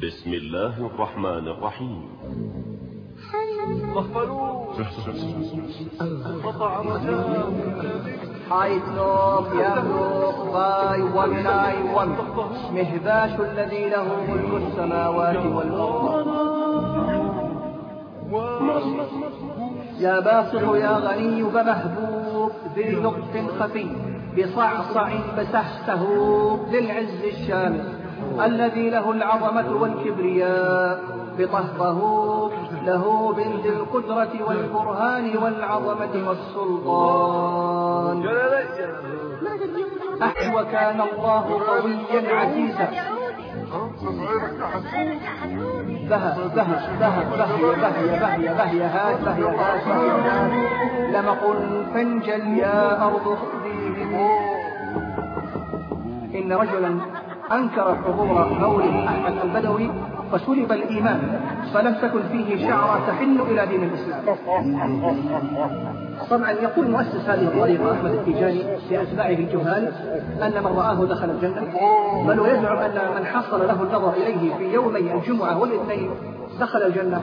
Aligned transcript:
بسم 0.00 0.32
الله 0.32 0.86
الرحمن 0.86 1.48
الرحيم. 1.48 2.02
غفلوا 3.94 4.72
قطع 6.44 6.80
رجاء 6.80 7.52
حيث 8.50 8.82
يملك 11.68 12.36
مهباش 12.74 13.40
الذي 13.40 13.88
له 13.88 14.06
ملك 14.28 14.62
السماوات 14.66 15.46
والأرض 15.46 16.26
يا 20.00 20.20
باسط 20.20 20.74
يا 20.74 20.96
غني 20.98 21.42
بمهبوب 21.42 22.52
ذي 22.76 22.90
لطف 22.94 23.60
خفي 23.60 23.86
بصعصع 24.38 25.08
بسحته 25.38 26.02
للعز 26.72 27.20
الشامل 27.24 28.01
الذي 28.44 28.90
له 28.90 29.10
العظمة 29.10 29.76
والكبرياء 29.80 31.00
بطهره 31.38 32.50
له 32.86 33.32
بنت 33.36 33.66
القدرة 33.66 34.32
والبرهان 34.48 35.36
والعظمة 35.42 36.28
والسلطان. 36.28 38.18
أح 40.22 40.54
وكان 40.54 41.00
الله 41.00 41.44
قويا 41.68 42.22
عزيزا. 42.34 42.88
بهى 46.10 46.32
بهى 46.56 46.76
بهي 47.00 47.64
بهي 47.82 48.06
بهي 48.20 48.48
بهي 48.58 48.82
هاد 48.82 49.24
بهي 49.24 49.44
هاد 49.44 49.80
بهي 49.86 50.10
هاد 50.26 50.52
لم 51.14 51.28
قل 51.28 51.60
فانجل 51.94 52.44
يا 52.58 53.04
أرض 53.06 53.26
خذيه 53.40 54.28
إن 56.34 56.52
رجلا 56.52 57.00
أنكر 57.52 57.96
حضور 58.06 58.48
مولد 58.60 58.94
أحمد 59.06 59.32
البدوي 59.44 59.90
فسلب 60.32 60.72
الإيمان 60.72 61.40
فلم 61.74 61.94
تكن 61.94 62.20
فيه 62.32 62.68
شعرة 62.68 63.00
تحن 63.08 63.40
إلى 63.40 63.66
دين 63.66 63.82
الإسلام. 63.84 64.36
طبعا 66.30 66.50
يقول 66.50 66.90
مؤسس 66.90 67.28
هذه 67.28 67.42
الطريقة 67.42 67.92
أحمد 67.92 68.10
التيجاني 68.10 68.62
لأتباعه 68.90 69.28
الجهال 69.28 69.92
أن 70.42 70.62
من 70.62 70.66
رآه 70.76 71.04
دخل 71.04 71.30
الجنة 71.30 71.62
بل 72.26 72.40
ويزعم 72.40 72.78
أن 72.78 72.98
من 73.18 73.24
حصل 73.26 73.66
له 73.66 73.82
النظر 73.82 74.12
إليه 74.12 74.54
في 74.58 74.72
يومي 74.74 75.12
الجمعة 75.14 75.58
والاثنين 75.58 76.10
دخل 76.60 76.82
الجنة. 76.82 77.22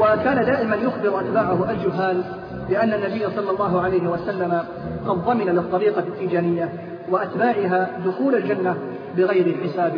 وكان 0.00 0.44
دائما 0.46 0.76
يخبر 0.76 1.20
أتباعه 1.20 1.70
الجهال 1.70 2.24
بأن 2.68 2.92
النبي 2.92 3.26
صلى 3.36 3.50
الله 3.50 3.80
عليه 3.82 4.08
وسلم 4.08 4.62
قد 5.06 5.24
ضمن 5.24 5.44
للطريقة 5.46 6.00
التيجانية 6.00 6.68
وأتباعها 7.10 7.90
دخول 8.06 8.34
الجنة 8.34 8.76
بغير 9.16 9.56
حساب 9.64 9.92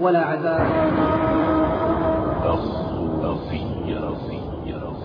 ولا 0.00 0.18
عذاب. 0.20 0.66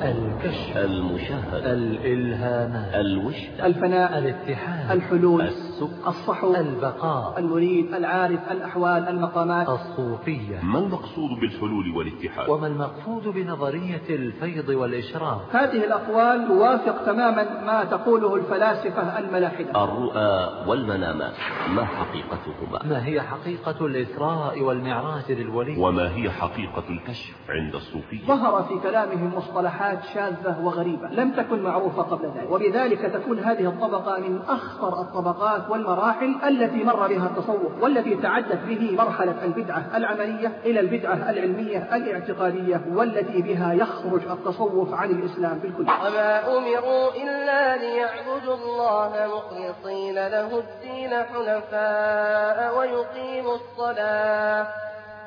الكشف 0.02 0.78
المشاهدة 0.78 1.74
الإلهامات 1.74 2.96
الوشدة 2.96 3.66
الفناء 3.66 4.18
الاتحاد 4.18 4.92
الحلول 4.98 5.42
السب 5.82 6.08
الصحو 6.08 6.56
البقاء. 6.56 7.40
المريد 7.40 7.94
العارف 7.94 8.52
الأحوال 8.52 9.08
المقامات. 9.08 9.70
الصوفية. 9.70 10.60
ما 10.64 10.80
المقصود 10.80 11.30
بالحلول 11.42 11.92
والاتحاد؟ 11.96 12.50
وما 12.50 12.68
المقصود 12.68 13.28
بنظرية 13.28 14.02
الفيض 14.10 14.70
والإشراق 14.70 15.48
هذه 15.52 15.84
الأقوال 15.86 16.48
توافق 16.48 17.06
تماما 17.06 17.62
ما 17.66 17.84
تقوله 17.84 18.36
الفلاسفة 18.36 19.20
الملاحدة. 19.20 19.84
الرؤى 19.84 20.68
والمنامات 20.68 21.34
ما 21.76 21.86
حقيقتهما؟ 21.86 22.80
ما 22.84 23.06
هي 23.06 23.22
حقيقة 23.22 23.86
الإسراء 23.86 24.62
والمعراج 24.62 25.32
للولي؟ 25.32 25.76
وما 25.78 26.16
هي 26.16 26.30
حقيقة 26.30 26.84
الكشف 26.90 27.36
عند 27.50 27.76
الصوفية؟ 27.76 28.28
ظهر 28.28 28.64
في 28.64 28.80
كلامهم 28.80 29.36
مصطلحات 29.36 30.00
شاذة 30.14 30.60
وغريبة 30.64 31.08
لم 31.08 31.32
تكن 31.32 31.64
معروفة 31.64 32.02
قبل 32.02 32.26
ذلك 32.26 32.52
وبذلك 32.52 33.00
تكون 33.02 33.40
هذه 33.40 33.68
الطبقة 33.68 34.20
من 34.20 34.42
أخطر 34.42 35.02
الطبقات 35.02 35.71
والمراحل 35.72 36.36
التي 36.48 36.84
مر 36.84 37.08
بها 37.08 37.28
التصوف 37.28 37.84
والتي 37.84 38.16
تعدت 38.16 38.60
به 38.68 38.96
مرحلة 38.98 39.44
البدعة 39.44 39.84
العملية 39.96 40.52
إلى 40.66 40.80
البدعة 40.80 41.30
العلمية 41.30 41.96
الاعتقادية 41.96 42.82
والتي 42.94 43.42
بها 43.42 43.74
يخرج 43.74 44.22
التصوف 44.32 44.94
عن 44.94 45.10
الإسلام 45.12 45.60
بالكل 45.60 45.82
وما 45.82 46.58
أمروا 46.58 47.12
إلا 47.24 47.78
ليعبدوا 47.78 48.56
الله 48.56 49.12
مخلصين 49.36 50.16
له 50.16 50.60
الدين 50.60 51.14
حنفاء 51.14 52.78
ويقيموا 52.78 53.56
الصلاة. 53.56 54.68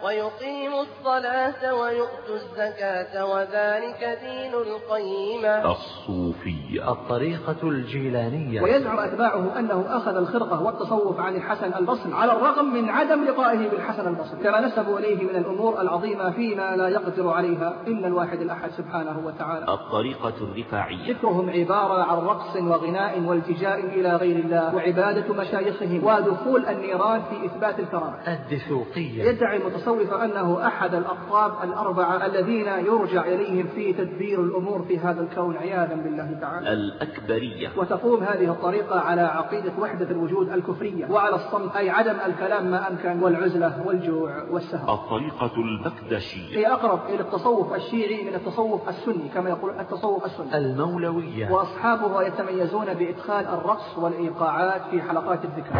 ويقيموا 0.04 0.82
الصلاة 0.82 1.74
ويؤتوا 1.74 2.34
الزكاة 2.34 3.26
وذلك 3.26 4.18
دين 4.22 4.54
القيمة 4.54 5.72
الصوفية. 5.72 6.92
الطريقة 6.92 7.56
الجيلانية. 7.62 8.62
ويزعم 8.62 8.98
أتباعه 8.98 9.58
أنه 9.58 9.84
أخذ 9.88 10.16
الخرقة 10.16 10.62
والتصوف 10.62 11.20
عن 11.20 11.36
الحسن 11.36 11.74
البصري 11.74 12.14
على 12.14 12.32
الرغم 12.32 12.74
من 12.74 12.90
عدم 12.90 13.24
لقائه 13.24 13.68
بالحسن 13.68 14.08
البصري. 14.08 14.42
كما 14.42 14.60
نسبوا 14.60 14.98
إليه 14.98 15.24
من 15.24 15.36
الأمور 15.36 15.80
العظيمة 15.80 16.30
فيما 16.30 16.76
لا 16.76 16.88
يقدر 16.88 17.28
عليها 17.28 17.76
إلا 17.86 18.06
الواحد 18.06 18.40
الأحد 18.40 18.70
سبحانه 18.70 19.26
وتعالى. 19.26 19.66
الطريقة 19.68 20.34
الرفاعية 20.40 21.12
ذكرهم 21.12 21.50
عبارة 21.50 22.02
عن 22.02 22.18
رقص 22.18 22.56
وغناء 22.56 23.20
والتجاء 23.20 23.80
إلى 23.80 24.16
غير 24.16 24.36
الله 24.36 24.74
وعبادة 24.74 25.34
مشايخهم 25.34 26.04
ودخول 26.04 26.66
النيران 26.66 27.22
في 27.22 27.46
إثبات 27.46 27.78
الكرامة. 27.78 28.18
الدسوقية 28.28 29.24
يدعي 29.24 29.58
المتصوفة 29.94 30.24
أنه 30.24 30.66
أحد 30.66 30.94
الأقطاب 30.94 31.52
الأربعة 31.64 32.26
الذين 32.26 32.66
يرجع 32.66 33.24
إليهم 33.24 33.66
في 33.74 33.92
تدبير 33.92 34.40
الأمور 34.40 34.82
في 34.82 34.98
هذا 34.98 35.20
الكون 35.20 35.56
عياذا 35.56 35.94
بالله 35.94 36.38
تعالى. 36.40 36.72
الأكبرية. 36.72 37.68
وتقوم 37.76 38.22
هذه 38.22 38.50
الطريقة 38.50 39.00
على 39.00 39.20
عقيدة 39.20 39.72
وحدة 39.78 40.10
الوجود 40.10 40.52
الكفرية. 40.52 41.10
وعلى 41.10 41.34
الصمت 41.34 41.76
أي 41.76 41.90
عدم 41.90 42.16
الكلام 42.26 42.70
ما 42.70 42.88
أمكن 42.88 43.22
والعزلة 43.22 43.86
والجوع 43.86 44.42
والسهر 44.50 44.94
الطريقة 44.94 45.52
البكدشية 45.56 46.58
هي 46.58 46.66
أقرب 46.72 47.00
إلى 47.08 47.20
التصوف 47.20 47.74
الشيعي 47.74 48.24
من 48.24 48.34
التصوف 48.34 48.88
السني 48.88 49.28
كما 49.34 49.50
يقول 49.50 49.80
التصوف 49.80 50.24
السني. 50.24 50.58
المولوية. 50.58 51.50
وأصحابها 51.50 52.22
يتميزون 52.22 52.94
بإدخال 52.94 53.46
الرقص 53.46 53.98
والإيقاعات 53.98 54.82
في 54.90 55.02
حلقات 55.02 55.44
الذكر 55.44 55.74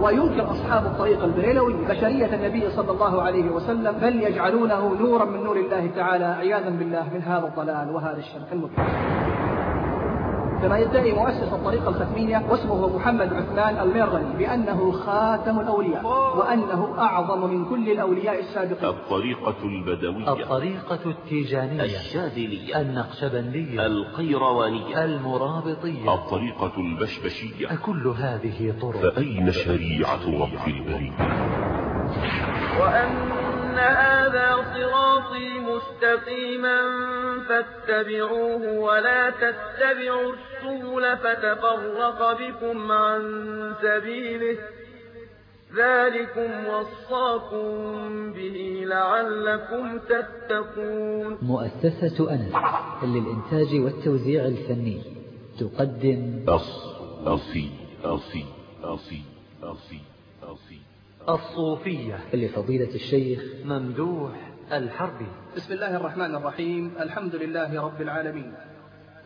وينكر 0.00 0.50
أصحاب 0.50 0.86
الطريقة 0.86 1.24
البريلوية 1.24 1.88
بشرية 1.88 2.34
النبي 2.34 2.70
صلى 2.70 2.90
الله 2.90 3.22
عليه 3.22 3.50
وسلم 3.50 3.92
بل 3.92 4.22
يجعلونه 4.22 4.94
نورا 5.00 5.24
من 5.24 5.44
نور 5.44 5.56
الله 5.56 5.90
تعالى 5.96 6.24
عياذا 6.24 6.70
بالله 6.70 7.04
من 7.14 7.22
هذا 7.22 7.46
الضلال 7.46 7.94
وهذا 7.94 8.18
الشرك 8.18 8.52
المطلق 8.52 8.86
كما 10.62 10.78
يدعي 10.78 11.12
مؤسس 11.12 11.52
الطريقة 11.52 11.88
الختمية 11.88 12.42
واسمه 12.50 12.96
محمد 12.96 13.32
عثمان 13.32 13.88
الميرغني 13.88 14.36
بأنه 14.38 14.92
خاتم 14.92 15.60
الأولياء 15.60 16.06
وأنه 16.38 16.94
أعظم 16.98 17.50
من 17.50 17.64
كل 17.64 17.90
الأولياء 17.90 18.38
السابقين. 18.40 18.88
الطريقة 18.88 19.54
البدوية. 19.64 20.32
الطريقة 20.32 20.98
التيجانية. 21.06 21.82
الشاذلية. 21.82 22.80
النقشبندية. 22.80 23.86
القيروانية. 23.86 25.04
المرابطية. 25.04 26.14
الطريقة 26.14 26.72
البشبشية. 26.78 27.76
كل 27.86 28.06
هذه 28.06 28.74
طرق. 28.82 29.14
فأين 29.14 29.52
شريعة 29.52 30.24
رب 30.26 30.66
البرية 30.66 31.12
وأن 32.80 33.39
هذا 33.78 34.56
صراطي 34.74 35.48
مستقيما 35.58 36.80
فاتبعوه 37.48 38.78
ولا 38.78 39.30
تتبعوا 39.30 40.32
السبل 40.32 41.16
فتفرق 41.16 42.38
بكم 42.40 42.92
عن 42.92 43.22
سبيله 43.82 44.58
ذلكم 45.76 46.66
وصاكم 46.66 48.32
به 48.32 48.82
لعلكم 48.86 49.98
تتقون 49.98 51.38
مؤسسة 51.42 52.32
أنس 52.32 52.54
للإنتاج 53.04 53.80
والتوزيع 53.80 54.44
الفني. 54.44 55.02
تقدم. 55.60 56.44
أص 56.48 56.84
أصي 57.26 57.70
أصي 58.04 58.44
أصي 58.84 59.22
أصي 59.62 59.62
أصي. 59.62 60.09
الصوفية. 61.28 62.18
لفضيلة 62.34 62.94
الشيخ 62.94 63.42
ممدوح 63.64 64.32
الحربي. 64.72 65.26
بسم 65.56 65.72
الله 65.72 65.96
الرحمن 65.96 66.34
الرحيم. 66.34 66.94
الحمد 67.00 67.34
لله 67.34 67.82
رب 67.82 68.02
العالمين. 68.02 68.54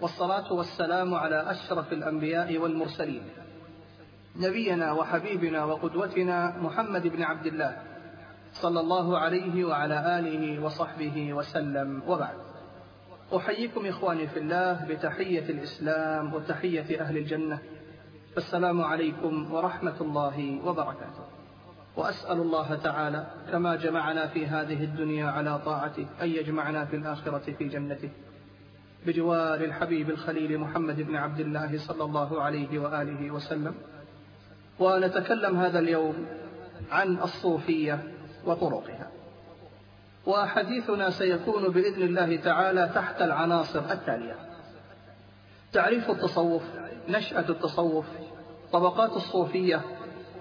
والصلاة 0.00 0.52
والسلام 0.52 1.14
على 1.14 1.50
أشرف 1.50 1.93
الأنبياء 1.93 2.58
والمرسلين. 2.58 3.23
نبينا 4.37 4.93
وحبيبنا 4.93 5.64
وقدوتنا 5.64 6.56
محمد 6.58 7.06
بن 7.06 7.23
عبد 7.23 7.46
الله 7.46 7.82
صلى 8.52 8.81
الله 8.81 9.19
عليه 9.19 9.64
وعلى 9.64 10.19
آله 10.19 10.64
وصحبه 10.64 11.35
وسلم. 11.35 12.02
وبعد. 12.08 12.37
أحييكم 13.37 13.87
إخواني 13.87 14.26
في 14.26 14.38
الله 14.38 14.87
بتحية 14.88 15.50
الإسلام 15.50 16.35
وتحية 16.35 17.00
أهل 17.00 17.17
الجنة. 17.17 17.58
السلام 18.37 18.82
عليكم 18.82 19.55
ورحمة 19.55 19.97
الله 20.00 20.61
وبركاته. 20.64 21.24
وأسأل 21.96 22.41
الله 22.41 22.75
تعالى 22.75 23.26
كما 23.52 23.76
جمعنا 23.76 24.26
في 24.26 24.46
هذه 24.46 24.85
الدنيا 24.85 25.26
على 25.26 25.58
طاعته 25.58 26.06
أن 26.23 26.29
يجمعنا 26.29 26.85
في 26.85 26.96
الآخرة 26.96 27.52
في 27.58 27.69
جنته. 27.69 28.11
بجوار 29.06 29.61
الحبيب 29.61 30.11
الخليل 30.11 30.58
محمد 30.58 31.00
بن 31.00 31.17
عبد 31.17 31.41
الله 31.41 31.79
صلى 31.79 32.05
الله 32.05 32.43
عليه 32.43 32.79
وآله 32.79 33.31
وسلم. 33.31 33.75
ونتكلم 34.79 35.56
هذا 35.56 35.79
اليوم 35.79 36.26
عن 36.91 37.19
الصوفية 37.19 38.12
وطرقها. 38.47 39.11
وحديثنا 40.26 41.11
سيكون 41.11 41.69
بإذن 41.69 42.02
الله 42.02 42.37
تعالى 42.37 42.90
تحت 42.94 43.23
العناصر 43.23 43.93
التالية. 43.93 44.37
تعريف 45.73 46.11
التصوف 46.11 46.62
نشأة 47.08 47.49
التصوف 47.49 48.06
طبقات 48.73 49.17
الصوفية 49.17 49.81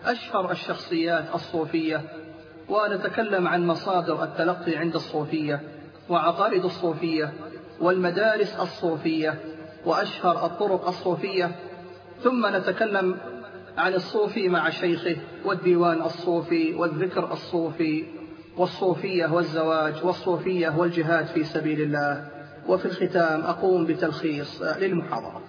أشهر 0.05 0.51
الشخصيات 0.51 1.25
الصوفية 1.35 2.01
ونتكلم 2.69 3.47
عن 3.47 3.67
مصادر 3.67 4.23
التلقي 4.23 4.75
عند 4.75 4.95
الصوفية 4.95 5.61
وعقائد 6.09 6.65
الصوفية 6.65 7.33
والمدارس 7.81 8.55
الصوفية 8.59 9.39
وأشهر 9.85 10.45
الطرق 10.45 10.87
الصوفية. 10.87 11.55
ثم 12.23 12.55
نتكلم 12.55 13.17
عن 13.77 13.93
الصوفي 13.93 14.49
مع 14.49 14.69
شيخه 14.69 15.15
والديوان 15.45 16.01
الصوفي 16.01 16.73
والذكر 16.73 17.31
الصوفي 17.31 18.05
والصوفية 18.57 19.25
والزواج 19.25 20.05
والصوفية 20.05 20.77
والجهاد 20.77 21.25
في 21.25 21.43
سبيل 21.43 21.81
الله. 21.81 22.27
وفي 22.67 22.85
الختام 22.85 23.41
أقوم 23.41 23.85
بتلخيص 23.85 24.61
للمحاضرة. 24.61 25.41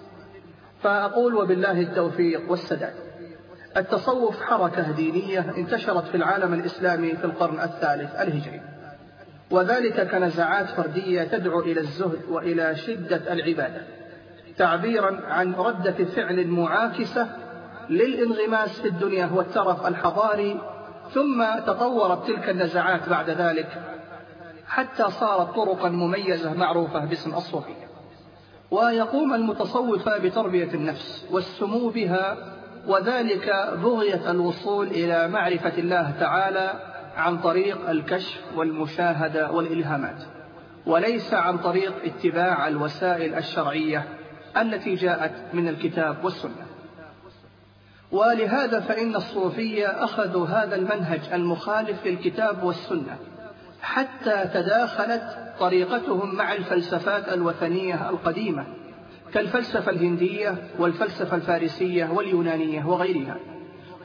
فأقول 0.81 1.35
وبالله 1.35 1.81
التوفيق 1.81 2.51
والسداد. 2.51 3.04
التصوف 3.77 4.41
حركة 4.41 4.91
دينية 4.91 5.53
انتشرت 5.57 6.07
في 6.07 6.17
العالم 6.17 6.53
الإسلامي 6.53 7.15
في 7.15 7.25
القرن 7.25 7.59
الثالث 7.59 8.15
الهجري. 8.15 8.61
وذلك 9.51 10.11
كنزعات 10.11 10.69
فردية 10.69 11.23
تدعو 11.23 11.59
إلى 11.59 11.79
الزهد 11.79 12.21
وإلى 12.29 12.75
شدة 12.75 13.33
العبادة 13.33 13.81
تعبيرا 14.57 15.21
عن 15.27 15.53
ردة 15.53 16.05
فعل 16.05 16.47
معاكسة 16.47 17.27
للانغماس 17.89 18.79
في 18.79 18.87
الدنيا 18.87 19.29
والترف 19.33 19.87
الحضاري 19.87 20.61
ثم 21.13 21.45
تطورت 21.67 22.27
تلك 22.27 22.49
النزعات 22.49 23.09
بعد 23.09 23.29
ذلك 23.29 23.67
حتى 24.67 25.11
صارت 25.11 25.55
طرقا 25.55 25.89
مميزة 25.89 26.53
معروفة 26.53 27.05
باسم 27.05 27.33
الصوفية. 27.33 27.85
ويقوم 28.71 29.33
المتصوفة 29.33 30.17
بتربية 30.17 30.73
النفس 30.73 31.25
والسمو 31.31 31.89
بها 31.89 32.54
وذلك 32.87 33.75
بغية 33.83 34.31
الوصول 34.31 34.87
إلى 34.87 35.27
معرفة 35.27 35.77
الله 35.77 36.11
تعالى 36.19 36.73
عن 37.17 37.37
طريق 37.37 37.89
الكشف 37.89 38.41
والمشاهدة 38.55 39.51
والإلهامات 39.51 40.23
وليس 40.85 41.33
عن 41.33 41.57
طريق 41.57 41.93
اتباع 42.03 42.67
الوسائل 42.67 43.35
الشرعية 43.35 44.03
التي 44.57 44.95
جاءت 44.95 45.31
من 45.53 45.67
الكتاب 45.67 46.23
والسنة. 46.23 46.65
ولهذا 48.11 48.79
فإن 48.79 49.15
الصوفية 49.15 49.87
أخذوا 49.87 50.47
هذا 50.47 50.75
المنهج 50.75 51.21
المخالف 51.33 52.05
للكتاب 52.05 52.63
والسنة 52.63 53.17
حتى 53.81 54.45
تداخلت 54.53 55.53
طريقتهم 55.59 56.35
مع 56.35 56.53
الفلسفات 56.53 57.33
الوثنية 57.33 58.09
القديمة 58.09 58.65
كالفلسفة 59.33 59.91
الهندية 59.91 60.67
والفلسفة 60.79 61.35
الفارسية 61.35 62.09
واليونانية 62.13 62.85
وغيرها. 62.85 63.35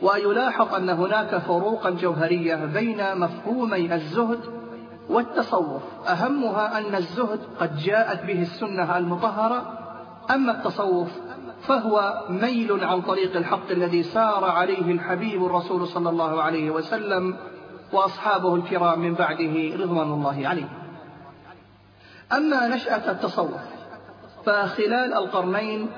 ويلاحظ 0.02 0.75
أن 0.75 0.90
هناك 0.90 1.37
فروقا 1.37 1.90
جوهرية 1.90 2.55
بين 2.55 3.19
مفهومي 3.19 3.94
الزهد 3.94 4.40
والتصوف. 5.08 5.82
أهمها 6.08 6.78
أن 6.78 6.94
الزهد 6.94 7.40
قد 7.61 7.76
جاءت 7.76 8.25
به 8.25 8.43
السنة 8.43 8.99
المطهرة 8.99 9.78
أما 10.31 10.52
التصوف 10.52 11.08
فهو 11.62 12.25
ميل 12.28 12.84
عن 12.84 13.02
طريق 13.02 13.37
الحق 13.37 13.70
الذي 13.70 14.02
سار 14.02 14.44
عليه 14.44 14.93
الحبيب 14.93 15.44
الرسول 15.44 15.87
صلى 15.87 16.11
الله 16.11 16.43
عليه 16.43 16.70
وسلم 16.70 17.37
وأصحابه 17.93 18.55
الكرام 18.55 19.00
من 19.00 19.14
بعده 19.14 19.76
رضوان 19.76 20.12
الله 20.12 20.49
عليه. 20.49 20.69
أما 22.32 22.69
نشأة 22.69 23.11
التصوف 23.11 23.61
فخلال 24.47 25.15
القرنين 25.15 25.91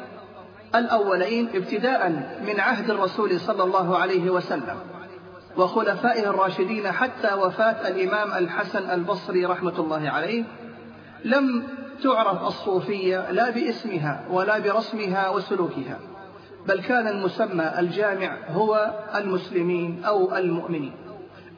الأولين 0.75 1.49
ابتداء 1.55 2.09
من 2.47 2.61
عهد 2.61 2.91
الرسول 2.91 3.41
صلى 3.41 3.63
الله 3.63 3.99
عليه 3.99 4.31
وسلم 4.31 4.77
وخلفائه 5.57 6.31
الراشدين 6.31 6.93
حتى 6.93 7.35
وفاة 7.35 7.89
الإمام 7.89 8.33
الحسن 8.45 8.91
البصري 8.91 9.47
رحمة 9.47 9.79
الله 9.79 10.11
عليه 10.11 10.45
لم 11.25 11.67
تعرف 12.03 12.47
الصوفية 12.47 13.31
لا 13.31 13.51
باسمها 13.51 14.25
ولا 14.31 14.59
برسمها 14.59 15.29
وسلوكها 15.29 15.99
بل 16.67 16.81
كان 16.81 17.09
المسمى 17.09 17.73
الجامع 17.79 18.37
هو 18.49 18.91
المسلمين 19.15 20.05
أو 20.05 20.37
المؤمنين 20.37 20.93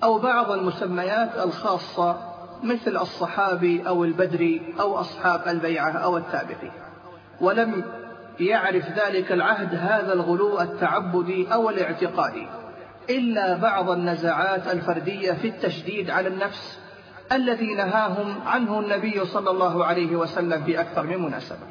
أو 0.02 0.18
بعض 0.18 0.50
المسميات 0.50 1.30
الخاصة 1.44 2.33
مثل 2.64 2.96
الصحابي 2.96 3.88
أو 3.88 4.04
البدري 4.04 4.74
أو 4.80 5.00
أصحاب 5.00 5.40
البيعة 5.48 5.90
أو 5.90 6.16
التابعي 6.16 6.70
ولم 7.40 7.84
يعرف 8.40 8.84
ذلك 8.88 9.32
العهد 9.32 9.74
هذا 9.74 10.12
الغلو 10.12 10.60
التعبدي 10.60 11.54
أو 11.54 11.70
الاعتقادي. 11.70 12.46
إلا 13.10 13.56
بعض 13.56 13.90
النزعات 13.90 14.68
الفردية 14.68 15.32
في 15.32 15.48
التشديد 15.48 16.10
على 16.10 16.28
النفس 16.28 16.78
الذي 17.32 17.74
نهاهم 17.74 18.34
عنه 18.46 18.80
النبي 18.80 19.24
صلى 19.24 19.50
الله 19.50 19.84
عليه 19.84 20.16
وسلم 20.16 20.64
في 20.64 20.80
أكثر 20.80 21.02
من 21.02 21.22
مناسبة. 21.22 21.66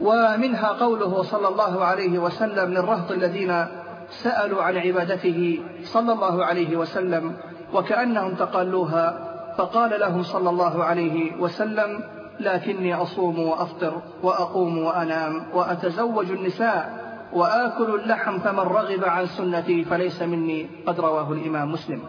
ومنها 0.00 0.68
قوله 0.68 1.22
صلى 1.22 1.48
الله 1.48 1.84
عليه 1.84 2.18
وسلم 2.18 2.70
للرهط 2.70 3.12
الذين 3.12 3.66
سألوا 4.10 4.62
عن 4.62 4.76
عبادته 4.76 5.62
صلى 5.84 6.12
الله 6.12 6.44
عليه 6.44 6.76
وسلم 6.76 7.36
وكأنهم 7.72 8.34
تقالوها 8.34 9.31
فقال 9.58 10.00
لهم 10.00 10.22
صلى 10.22 10.50
الله 10.50 10.84
عليه 10.84 11.36
وسلم 11.36 12.04
لكني 12.40 12.94
أصوم 12.94 13.38
وأفطر 13.38 14.02
وأقوم 14.22 14.78
وأنام 14.78 15.46
وأتزوج 15.54 16.30
النساء 16.30 17.02
وآكل 17.32 17.94
اللحم 17.94 18.38
فمن 18.38 18.58
رغب 18.58 19.04
عن 19.04 19.26
سنتي 19.26 19.84
فليس 19.84 20.22
مني 20.22 20.70
قد 20.86 21.00
رواه 21.00 21.32
الإمام 21.32 21.72
مسلم. 21.72 22.02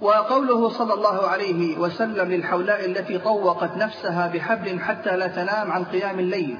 وقوله 0.00 0.68
صلى 0.68 0.94
الله 0.94 1.26
عليه 1.26 1.78
وسلم 1.78 2.28
للحولاء 2.28 2.84
التي 2.84 3.18
طوقت 3.18 3.76
نفسها 3.76 4.28
بحبل 4.28 4.80
حتى 4.80 5.16
لا 5.16 5.26
تنام 5.26 5.72
عن 5.72 5.84
قيام 5.84 6.18
الليل 6.18 6.56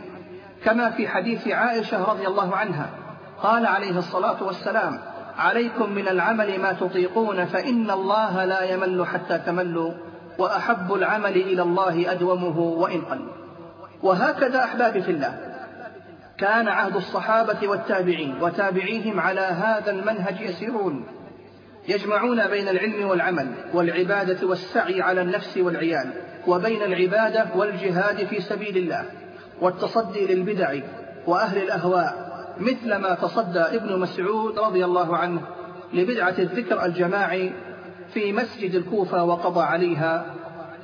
كما 0.65 0.91
في 0.91 1.09
حديث 1.09 1.49
عائشة 1.49 2.05
رضي 2.13 2.27
الله 2.27 2.57
عنها 2.57 2.91
قال 3.43 3.67
عليه 3.67 3.99
الصلاة 3.99 4.43
والسلام 4.43 4.99
عليكم 5.39 5.93
من 5.93 6.09
العمل 6.09 6.61
ما 6.61 6.73
تطيقون 6.73 7.45
فإن 7.45 7.91
الله 7.91 8.45
لا 8.45 8.62
يمل 8.62 9.07
حتى 9.07 9.39
تملوا 9.39 9.93
وأحب 10.39 10.95
العمل 10.95 11.37
إلى 11.37 11.62
الله 11.62 12.12
أدومه 12.12 12.59
وإن 12.59 13.01
قل. 13.01 13.29
وهكذا 14.03 14.65
أحبابي 14.65 15.03
في 15.03 15.11
الله. 15.11 15.39
كان 16.39 16.69
عهد 16.69 16.97
الصحابة 16.97 17.69
والتابعين 17.69 18.43
وتابعيهم 18.43 19.21
على 19.21 19.41
هذا 19.41 19.91
المنهج 19.91 20.41
يسيرون. 20.41 21.07
يجمعون 21.89 22.47
بين 22.49 22.69
العلم 22.69 23.09
والعمل 23.09 23.55
والعبادة 23.75 24.47
والسعي 24.47 25.03
على 25.03 25.23
النفس 25.23 25.57
والعيال 25.59 26.12
وبين 26.47 26.83
العبادة 26.83 27.47
والجهاد 27.55 28.27
في 28.27 28.41
سبيل 28.41 28.77
الله 28.77 29.05
والتصدي 29.61 30.35
للبدع 30.35 30.75
وأهل 31.27 31.62
الأهواء 31.62 32.32
مثل 32.59 32.95
ما 32.95 33.15
تصدى 33.15 33.61
ابن 33.61 33.99
مسعود 33.99 34.59
رضي 34.59 34.85
الله 34.85 35.17
عنه 35.17 35.41
لبدعة 35.93 36.35
الذكر 36.39 36.85
الجماعي 36.85 37.53
في 38.15 38.33
مسجد 38.33 38.75
الكوفة 38.75 39.25
وقضى 39.25 39.61
عليها 39.61 40.27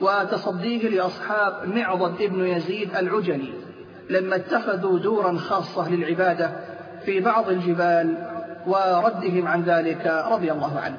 وتصديه 0.00 0.88
لأصحاب 0.88 1.68
معضد 1.68 2.22
ابن 2.22 2.46
يزيد 2.46 2.96
العجلي 2.96 3.52
لما 4.10 4.36
اتخذوا 4.36 4.98
دورا 4.98 5.36
خاصة 5.36 5.90
للعبادة 5.90 6.50
في 7.04 7.20
بعض 7.20 7.48
الجبال 7.48 8.28
وردهم 8.66 9.46
عن 9.46 9.62
ذلك 9.62 10.24
رضي 10.30 10.52
الله 10.52 10.78
عنه. 10.80 10.98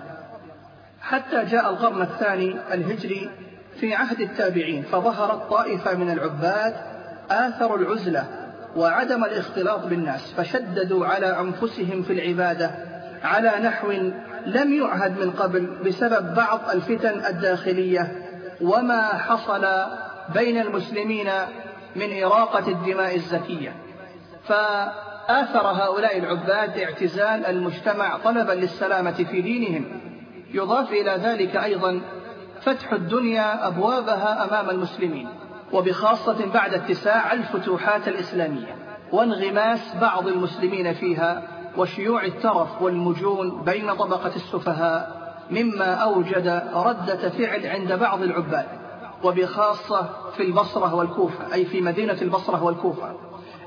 حتى 1.01 1.45
جاء 1.45 1.69
القرن 1.69 2.01
الثاني 2.01 2.55
الهجري 2.73 3.29
في 3.79 3.93
عهد 3.93 4.21
التابعين 4.21 4.83
فظهرت 4.83 5.49
طائفة 5.49 5.95
من 5.95 6.11
العباد 6.11 6.75
آثروا 7.31 7.77
العزلة 7.77 8.48
وعدم 8.75 9.23
الاختلاط 9.23 9.85
بالناس 9.85 10.33
فشددوا 10.33 11.05
على 11.05 11.39
أنفسهم 11.39 12.01
في 12.01 12.13
العبادة 12.13 12.71
على 13.23 13.53
نحو 13.63 13.91
لم 14.45 14.73
يعهد 14.73 15.19
من 15.19 15.31
قبل 15.31 15.65
بسبب 15.85 16.35
بعض 16.35 16.59
الفتن 16.73 17.25
الداخلية 17.25 18.25
وما 18.61 19.01
حصل 19.01 19.67
بين 20.33 20.61
المسلمين 20.61 21.29
من 21.95 22.23
إراقة 22.23 22.67
الدماء 22.67 23.15
الزكية. 23.15 23.75
آثر 25.29 25.67
هؤلاء 25.67 26.17
العباد 26.17 26.77
اعتزال 26.77 27.45
المجتمع 27.45 28.17
طلبا 28.17 28.51
للسلامة 28.51 29.11
في 29.11 29.41
دينهم. 29.41 29.85
يضاف 30.53 30.91
إلى 30.91 31.11
ذلك 31.11 31.55
أيضا 31.55 32.01
فتح 32.61 32.93
الدنيا 32.93 33.67
أبوابها 33.67 34.43
أمام 34.49 34.69
المسلمين. 34.69 35.29
وبخاصة 35.73 36.45
بعد 36.53 36.73
اتساع 36.73 37.33
الفتوحات 37.33 38.07
الإسلامية 38.07 38.75
وانغماس 39.11 39.95
بعض 40.01 40.27
المسلمين 40.27 40.93
فيها 40.93 41.43
وشيوع 41.77 42.25
الترف 42.25 42.81
والمجون 42.81 43.61
بين 43.61 43.93
طبقة 43.93 44.35
السفهاء 44.35 45.19
مما 45.51 45.93
أوجد 45.93 46.63
ردة 46.73 47.29
فعل 47.29 47.65
عند 47.65 47.93
بعض 47.93 48.21
العباد 48.21 48.65
وبخاصة 49.23 50.09
في 50.37 50.43
البصرة 50.43 50.95
والكوفة 50.95 51.53
أي 51.53 51.65
في 51.65 51.81
مدينة 51.81 52.17
البصرة 52.21 52.63
والكوفة 52.63 53.15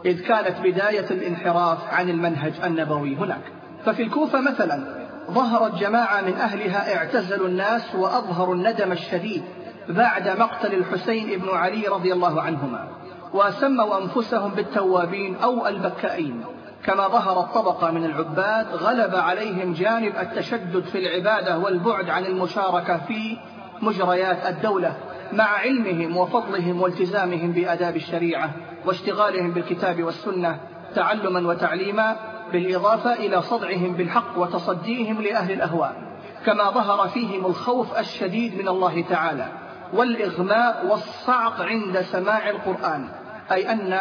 إذ 0.04 0.22
كانت 0.22 0.60
بداية 0.60 1.10
الانحراف 1.10 1.94
عن 1.94 2.10
المنهج 2.10 2.52
النبوي 2.64 3.16
هناك. 3.16 3.42
ففي 3.84 4.02
الكوفة 4.02 4.40
مثلا 4.40 5.06
ظهرت 5.30 5.74
جماعة 5.74 6.20
من 6.20 6.34
أهلها 6.34 6.96
اعتزلوا 6.96 7.48
الناس 7.48 7.94
وأظهروا 7.94 8.54
الندم 8.54 8.92
الشديد 8.92 9.42
بعد 9.88 10.28
مقتل 10.28 10.74
الحسين 10.74 11.38
بن 11.40 11.48
علي 11.48 11.86
رضي 11.88 12.12
الله 12.12 12.42
عنهما 12.42 12.88
وسموا 13.34 14.02
أنفسهم 14.02 14.50
بالتوابين 14.50 15.36
أو 15.36 15.66
البكائين. 15.66 16.44
كما 16.84 17.08
ظهرت 17.08 17.54
طبقة 17.54 17.90
من 17.90 18.04
العباد 18.04 18.66
غلب 18.74 19.14
عليهم 19.14 19.72
جانب 19.72 20.12
التشدد 20.20 20.84
في 20.84 20.98
العبادة 20.98 21.58
والبعد 21.58 22.10
عن 22.10 22.24
المشاركة 22.24 22.98
في 22.98 23.36
مجريات 23.82 24.46
الدولة 24.46 24.96
مع 25.32 25.44
علمهم 25.44 26.16
وفضلهم 26.16 26.82
والتزامهم 26.82 27.52
بآداب 27.52 27.96
الشريعة 27.96 28.50
واشتغالهم 28.86 29.50
بالكتاب 29.50 30.02
والسنة 30.02 30.58
تعلما 30.94 31.48
وتعليما 31.48 32.16
بالإضافة 32.52 33.12
إلى 33.12 33.42
صدعهم 33.42 33.92
بالحق 33.92 34.38
وتصديهم 34.38 35.22
لأهل 35.22 35.52
الأهواء. 35.52 36.12
كما 36.46 36.70
ظهر 36.70 37.08
فيهم 37.08 37.46
الخوف 37.46 37.98
الشديد 37.98 38.60
من 38.60 38.68
الله 38.68 39.04
تعالى. 39.10 39.48
والإغماء 39.92 40.86
والصعق 40.90 41.60
عند 41.62 42.00
سماع 42.00 42.50
القرآن 42.50 43.08
أي 43.52 43.72
أن 43.72 44.00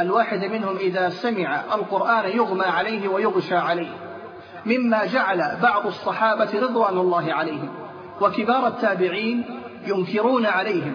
الواحد 0.00 0.44
منهم 0.44 0.76
إذا 0.76 1.08
سمع 1.08 1.60
القرآن 1.74 2.30
يغمى 2.36 2.64
عليه 2.64 3.08
ويغشى 3.08 3.56
عليه. 3.56 3.90
مما 4.66 5.06
جعل 5.06 5.56
بعض 5.62 5.86
الصحابة 5.86 6.60
رضوان 6.60 6.98
الله 6.98 7.32
عليهم 7.32 7.68
وكبار 8.20 8.66
التابعين 8.66 9.60
ينكرون 9.86 10.46
عليهم 10.46 10.94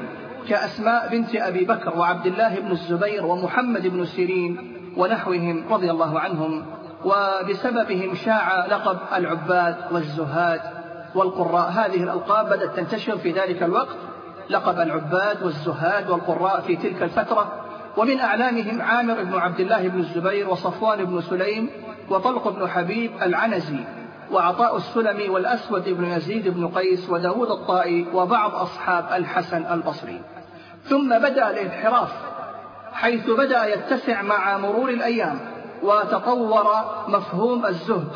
كأسماء 0.50 1.10
بنت 1.12 1.36
أبي 1.36 1.66
بكر 1.66 1.98
وعبد 1.98 2.26
الله 2.26 2.60
بن 2.60 2.72
الزبير 2.72 3.26
ومحمد 3.26 3.88
بن 3.88 4.06
سيرين 4.06 4.74
ونحوهم 4.98 5.66
رضي 5.70 5.92
الله 5.92 6.20
عنهم 6.20 6.66
وبسببهم 7.06 8.16
شاع 8.16 8.66
لقب 8.66 8.98
العباد 9.16 9.78
والزهاد 9.92 10.62
والقراء. 11.16 11.70
هذه 11.70 12.04
الألقاب 12.04 12.46
بدأت 12.46 12.76
تنتشر 12.76 13.18
في 13.18 13.32
ذلك 13.32 13.64
الوقت 13.64 13.98
لقب 14.50 14.80
العباد 14.80 15.44
والزهاد 15.44 16.10
والقراء 16.10 16.62
في 16.62 16.76
تلك 16.76 17.04
الفترة 17.04 17.64
ومن 17.98 18.20
أعلامهم 18.20 18.82
عامر 18.82 19.24
بن 19.24 19.34
عبد 19.34 19.60
الله 19.60 19.88
بن 19.88 20.00
الزبير 20.00 20.50
وصفوان 20.50 21.06
بن 21.06 21.22
سليم 21.22 21.70
وطلق 22.10 22.48
بن 22.48 22.68
حبيب 22.68 23.12
العنزي 23.22 23.80
وعطاء 24.32 24.78
السلمي 24.78 25.30
والأسود 25.30 25.90
بن 25.90 26.06
يزيد 26.06 26.48
بن 26.48 26.68
قيس 26.68 27.10
وداود 27.10 27.52
الطائي 27.52 28.08
وبعض 28.14 28.56
أصحاب 28.56 29.06
الحسن 29.14 29.66
البصري. 29.74 30.22
ثم 30.84 31.20
بدأ 31.20 31.50
الانحراف 31.50 32.12
حيث 32.94 33.30
بدأ 33.30 33.66
يتسع 33.66 34.22
مع 34.22 34.58
مرور 34.58 34.90
الأيام 34.90 35.40
وتطور 35.84 36.66
مفهوم 37.08 37.66
الزهد 37.66 38.08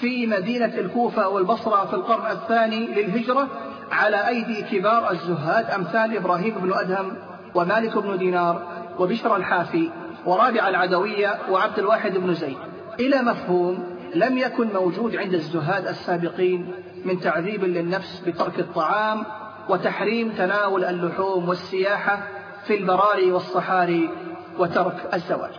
في 0.00 0.26
مدينة 0.26 0.74
الكوفة 0.78 1.28
والبصرة 1.28 1.84
في 1.84 1.94
القرن 1.94 2.30
الثاني 2.30 2.86
للهجرة 2.86 3.48
على 3.92 4.28
أيدي 4.28 4.62
كبار 4.62 5.10
الزهاد 5.10 5.70
أمثال 5.70 6.16
إبراهيم 6.16 6.54
بن 6.54 6.72
أدهم 6.72 7.16
ومالك 7.54 7.98
بن 7.98 8.18
دينار 8.18 8.62
وبشر 8.98 9.36
الحافي 9.36 9.90
ورابع 10.26 10.68
العدوية 10.68 11.38
وعبد 11.50 11.78
الواحد 11.78 12.18
بن 12.18 12.34
زيد. 12.34 12.56
إلى 13.00 13.22
مفهوم 13.22 13.96
لم 14.14 14.38
يكن 14.38 14.72
موجود 14.74 15.16
عند 15.16 15.34
الزهاد 15.34 15.86
السابقين 15.86 16.72
من 17.04 17.20
تعذيب 17.20 17.64
للنفس 17.64 18.22
بترك 18.26 18.58
الطعام 18.58 19.22
وتحريم 19.68 20.32
تناول 20.32 20.84
اللحوم 20.84 21.48
والسياحة 21.48 22.28
في 22.66 22.76
البراري 22.76 23.32
والصحاري 23.32 24.10
وترك 24.58 25.14
الزواج. 25.14 25.52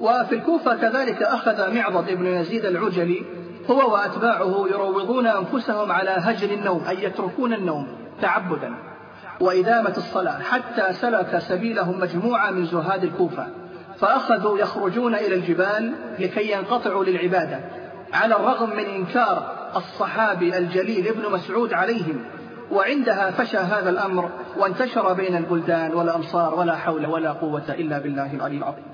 وفي 0.00 0.34
الكوفة 0.34 0.76
كذلك 0.76 1.22
أخذ 1.22 1.74
معضد 1.74 2.10
بن 2.10 2.26
يزيد 2.26 2.64
العجلي 2.64 3.22
هو 3.70 3.92
وأتباعه 3.92 4.66
يروضون 4.70 5.26
أنفسهم 5.26 5.92
على 5.92 6.10
هجر 6.10 6.50
النوم 6.50 6.84
أي 6.88 7.04
يتركون 7.04 7.52
النوم 7.52 7.88
تعبدا. 8.22 8.74
وإدامة 9.40 9.94
الصلاة 9.96 10.38
حتى 10.38 10.92
سلك 10.92 11.38
سبيلهم 11.38 12.00
مجموعة 12.00 12.50
من 12.50 12.66
زهاد 12.66 13.04
الكوفة 13.04 13.46
فأخذوا 13.98 14.58
يخرجون 14.58 15.14
إلى 15.14 15.34
الجبال 15.34 15.92
لكي 16.18 16.52
ينقطعوا 16.52 17.04
للعبادة 17.04 17.60
على 18.12 18.36
الرغم 18.36 18.70
من 18.70 18.84
إنكار 18.84 19.70
الصحابي 19.76 20.58
الجليل 20.58 21.08
ابن 21.08 21.32
مسعود 21.32 21.72
عليهم. 21.72 22.24
وعندها 22.72 23.30
فشى 23.30 23.58
هذا 23.58 23.90
الأمر 23.90 24.30
وانتشر 24.56 25.12
بين 25.12 25.36
البلدان 25.36 25.94
والأمصار 25.94 26.54
ولا 26.54 26.76
حول 26.76 27.06
ولا 27.06 27.32
قوة 27.32 27.64
إلا 27.68 27.98
بالله 27.98 28.34
العلي 28.34 28.56
العظيم. 28.56 28.84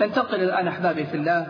ننتقل 0.00 0.42
الآن 0.42 0.68
أحبابي 0.68 1.04
في 1.04 1.16
الله. 1.16 1.46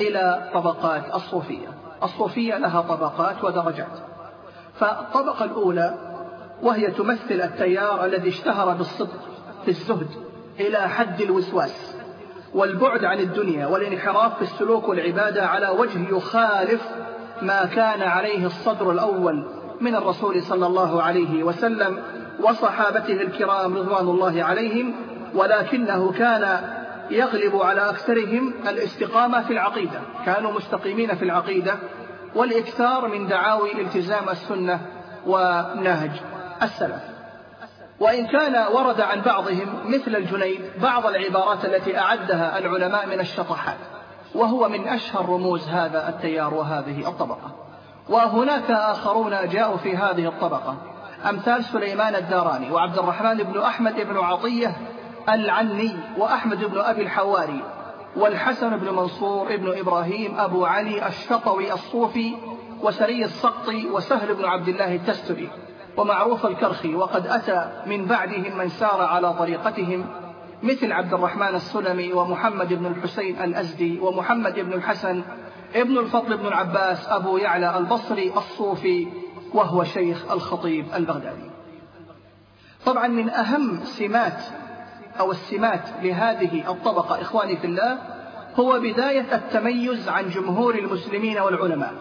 إلى 0.00 0.50
طبقات 0.54 1.14
الصوفية. 1.14 1.68
الصوفية 2.02 2.58
لها 2.58 2.80
طبقات 2.80 3.44
ودرجات. 3.44 3.98
فالطبقة 4.78 5.44
الأولى 5.44 5.94
وهي 6.62 6.90
تمثل 6.90 7.40
التيار 7.40 8.04
الذي 8.04 8.28
اشتهر 8.28 8.74
بالصدق 8.74 9.20
في 9.64 9.68
الزهد 9.68 10.08
إلى 10.60 10.88
حد 10.88 11.20
الوسواس 11.20 11.94
والبعد 12.54 13.04
عن 13.04 13.18
الدنيا 13.18 13.66
والانحراف 13.66 14.36
في 14.36 14.42
السلوك 14.42 14.88
والعبادة 14.88 15.46
على 15.46 15.68
وجه 15.68 16.08
يخالف 16.16 16.88
ما 17.42 17.64
كان 17.64 18.02
عليه 18.02 18.46
الصدر 18.46 18.90
الأول 18.90 19.46
من 19.80 19.94
الرسول 19.94 20.42
صلى 20.42 20.66
الله 20.66 21.02
عليه 21.02 21.44
وسلم 21.44 22.02
وصحابته 22.42 23.22
الكرام 23.22 23.76
رضوان 23.76 24.08
الله 24.08 24.44
عليهم 24.44 24.94
ولكنه 25.34 26.12
كان 26.12 26.60
يغلب 27.10 27.56
على 27.56 27.90
أكثرهم 27.90 28.54
الاستقامة 28.68 29.42
في 29.42 29.52
العقيدة. 29.52 30.00
كانوا 30.26 30.52
مستقيمين 30.52 31.14
في 31.14 31.22
العقيدة 31.22 31.74
والإكثار 32.34 33.08
من 33.08 33.28
دعاوي 33.28 33.80
التزام 33.80 34.28
السنة 34.28 34.80
ونهج 35.26 36.10
السلف. 36.62 37.02
وإن 38.00 38.26
كان 38.26 38.66
ورد 38.72 39.00
عن 39.00 39.20
بعضهم 39.20 39.68
مثل 39.84 40.16
الجنيد 40.16 40.60
بعض 40.82 41.06
العبارات 41.06 41.64
التي 41.64 41.98
أعدها 41.98 42.58
العلماء 42.58 43.06
من 43.06 43.20
الشطحات 43.20 43.78
وهو 44.34 44.68
من 44.68 44.88
أشهر 44.88 45.28
رموز 45.28 45.68
هذا 45.68 46.08
التيار 46.08 46.54
وهذه 46.54 47.08
الطبقة. 47.08 47.54
وهناك 48.08 48.70
آخرون 48.70 49.48
جاءوا 49.48 49.76
في 49.76 49.96
هذه 49.96 50.28
الطبقة 50.28 50.76
أمثال 51.28 51.64
سليمان 51.64 52.14
الداراني 52.14 52.70
وعبد 52.70 52.98
الرحمن 52.98 53.36
بن 53.36 53.60
أحمد 53.60 53.94
بن 53.94 54.16
عطية 54.16 54.76
العني 55.28 55.96
وأحمد 56.18 56.64
بن 56.64 56.78
أبي 56.78 57.02
الحواري 57.02 57.62
والحسن 58.16 58.76
بن 58.76 58.94
منصور 58.94 59.56
بن 59.56 59.78
إبراهيم 59.78 60.40
أبو 60.40 60.64
علي 60.64 61.06
الشطوي 61.06 61.72
الصوفي 61.72 62.34
وسري 62.82 63.24
السقطي 63.24 63.86
وسهل 63.86 64.34
بن 64.34 64.44
عبد 64.44 64.68
الله 64.68 64.94
التستري 64.94 65.48
ومعروف 65.96 66.46
الكرخي 66.46 66.94
وقد 66.94 67.26
أتى 67.26 67.82
من 67.86 68.04
بعدهم 68.04 68.58
من 68.58 68.68
سار 68.68 69.02
على 69.02 69.34
طريقتهم 69.34 70.06
مثل 70.62 70.92
عبد 70.92 71.14
الرحمن 71.14 71.54
السلمي 71.54 72.12
ومحمد 72.12 72.72
بن 72.72 72.86
الحسين 72.86 73.42
الأزدي 73.42 74.00
ومحمد 74.00 74.54
بن 74.54 74.72
الحسن 74.72 75.22
ابن 75.74 75.98
الفضل 75.98 76.36
بن 76.36 76.46
العباس 76.46 77.08
أبو 77.08 77.36
يعلى 77.36 77.78
البصري 77.78 78.32
الصوفي 78.36 79.08
وهو 79.54 79.84
شيخ 79.84 80.32
الخطيب 80.32 80.86
البغدادي. 80.94 81.50
طبعا 82.86 83.08
من 83.08 83.30
أهم 83.30 83.84
سمات 83.84 84.42
أو 85.20 85.30
السمات 85.30 85.80
لهذه 86.02 86.70
الطبقة 86.70 87.20
إخواني 87.20 87.56
في 87.56 87.66
الله 87.66 87.98
هو 88.56 88.80
بداية 88.80 89.34
التميز 89.34 90.08
عن 90.08 90.28
جمهور 90.28 90.74
المسلمين 90.74 91.38
والعلماء. 91.38 91.94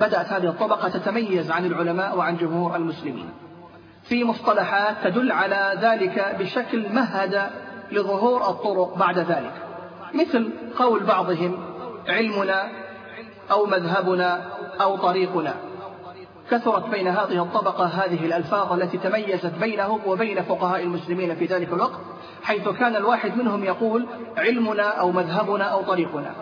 بدأت 0.00 0.26
هذه 0.26 0.48
الطبقة 0.48 0.88
تتميز 0.88 1.50
عن 1.50 1.66
العلماء 1.66 2.16
وعن 2.18 2.36
جمهور 2.36 2.76
المسلمين. 2.76 3.30
في 4.02 4.24
مصطلحات 4.24 4.96
تدل 5.04 5.32
على 5.32 5.78
ذلك 5.82 6.36
بشكل 6.38 6.92
مهد 6.92 7.50
لظهور 7.92 8.50
الطرق 8.50 8.98
بعد 8.98 9.18
ذلك. 9.18 9.54
مثل 10.14 10.50
قول 10.78 11.04
بعضهم 11.04 11.58
علمنا 12.08 12.68
أو 13.50 13.66
مذهبنا 13.66 14.44
أو 14.80 14.96
طريقنا. 14.96 15.54
كثرت 16.52 16.88
بين 16.88 17.08
هذه 17.08 17.42
الطبقة 17.42 17.84
هذه 17.84 18.26
الألفاظ 18.26 18.72
التي 18.72 18.98
تميزت 18.98 19.52
بينهم 19.60 20.00
وبين 20.06 20.42
فقهاء 20.42 20.82
المسلمين 20.82 21.34
في 21.34 21.46
ذلك 21.46 21.68
الوقت 21.68 22.00
حيث 22.42 22.68
كان 22.68 22.96
الواحد 22.96 23.36
منهم 23.36 23.64
يقول 23.64 24.06
علمنا 24.36 24.88
أو 24.88 25.12
مذهبنا 25.12 25.64
أو 25.64 25.82
طريقنا. 25.82 26.34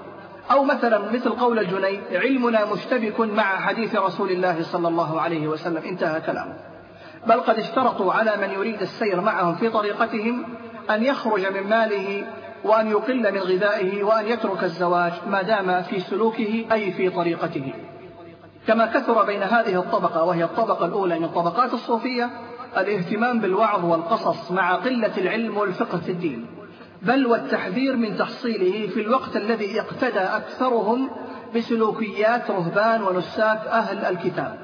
أو 0.50 0.64
مثلا 0.64 1.12
مثل 1.12 1.30
قول 1.30 1.58
الجنيد 1.58 2.00
علمنا 2.12 2.72
مشتبك 2.72 3.20
مع 3.20 3.56
حديث 3.56 3.96
رسول 3.96 4.30
الله 4.30 4.62
صلى 4.62 4.88
الله 4.88 5.20
عليه 5.20 5.48
وسلم. 5.48 5.82
انتهى 5.84 6.20
كلامه. 6.20 6.56
بل 7.26 7.40
قد 7.40 7.58
اشترطوا 7.58 8.12
على 8.12 8.36
من 8.36 8.50
يريد 8.50 8.80
السير 8.80 9.20
معهم 9.20 9.54
في 9.54 9.68
طريقتهم 9.68 10.44
أن 10.90 11.04
يخرج 11.04 11.46
من 11.46 11.70
ماله 11.70 12.24
وأن 12.64 12.90
يقل 12.90 13.32
من 13.32 13.40
غذائه 13.40 14.04
وأن 14.04 14.26
يترك 14.26 14.64
الزواج 14.64 15.12
ما 15.26 15.42
دام 15.42 15.82
في 15.82 16.00
سلوكه 16.00 16.66
أي 16.72 16.92
في 16.92 17.10
طريقته. 17.10 17.72
كما 18.66 18.86
كثر 18.86 19.24
بين 19.24 19.42
هذه 19.42 19.78
الطبقة 19.78 20.24
وهي 20.24 20.44
الطبقة 20.44 20.86
الأولى 20.86 21.18
من 21.18 21.28
طبقات 21.28 21.74
الصوفية 21.74 22.30
الاهتمام 22.76 23.40
بالوعظ 23.40 23.84
والقصص 23.84 24.50
مع 24.50 24.74
قلة 24.74 25.18
العلم 25.18 25.56
والفقه 25.56 25.98
في 25.98 26.12
الدين. 26.12 26.46
بل 27.02 27.26
والتحذير 27.26 27.96
من 27.96 28.16
تحصيله 28.16 28.86
في 28.86 29.00
الوقت 29.00 29.36
الذي 29.36 29.80
اقتدى 29.80 30.20
أكثرهم 30.20 31.10
بسلوكيات 31.56 32.50
رهبان 32.50 33.02
ونساك 33.02 33.66
أهل 33.66 33.98
الكتاب. 33.98 34.58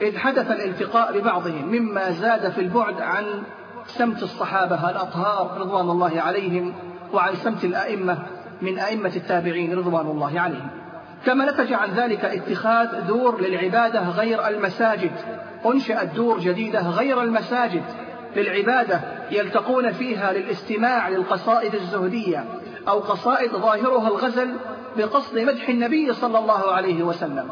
إذ 0.00 0.18
حدث 0.18 0.50
الالتقاء 0.50 1.18
ببعضهم 1.18 1.68
مما 1.68 2.10
زاد 2.10 2.50
في 2.50 2.60
البعد 2.60 3.00
عن 3.00 3.42
سمت 3.86 4.22
الصحابة 4.22 4.90
الأطهار 4.90 5.60
رضوان 5.60 5.90
الله 5.90 6.20
عليهم 6.20 6.74
وعن 7.12 7.34
سمت 7.34 7.64
الأئمة 7.64 8.18
من 8.62 8.78
أئمة 8.78 9.12
التابعين 9.16 9.78
رضوان 9.78 10.06
الله 10.06 10.40
عليهم. 10.40 10.85
كما 11.24 11.50
نتج 11.50 11.72
عن 11.72 11.90
ذلك 11.90 12.24
اتخاذ 12.24 13.06
دور 13.06 13.40
للعبادة 13.40 14.08
غير 14.08 14.48
المساجد. 14.48 15.12
أنشأت 15.66 16.14
دور 16.14 16.38
جديدة 16.38 16.90
غير 16.90 17.22
المساجد. 17.22 17.82
للعبادة 18.36 19.00
يلتقون 19.30 19.92
فيها 19.92 20.32
للاستماع 20.32 21.08
للقصائد 21.08 21.74
الزهدية 21.74 22.44
أو 22.88 22.98
قصائد 22.98 23.50
ظاهرها 23.50 24.08
الغزل 24.08 24.54
بقصد 24.96 25.38
مدح 25.38 25.68
النبي 25.68 26.12
صلى 26.12 26.38
الله 26.38 26.72
عليه 26.72 27.02
وسلم. 27.02 27.48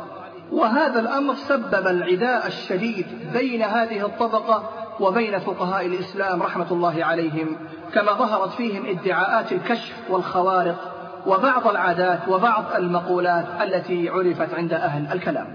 وهذا 0.53 1.01
الأمر 1.01 1.35
سبب 1.35 1.87
العداء 1.87 2.47
الشديد 2.47 3.07
بين 3.33 3.63
هذه 3.63 4.07
الطبقة 4.07 4.71
وبين 5.01 5.39
فقهاء 5.39 5.87
الإسلام 5.87 6.43
رحمة 6.43 6.67
الله 6.71 7.05
عليهم 7.05 7.57
كما 7.95 8.13
ظهرت 8.13 8.53
فيهم 8.53 8.87
ادعاءات 8.87 9.53
الكشف 9.53 9.95
والخوارق 10.11 10.94
وبعض 11.27 11.67
العادات 11.69 12.29
وبعض 12.29 12.65
المقولات 12.77 13.47
التي 13.63 14.09
عرفت 14.09 14.55
عند 14.55 14.73
أهل 14.73 15.13
الكلام. 15.13 15.47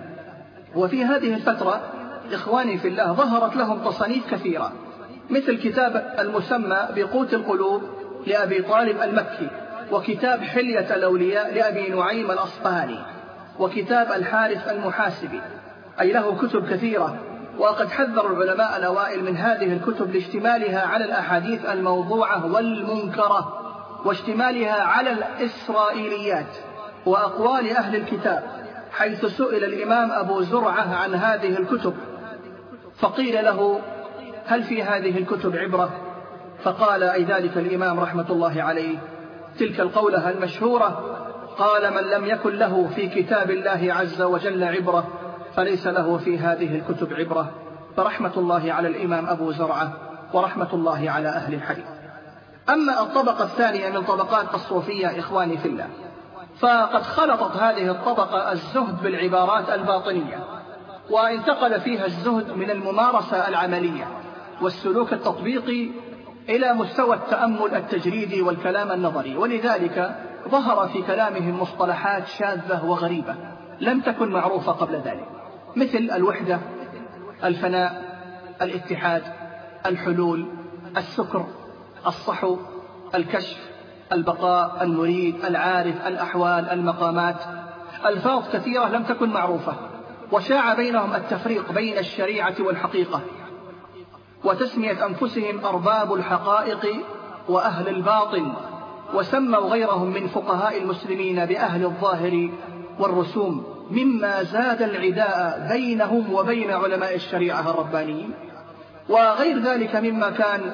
وفي 0.75 1.05
هذه 1.05 1.33
الفترة 1.33 1.81
إخواني 2.33 2.77
في 2.77 2.88
الله 2.88 3.13
ظهرت 3.13 3.55
لهم 3.55 3.79
تصانيف 3.79 4.33
كثيرة 4.33 4.71
مثل 5.29 5.57
كتاب 5.57 6.15
المسمى 6.19 6.77
بقوت 6.95 7.33
القلوب 7.33 7.83
لأبي 8.27 8.61
طالب 8.61 9.01
المكي 9.01 9.47
وكتاب 9.91 10.43
حلية 10.43 10.95
الأولياء 10.95 11.53
لأبي 11.53 11.89
نعيم 11.89 12.31
الأصفهاني 12.31 12.99
وكتاب 13.59 14.11
الحارث 14.11 14.67
المحاسبي. 14.67 15.41
أي 16.01 16.11
له 16.11 16.35
كتب 16.35 16.69
كثيرة 16.69 17.15
وقد 17.57 17.89
حذر 17.89 18.31
العلماء 18.31 18.77
الأوائل 18.77 19.23
من 19.23 19.38
هذه 19.38 19.73
الكتب 19.73 20.11
لاشتمالها 20.11 20.81
على 20.81 21.05
الأحاديث 21.05 21.65
الموضوعة 21.65 22.53
والمنكرة. 22.53 23.68
واشتمالها 24.06 24.82
على 24.84 25.12
الإسرائيليات 25.12 26.58
وأقوال 27.06 27.70
أهل 27.70 27.96
الكتاب 27.96 28.44
حيث 28.91 29.25
سئل 29.25 29.63
الإمام 29.63 30.12
أبو 30.12 30.41
زرعة 30.41 30.96
عن 30.96 31.15
هذه 31.15 31.58
الكتب. 31.58 31.94
فقيل 33.00 33.46
له 33.46 33.82
هل 34.46 34.63
في 34.63 34.84
هذه 34.84 35.18
الكتب 35.18 35.56
عبرة؟ 35.56 35.89
فقال 36.63 37.03
أي 37.03 37.24
ذلك 37.24 37.58
الإمام 37.58 38.00
رحمة 38.00 38.25
الله 38.29 38.63
عليه. 38.63 38.98
تلك 39.60 39.79
القولة 39.79 40.29
المشهورة 40.29 41.18
قال 41.58 41.94
من 41.94 42.03
لم 42.10 42.25
يكن 42.25 42.56
له 42.56 42.89
في 42.96 43.08
كتاب 43.10 43.51
الله 43.51 43.94
عز 43.94 44.22
وجل 44.22 44.63
عبرة 44.63 45.08
فليس 45.56 45.88
له 45.88 46.18
في 46.18 46.39
هذه 46.39 46.75
الكتب 46.75 47.13
عبرة. 47.13 47.51
فرحمة 47.98 48.32
الله 48.38 48.74
على 48.74 48.88
الإمام 48.88 49.25
أبو 49.25 49.51
زرعة 49.51 49.94
ورحمة 50.34 50.74
الله 50.74 51.10
على 51.12 51.27
أهل 51.27 51.53
الحديث 51.53 51.99
أما 52.69 53.01
الطبقة 53.01 53.43
الثانية 53.43 53.89
من 53.89 54.03
طبقات 54.03 54.53
الصوفية 54.53 55.19
إخواني 55.19 55.58
في 55.58 55.67
الله 55.67 55.88
فقد 56.60 57.01
خلطت 57.01 57.55
هذه 57.58 57.91
الطبقة 57.91 58.51
الزهد 58.51 59.03
بالعبارات 59.03 59.69
الباطنية 59.69 60.43
وانتقل 61.10 61.82
فيها 61.82 62.05
الزهد 62.05 62.51
من 62.51 62.71
الممارسة 62.71 63.47
العملية 63.47 64.08
والسلوك 64.62 65.13
التطبيقي 65.13 65.89
إلى 66.49 66.73
مستوى 66.73 67.15
التأمل 67.15 67.75
التجريدي 67.75 68.41
والكلام 68.41 68.91
النظري. 68.91 69.38
ولذلك 69.38 70.15
ظهر 70.49 70.88
في 70.88 71.01
كلامهم 71.01 71.62
مصطلحات 71.62 72.27
شاذة 72.27 72.86
وغريبة 72.86 73.36
لم 73.79 74.01
تكن 74.01 74.32
معروفة 74.32 74.71
قبل 74.71 74.95
ذلك 74.95 75.25
مثل 75.75 76.10
الوحدة 76.15 76.60
الفناء 77.43 78.03
الاتحاد 78.62 79.23
الحلول 79.86 80.47
السكر. 80.97 81.45
الصحو 82.07 82.57
الكشف 83.15 83.57
البقاء 84.12 84.83
المريد 84.83 85.45
العارف 85.45 86.07
الأحوال 86.07 86.69
المقامات. 86.69 87.35
ألفاظ 88.05 88.43
كثيرة 88.53 88.85
لم 88.88 89.03
تكن 89.03 89.29
معروفة 89.29 89.73
وشاع 90.31 90.73
بينهم 90.73 91.15
التفريق 91.15 91.71
بين 91.71 91.97
الشريعة 91.97 92.55
والحقيقة. 92.59 93.21
وتسمية 94.43 95.05
أنفسهم 95.05 95.65
أرباب 95.65 96.13
الحقائق 96.13 97.05
وأهل 97.49 97.88
الباطن 97.88 98.53
وسموا 99.13 99.69
غيرهم 99.69 100.13
من 100.13 100.27
فقهاء 100.27 100.77
المسلمين 100.77 101.45
بأهل 101.45 101.85
الظاهر 101.85 102.49
والرسوم 102.99 103.63
مما 103.91 104.43
زاد 104.43 104.81
العداء 104.81 105.67
بينهم 105.71 106.33
وبين 106.33 106.71
علماء 106.71 107.15
الشريعة 107.15 107.69
الربانيين. 107.69 108.33
وغير 109.09 109.59
ذلك 109.59 109.95
مما 109.95 110.29
كان 110.29 110.71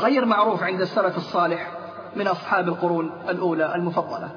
غير 0.00 0.24
معروف 0.24 0.62
عند 0.62 0.80
السلف 0.80 1.16
الصالح 1.16 1.70
من 2.16 2.28
أصحاب 2.28 2.68
القرون 2.68 3.10
الأولى 3.28 3.74
المفضلة 3.74 4.28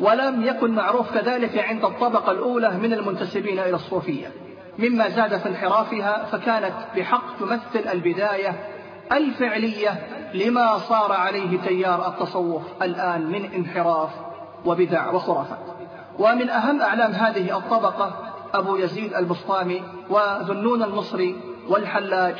ولم 0.00 0.42
يكن 0.42 0.70
معروف 0.70 1.14
كذلك 1.14 1.58
عند 1.58 1.84
الطبقة 1.84 2.32
الأولى 2.32 2.70
من 2.70 2.92
المنتسبين 2.92 3.58
إلى 3.58 3.74
الصوفية. 3.74 4.32
مما 4.78 5.08
زاد 5.08 5.38
في 5.38 5.48
انحرافها 5.48 6.24
فكانت 6.24 6.74
بحق 6.96 7.38
تمثل 7.40 7.88
البداية 7.92 8.68
الفعلية 9.12 10.06
لما 10.34 10.78
صار 10.78 11.12
عليه 11.12 11.58
تيار 11.58 12.08
التصوف 12.08 12.62
الآن 12.82 13.26
من 13.26 13.44
انحراف 13.44 14.10
وبدع 14.64 15.10
وخرافات 15.10 15.58
ومن 16.18 16.50
أهم 16.50 16.80
أعلام 16.80 17.12
هذه 17.12 17.56
الطبقة 17.56 18.32
أبو 18.54 18.76
يزيد 18.76 19.14
البسطامي 19.14 19.82
وذنون 20.10 20.82
المصري 20.82 21.36
والحلاج 21.68 22.34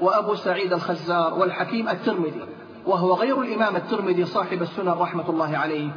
وأبو 0.00 0.34
سعيد 0.34 0.72
الخزار 0.72 1.34
والحكيم 1.34 1.88
الترمذي 1.88 2.42
وهو 2.86 3.14
غير 3.14 3.40
الإمام 3.42 3.76
الترمذي 3.76 4.24
صاحب 4.24 4.62
السنن 4.62 4.88
رحمة 4.88 5.30
الله 5.30 5.56
عليه 5.56 5.90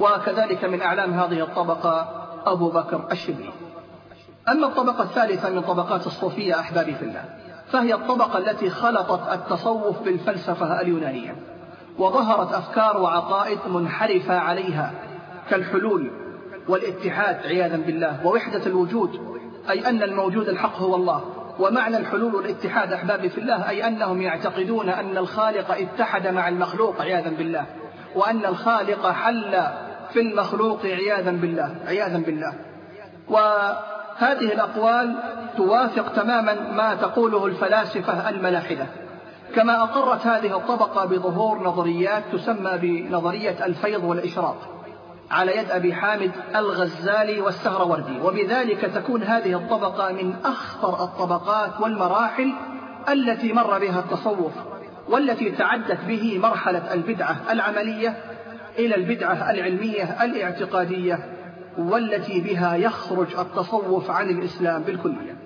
وكذلك 0.00 0.64
من 0.64 0.82
أعلام 0.82 1.12
هذه 1.12 1.42
الطبقة 1.42 2.08
أبو 2.46 2.70
بكر 2.70 3.08
الشبلي 3.12 3.50
أما 4.48 4.66
الطبقة 4.66 5.02
الثالثة 5.02 5.50
من 5.50 5.60
طبقات 5.60 6.06
الصوفية 6.06 6.60
أحبابي 6.60 6.94
في 6.94 7.02
الله 7.02 7.24
فهي 7.70 7.94
الطبقة 7.94 8.38
التي 8.38 8.70
خلطت 8.70 9.32
التصوف 9.32 10.02
بالفلسفة 10.02 10.80
اليونانية 10.80 11.36
وظهرت 11.98 12.52
أفكار 12.52 13.00
وعقائد 13.00 13.58
منحرفة 13.68 14.38
عليها 14.38 14.92
كالحلول 15.50 16.10
والاتحاد 16.68 17.36
عياذا 17.36 17.76
بالله 17.76 18.26
ووحدة 18.26 18.66
الوجود 18.66 19.20
أي 19.70 19.88
أن 19.88 20.02
الموجود 20.02 20.48
الحق 20.48 20.78
هو 20.78 20.94
الله. 20.94 21.22
ومعنى 21.58 21.96
الحلول 21.96 22.34
والاتحاد 22.34 22.92
أحبابي 22.92 23.28
في 23.28 23.38
الله 23.38 23.68
أي 23.68 23.86
أنهم 23.88 24.22
يعتقدون 24.22 24.88
أن 24.88 25.18
الخالق 25.18 25.70
اتحد 25.70 26.26
مع 26.26 26.48
المخلوق 26.48 27.02
عياذا 27.02 27.30
بالله. 27.30 27.64
وأن 28.14 28.44
الخالق 28.46 29.10
حل 29.10 29.62
في 30.12 30.20
المخلوق 30.20 30.86
عياذا 30.86 31.30
بالله 31.30 31.74
عياذا 31.86 32.18
بالله. 32.18 32.54
وهذه 33.28 34.52
الأقوال 34.52 35.16
توافق 35.56 36.12
تماما 36.12 36.54
ما 36.72 36.94
تقوله 36.94 37.46
الفلاسفة 37.46 38.28
الملاحدة. 38.28 38.86
كما 39.54 39.82
أقرت 39.82 40.26
هذه 40.26 40.56
الطبقة 40.56 41.04
بظهور 41.04 41.62
نظريات 41.62 42.22
تسمى 42.32 42.78
بنظرية 42.78 43.66
الفيض 43.66 44.04
والإشراق. 44.04 44.81
على 45.32 45.56
يد 45.56 45.70
أبي 45.70 45.94
حامد 45.94 46.30
الغزالي 46.56 47.40
والسهروردي. 47.40 48.20
وبذلك 48.20 48.80
تكون 48.80 49.22
هذه 49.22 49.56
الطبقة 49.56 50.12
من 50.12 50.34
أخطر 50.44 51.04
الطبقات 51.04 51.80
والمراحل 51.80 52.52
التي 53.08 53.52
مر 53.52 53.78
بها 53.78 53.98
التصوف 53.98 54.52
والتي 55.08 55.50
تعدت 55.50 56.04
به 56.08 56.38
مرحلة 56.38 56.94
البدعة 56.94 57.36
العملية 57.50 58.16
إلى 58.78 58.94
البدعة 58.94 59.50
العلمية 59.50 60.04
الاعتقادية 60.24 61.18
والتي 61.78 62.40
بها 62.40 62.74
يخرج 62.74 63.38
التصوف 63.38 64.10
عن 64.10 64.30
الإسلام 64.30 64.82
بالكلية. 64.82 65.36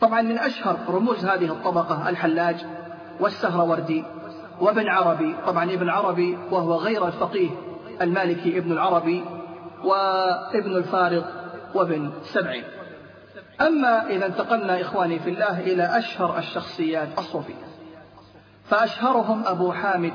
طبعا 0.00 0.22
من 0.22 0.38
أشهر 0.38 0.76
رموز 0.88 1.24
هذه 1.24 1.52
الطبقة 1.52 2.08
الحلاج 2.08 2.56
والسهروردي 3.20 4.04
وابن 4.60 4.88
عربي. 4.88 5.34
طبعا 5.46 5.64
ابن 5.64 5.88
عربي 5.88 6.38
وهو 6.50 6.74
غير 6.74 7.06
الفقيه. 7.06 7.50
المالكي 8.02 8.58
ابن 8.58 8.72
العربي 8.72 9.24
وابن 9.84 10.76
الفارض 10.76 11.24
وابن 11.74 12.12
سبعين 12.22 12.64
أما 13.60 14.06
إذا 14.06 14.26
انتقلنا 14.26 14.80
إخواني 14.80 15.18
في 15.18 15.30
الله 15.30 15.60
إلى 15.60 15.98
أشهر 15.98 16.38
الشخصيات 16.38 17.08
الصوفية 17.18 17.72
فأشهرهم 18.64 19.42
أبو 19.46 19.72
حامد 19.72 20.12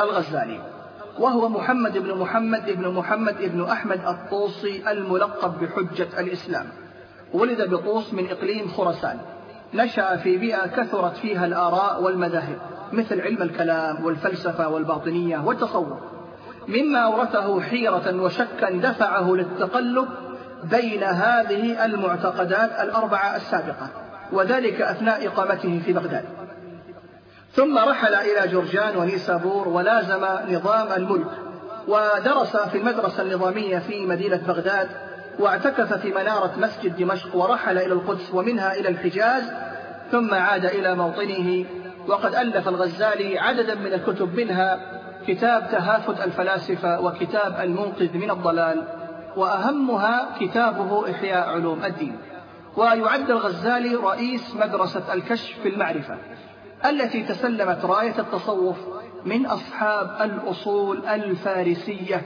الغزالي 0.00 0.74
وهو 1.18 1.48
محمد 1.48 1.98
بن 1.98 2.14
محمد 2.14 2.70
بن 2.70 2.88
محمد 2.88 3.36
بن 3.42 3.64
أحمد 3.64 4.00
الطوسي 4.06 4.90
الملقب 4.90 5.60
بحجة 5.60 6.20
الإسلام. 6.20 6.66
ولد 7.32 7.70
بطوس 7.70 8.14
من 8.14 8.30
إقليم 8.30 8.68
خراسان. 8.68 9.18
نشأ 9.74 10.16
في 10.16 10.36
بيئة 10.36 10.66
كثرت 10.66 11.16
فيها 11.16 11.46
الآراء 11.46 12.02
والمذاهب 12.02 12.58
مثل 12.92 13.20
علم 13.20 13.42
الكلام 13.42 14.04
والفلسفة 14.04 14.68
والباطنية 14.68 15.38
والتصوف. 15.38 15.98
مما 16.68 16.98
أورثه 16.98 17.60
حيرة 17.60 18.22
وشكا 18.22 18.70
دفعه 18.70 19.34
للتقلب 19.34 20.08
بين 20.64 21.02
هذه 21.02 21.84
المعتقدات 21.84 22.70
الأربعة 22.80 23.36
السابقة 23.36 23.88
وذلك 24.32 24.80
أثناء 24.80 25.26
إقامته 25.26 25.82
في 25.84 25.92
بغداد. 25.92 26.24
ثم 27.52 27.78
رحل 27.78 28.14
إلى 28.14 28.48
جرجان 28.48 28.96
ونيسابور 28.96 29.68
ولازم 29.68 30.26
نظام 30.48 30.92
الملك 30.96 31.30
ودرس 31.88 32.56
في 32.56 32.78
المدرسة 32.78 33.22
النظامية 33.22 33.78
في 33.78 34.06
مدينة 34.06 34.40
بغداد 34.46 34.88
واعتكف 35.38 35.92
في 35.92 36.12
منارة 36.12 36.52
مسجد 36.58 36.96
دمشق 36.96 37.36
ورحل 37.36 37.78
إلى 37.78 37.92
القدس 37.92 38.34
ومنها 38.34 38.74
إلى 38.74 38.88
الحجاز 38.88 39.42
ثم 40.12 40.34
عاد 40.34 40.64
إلى 40.64 40.94
موطنه 40.94 41.64
وقد 42.08 42.34
ألف 42.34 42.68
الغزالي 42.68 43.38
عددا 43.38 43.74
من 43.74 43.92
الكتب 43.92 44.34
منها 44.34 44.93
كتاب 45.26 45.68
تهافت 45.70 46.20
الفلاسفة 46.24 47.00
وكتاب 47.00 47.60
المنقذ 47.60 48.16
من 48.16 48.30
الضلال 48.30 48.84
وأهمها 49.36 50.28
كتابه 50.40 51.10
إحياء 51.10 51.48
علوم 51.48 51.84
الدين. 51.84 52.16
ويعد 52.76 53.30
الغزالي 53.30 53.94
رئيس 53.94 54.56
مدرسة 54.56 55.14
الكشف 55.14 55.58
في 55.62 55.68
المعرفة 55.68 56.18
التي 56.86 57.22
تسلمت 57.22 57.84
راية 57.84 58.18
التصوف 58.18 58.76
من 59.24 59.46
أصحاب 59.46 60.30
الأصول 60.30 61.06
الفارسية 61.06 62.22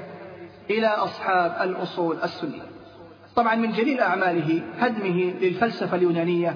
إلى 0.70 0.86
أصحاب 0.86 1.68
الأصول 1.68 2.16
السنية. 2.24 2.62
طبعا 3.36 3.54
من 3.54 3.72
جليل 3.72 4.00
أعماله 4.00 4.62
هدمه 4.78 5.32
للفلسفة 5.40 5.96
اليونانية 5.96 6.54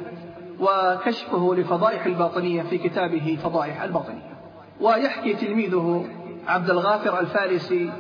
وكشفه 0.60 1.54
لفضائح 1.54 2.06
الباطنية 2.06 2.62
في 2.62 2.78
كتابه 2.78 3.38
فضائح 3.44 3.82
الباطنية. 3.82 4.32
ويحكي 4.80 5.34
تلميذه 5.34 6.04
عبد 6.48 6.70
الغافر 6.70 7.20
الفارسي 7.20 7.92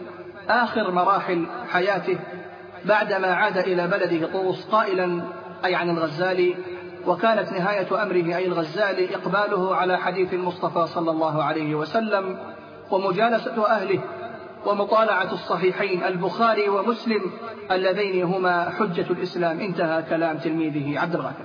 آخر 0.48 0.90
مراحل 0.90 1.46
حياته 1.68 2.18
بعدما 2.84 3.34
عاد 3.34 3.58
إلى 3.58 3.88
بلده 3.88 4.26
طوس 4.32 4.66
قائلا 4.66 5.22
أي 5.64 5.74
عن 5.74 5.90
الغزالي 5.90 6.54
وكانت 7.06 7.52
نهاية 7.52 8.02
أمره 8.02 8.36
أي 8.36 8.46
الغزالي 8.46 9.16
إقباله 9.16 9.76
على 9.76 9.98
حديث 9.98 10.34
المصطفى 10.34 10.86
صلى 10.86 11.10
الله 11.10 11.42
عليه 11.42 11.74
وسلم 11.74 12.38
ومجالسة 12.90 13.66
أهله 13.66 14.00
ومطالعة 14.66 15.32
الصحيحين 15.32 16.04
البخاري 16.04 16.68
ومسلم 16.68 17.30
اللذين 17.70 18.24
هما 18.24 18.70
حجة 18.70 19.06
الإسلام. 19.10 19.60
انتهى 19.60 20.02
كلام 20.02 20.38
تلميذه 20.38 21.00
عبد 21.00 21.14
الغافر. 21.14 21.44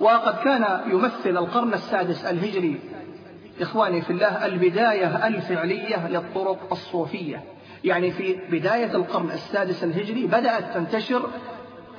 وقد 0.00 0.34
كان 0.44 0.80
يمثل 0.86 1.30
القرن 1.30 1.74
السادس 1.74 2.24
الهجري 2.24 2.80
إخواني 3.60 4.02
في 4.02 4.10
الله 4.10 4.46
البداية 4.46 5.26
الفعلية 5.26 6.08
للطرق 6.08 6.58
الصوفية. 6.72 7.44
يعني 7.84 8.10
في 8.10 8.38
بداية 8.50 8.96
القرن 8.96 9.30
السادس 9.30 9.84
الهجري 9.84 10.26
بدأت 10.26 10.74
تنتشر 10.74 11.22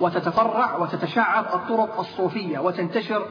وتتفرع 0.01 0.77
وتتشعب 0.77 1.45
الطرق 1.53 1.99
الصوفية 1.99 2.59
وتنتشر 2.59 3.25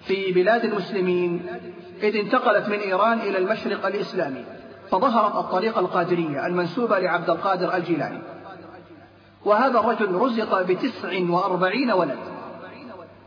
في 0.00 0.32
بلاد 0.32 0.64
المسلمين 0.64 1.46
إذ 2.02 2.16
انتقلت 2.16 2.68
من 2.68 2.78
إيران 2.78 3.18
إلى 3.18 3.38
المشرق 3.38 3.86
الإسلامي. 3.86 4.44
فظهرت 4.90 5.34
الطريقة 5.36 5.80
القادرية 5.80 6.46
المنسوبة 6.46 6.98
لعبد 6.98 7.30
القادر 7.30 7.76
الجيلاني. 7.76 8.20
وهذا 9.44 9.80
الرجل 9.80 10.14
رزق 10.14 10.62
بتسع 10.62 11.30
وأربعين 11.30 11.90
ولد. 11.90 12.37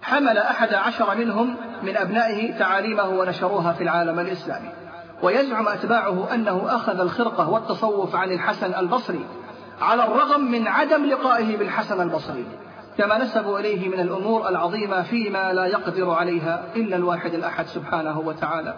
حمل 0.01 0.37
أحد 0.37 0.73
عشر 0.73 1.15
منهم 1.15 1.55
من 1.83 1.97
أبنائه 1.97 2.57
تعاليمه 2.59 3.09
ونشروها 3.09 3.73
في 3.73 3.83
العالم 3.83 4.19
الإسلامي. 4.19 4.69
ويزعم 5.23 5.67
أتباعه 5.67 6.33
أنه 6.33 6.75
أخذ 6.75 6.99
الخرقة 6.99 7.49
والتصوف 7.49 8.15
عن 8.15 8.31
الحسن 8.31 8.73
البصري 8.75 9.25
على 9.81 10.03
الرغم 10.03 10.51
من 10.51 10.67
عدم 10.67 11.05
لقائه 11.05 11.57
بالحسن 11.57 12.01
البصري 12.01 12.45
كما 12.97 13.17
نسبوا 13.17 13.59
إليه 13.59 13.89
من 13.89 13.99
الأمور 13.99 14.49
العظيمة 14.49 15.01
فيما 15.01 15.53
لا 15.53 15.65
يقدر 15.65 16.09
عليها 16.09 16.63
إلا 16.75 16.95
الواحد 16.95 17.33
الأحد 17.33 17.65
سبحانه 17.65 18.19
وتعالى 18.19 18.75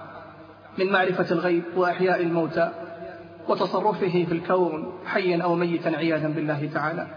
من 0.78 0.92
معرفة 0.92 1.32
الغيب 1.32 1.64
وأحياء 1.76 2.22
الموتى 2.22 2.70
وتصرفه 3.48 4.26
في 4.30 4.32
الكون 4.32 5.00
حيا 5.06 5.44
أو 5.44 5.56
ميتا 5.56 5.90
عياذا 5.90 6.28
بالله 6.28 6.70
تعالى. 6.74 7.08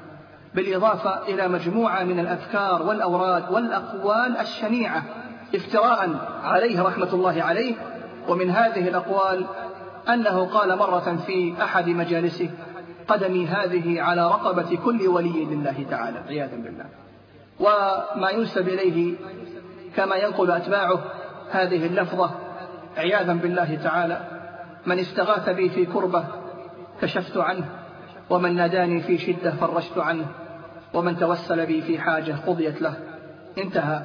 بالإضافة 0.56 1.22
إلى 1.28 1.48
مجموعة 1.48 2.04
من 2.04 2.20
الأذكار 2.20 2.82
والأوراد 2.82 3.52
والأقوال 3.52 4.36
الشنيعة 4.36 5.02
افتراء 5.54 6.10
عليه 6.44 6.82
رحمة 6.82 7.08
الله 7.12 7.42
عليه 7.42 7.74
ومن 8.28 8.50
هذه 8.50 8.88
الأقوال 8.88 9.46
أنه 10.08 10.46
قال 10.46 10.78
مرة 10.78 11.18
في 11.26 11.54
أحد 11.62 11.88
مجالسه 11.88 12.50
قدمي 13.08 13.46
هذه 13.46 14.02
على 14.02 14.26
رقبة 14.26 14.78
كل 14.84 15.08
ولي 15.08 15.44
لله 15.44 15.86
تعالى 15.90 16.18
عياذا 16.28 16.56
بالله. 16.56 16.86
وما 17.60 18.30
ينسب 18.30 18.68
إليه 18.68 19.14
كما 19.96 20.16
ينقل 20.16 20.50
أتباعه 20.50 21.00
هذه 21.50 21.86
اللفظة 21.86 22.30
عياذا 22.96 23.32
بالله 23.32 23.78
تعالى 23.84 24.20
من 24.86 24.98
استغاث 24.98 25.48
بي 25.48 25.68
في 25.68 25.86
كربة 25.86 26.24
كشفت 27.02 27.36
عنه 27.36 27.64
ومن 28.30 28.56
ناداني 28.56 29.00
في 29.00 29.18
شدة 29.18 29.50
فرجت 29.50 29.98
عنه 29.98 30.26
ومن 30.96 31.18
توسل 31.18 31.66
بي 31.66 31.82
في 31.82 31.98
حاجة 31.98 32.36
قضيت 32.46 32.82
له. 32.82 32.94
انتهى. 33.58 34.02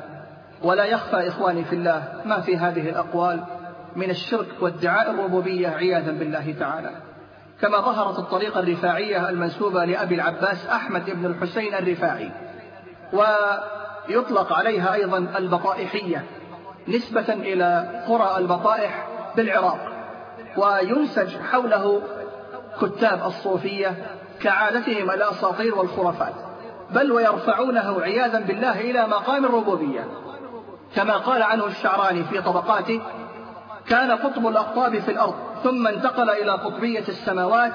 ولا 0.64 0.86
يخفى 0.86 1.28
إخواني 1.28 1.64
في 1.64 1.76
الله 1.76 2.22
ما 2.26 2.42
في 2.42 2.58
هذه 2.58 2.90
الأقوال 2.90 3.44
من 3.96 4.10
الشرك 4.10 4.48
وادعاء 4.62 5.12
الربوبية 5.12 5.68
عياذا 5.68 6.12
بالله 6.12 6.56
تعالى. 6.60 6.92
كما 7.62 7.78
ظهرت 7.78 8.20
الطريقة 8.20 8.60
الرفاعية 8.60 9.30
المنسوبة 9.30 9.86
لأبي 9.86 10.16
العباس 10.16 10.68
أحمد 10.68 11.10
بن 11.10 11.26
الحسين 11.26 11.76
الرفاعي. 11.76 12.32
ويطلق 13.14 14.54
عليها 14.54 14.94
أيضا 14.94 15.18
البطائحية 15.18 16.26
نسبة 16.88 17.34
إلى 17.34 18.02
قرى 18.08 18.38
البطائح 18.38 19.08
بالعراق. 19.36 19.92
وينسج 20.58 21.38
حوله 21.38 22.02
كتاب 22.82 23.26
الصوفية 23.26 24.06
كعادتهم 24.42 25.12
الأساطير 25.12 25.76
والخرافات. 25.76 26.51
بل 26.96 27.12
ويرفعونه 27.12 28.02
عياذا 28.02 28.40
بالله 28.40 28.82
إلى 28.82 29.08
مقام 29.08 29.46
الربوبية. 29.46 30.08
كما 30.96 31.18
قال 31.18 31.44
عنه 31.44 31.66
الشعراني 31.66 32.24
في 32.24 32.42
طبقاته 32.42 33.02
كان 33.88 34.12
قطب 34.12 34.48
الأقطاب 34.48 35.00
في 35.00 35.12
الأرض 35.12 35.34
ثم 35.64 35.88
انتقل 35.88 36.30
إلى 36.30 36.52
قطبية 36.52 37.04
السماوات 37.10 37.74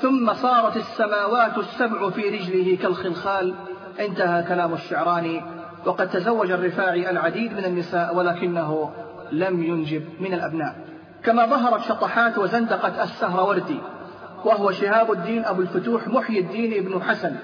ثم 0.00 0.32
صارت 0.32 0.76
السماوات 0.76 1.58
السبع 1.58 2.10
في 2.10 2.28
رجله 2.28 2.76
كالخلخال. 2.82 3.54
انتهى 4.00 4.42
كلام 4.42 4.74
الشعراني 4.74 5.42
وقد 5.86 6.10
تزوج 6.10 6.50
الرفاعي 6.50 7.10
العديد 7.10 7.52
من 7.52 7.64
النساء 7.64 8.16
ولكنه 8.16 8.92
لم 9.32 9.62
ينجب 9.62 10.02
من 10.20 10.34
الأبناء. 10.34 10.76
كما 11.24 11.46
ظهرت 11.46 11.82
شطحات 11.82 12.38
وزندقة 12.38 13.02
السهروردي 13.02 13.80
وهو 14.44 14.70
شهاب 14.70 15.12
الدين 15.12 15.44
أبو 15.44 15.60
الفتوح 15.60 16.08
محي 16.08 16.38
الدين 16.38 16.86
ابن 16.86 17.02
حسن. 17.02 17.36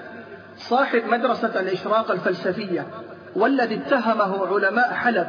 صاحب 0.69 1.03
مدرسة 1.07 1.61
الإشراق 1.61 2.11
الفلسفية 2.11 2.87
والذي 3.37 3.75
اتهمه 3.75 4.47
علماء 4.47 4.93
حلب 4.93 5.29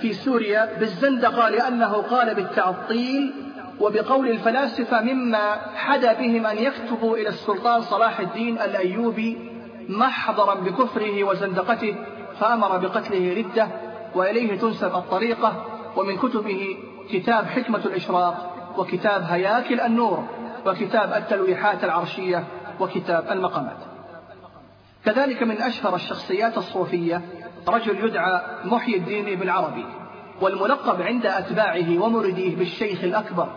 في 0.00 0.12
سوريا 0.12 0.78
بالزندقة 0.80 1.48
لأنه 1.48 1.92
قال 1.92 2.34
بالتعطيل 2.34 3.34
وبقول 3.80 4.28
الفلاسفة 4.28 5.02
مما 5.02 5.56
حدا 5.76 6.12
بهم 6.12 6.46
أن 6.46 6.58
يكتبوا 6.58 7.16
إلى 7.16 7.28
السلطان 7.28 7.80
صلاح 7.80 8.20
الدين 8.20 8.58
الأيوبي 8.58 9.50
محضرا 9.88 10.54
بكفره 10.54 11.24
وزندقته 11.24 11.94
فأمر 12.40 12.78
بقتله 12.78 13.34
ردة 13.36 13.68
وإليه 14.14 14.58
تنسب 14.58 14.94
الطريقة 14.94 15.64
ومن 15.96 16.16
كتبه 16.16 16.76
كتاب 17.10 17.44
حكمة 17.46 17.80
الإشراق 17.84 18.54
وكتاب 18.78 19.22
هياكل 19.22 19.80
النور 19.80 20.24
وكتاب 20.66 21.12
التلويحات 21.12 21.84
العرشية 21.84 22.44
وكتاب 22.80 23.24
المقامات. 23.30 23.93
كذلك 25.04 25.42
من 25.42 25.62
أشهر 25.62 25.94
الشخصيات 25.94 26.58
الصوفية 26.58 27.22
رجل 27.68 28.04
يدعى 28.04 28.40
محي 28.64 28.94
الدين 28.94 29.28
ابن 29.28 29.48
عربي 29.48 29.86
والملقب 30.40 31.02
عند 31.02 31.26
أتباعه 31.26 31.98
ومريديه 31.98 32.56
بالشيخ 32.56 33.04
الأكبر 33.04 33.48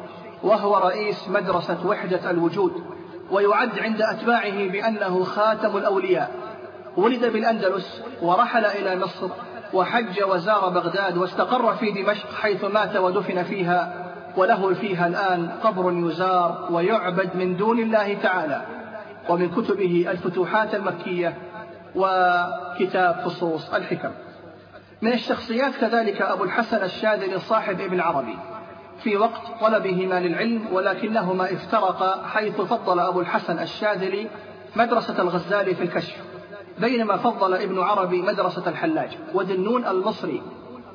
وهو 0.43 0.77
رئيس 0.77 1.29
مدرسة 1.29 1.87
وحدة 1.87 2.29
الوجود 2.29 2.83
ويعد 3.31 3.79
عند 3.79 4.01
أتباعه 4.01 4.67
بأنه 4.67 5.23
خاتم 5.23 5.77
الأولياء. 5.77 6.31
ولد 6.97 7.25
بالأندلس 7.25 8.03
ورحل 8.21 8.65
إلى 8.65 8.99
مصر 8.99 9.29
وحج 9.73 10.23
وزار 10.23 10.69
بغداد 10.69 11.17
واستقر 11.17 11.75
في 11.75 11.91
دمشق 11.91 12.33
حيث 12.33 12.63
مات 12.63 12.95
ودفن 12.95 13.43
فيها 13.43 14.07
وله 14.37 14.73
فيها 14.73 15.07
الآن 15.07 15.49
قبر 15.63 15.93
يزار 15.93 16.67
ويعبد 16.71 17.35
من 17.35 17.57
دون 17.57 17.79
الله 17.79 18.13
تعالى. 18.13 18.76
ومن 19.29 19.49
كتبه 19.49 20.05
الفتوحات 20.09 20.75
المكية 20.75 21.37
وكتاب 21.95 23.21
فصوص 23.25 23.73
الحكم. 23.73 24.11
من 25.01 25.13
الشخصيات 25.13 25.75
كذلك 25.75 26.21
أبو 26.21 26.43
الحسن 26.43 26.83
الشاذلي 26.83 27.39
صاحب 27.39 27.81
ابن 27.81 27.99
عربي. 27.99 28.37
في 29.03 29.17
وقت 29.17 29.41
طلبهما 29.61 30.19
للعلم 30.19 30.67
ولكنهما 30.71 31.53
افترقا 31.53 32.27
حيث 32.27 32.61
فضل 32.61 32.99
أبو 32.99 33.21
الحسن 33.21 33.59
الشاذلي 33.59 34.27
مدرسة 34.75 35.21
الغزالي 35.21 35.75
في 35.75 35.83
الكشف 35.83 36.15
بينما 36.79 37.17
فضل 37.17 37.53
ابن 37.53 37.79
عربي 37.79 38.21
مدرسة 38.21 38.69
الحلاج. 38.69 39.17
ودنون 39.33 39.87
المصري 39.87 40.41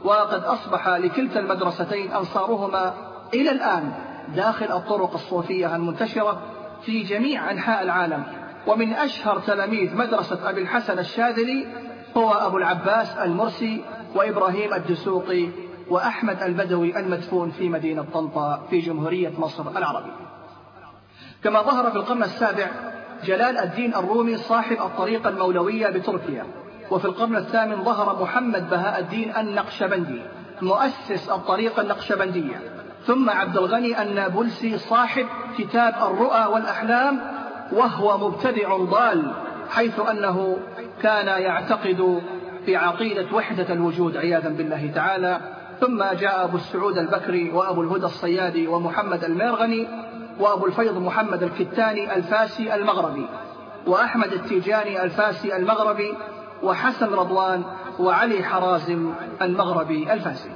وقد 0.05 0.45
أصبح 0.45 0.89
لكلتا 0.89 1.41
المدرستين 1.41 2.13
أنصارهما 2.13 2.95
إلى 3.35 3.51
الآن 3.51 3.93
داخل 4.37 4.73
الطرق 4.73 5.15
الصوفية 5.15 5.77
المنتشرة 5.77 6.43
في 6.85 7.03
جميع 7.03 7.51
أنحاء 7.51 7.83
العالم. 7.83 8.25
ومن 8.67 8.93
أشهر 8.93 9.39
تلاميذ 9.39 9.97
مدرسة 9.97 10.51
أبي 10.51 10.61
الحسن 10.61 10.99
الشاذلي 10.99 11.67
هو 12.17 12.33
أبو 12.33 12.59
العباس 12.59 13.17
المرسي 13.17 13.85
وإبراهيم 14.15 14.75
الدسوقي 14.75 15.49
وأحمد 15.89 16.43
البدوي 16.43 16.99
المدفون 16.99 17.51
في 17.51 17.69
مدينة 17.69 18.07
طنطا 18.15 18.67
في 18.71 18.79
جمهورية 18.79 19.33
مصر 19.39 19.71
العربية. 19.77 20.13
كما 21.45 21.63
ظهر 21.63 21.91
في 21.91 21.97
القرن 21.97 22.23
السابع 22.23 22.71
جلال 23.25 23.59
الدين 23.59 23.95
الرومي 23.95 24.37
صاحب 24.37 24.77
الطريقة 24.77 25.29
المولوية 25.29 25.91
بتركيا. 25.91 26.47
وفي 26.91 27.05
القرن 27.05 27.37
الثامن 27.37 27.85
ظهر 27.85 28.23
محمد 28.23 28.71
بهاء 28.71 29.01
الدين 29.01 29.37
النقشبندي 29.37 30.23
مؤسس 30.63 31.31
الطريقة 31.31 31.83
النقشبندية. 31.83 32.82
ثم 33.07 33.31
عبد 33.31 33.57
الغني 33.57 34.03
النابلسي 34.03 34.79
صاحب 34.79 35.27
كتاب 35.59 35.95
الرؤى 35.95 36.45
والأحلام 36.53 37.21
وهو 37.73 38.29
مبتدع 38.29 38.77
ضال 38.77 39.33
حيث 39.71 40.01
أنه 40.01 40.59
كان 41.03 41.27
يعتقد 41.27 42.23
في 42.67 42.77
عقيدة 42.77 43.37
وحدة 43.37 43.75
الوجود 43.75 44.17
عياذا 44.17 44.49
بالله 44.49 44.93
تعالى. 44.95 45.41
ثم 45.81 46.05
جاء 46.21 46.45
أبو 46.45 46.57
السعود 46.57 46.99
البكري 46.99 47.51
وأبو 47.51 47.83
الهدى 47.83 48.07
الصيادي 48.07 48.67
ومحمد 48.67 49.25
الميرغني 49.25 49.89
وأبو 50.41 50.67
الفيض 50.67 50.99
محمد 50.99 51.43
الكتاني 51.43 52.15
الفاسي 52.15 52.75
المغربي 52.75 53.27
وأحمد 53.87 54.33
التيجاني 54.33 55.03
الفاسي 55.03 55.57
المغربي 55.57 56.15
وحسن 56.63 57.15
رضوان 57.15 57.63
وعلي 57.99 58.43
حرازم 58.43 59.13
المغربي 59.43 60.13
الفاسي. 60.13 60.51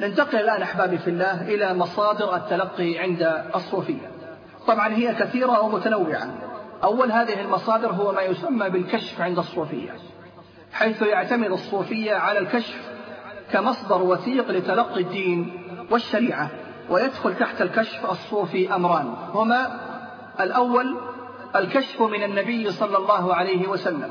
ننتقل 0.00 0.38
الآن 0.38 0.62
أحبابي 0.62 0.98
في 0.98 1.10
الله 1.10 1.42
إلى 1.42 1.74
مصادر 1.74 2.36
التلقي 2.36 2.98
عند 2.98 3.44
الصوفية. 3.54 4.10
طبعا 4.66 4.94
هي 4.94 5.14
كثيرة 5.14 5.60
ومتنوعة. 5.60 6.28
أول 6.84 7.12
هذه 7.12 7.40
المصادر 7.40 7.92
هو 7.92 8.12
ما 8.12 8.22
يسمى 8.22 8.70
بالكشف 8.70 9.20
عند 9.20 9.38
الصوفية 9.38 9.90
حيث 10.72 11.02
يعتمد 11.02 11.50
الصوفية 11.50 12.14
على 12.14 12.38
الكشف 12.38 12.90
كمصدر 13.52 14.02
وثيق 14.02 14.50
لتلقي 14.50 15.00
الدين 15.00 15.52
والشريعة 15.90 16.50
ويدخل 16.90 17.36
تحت 17.36 17.62
الكشف 17.62 18.10
الصوفي 18.10 18.74
أمران. 18.74 19.14
هما 19.34 19.80
الأول 20.40 20.96
الكشف 21.56 22.02
من 22.02 22.22
النبي 22.22 22.70
صلى 22.70 22.96
الله 22.96 23.34
عليه 23.34 23.68
وسلم 23.68 24.10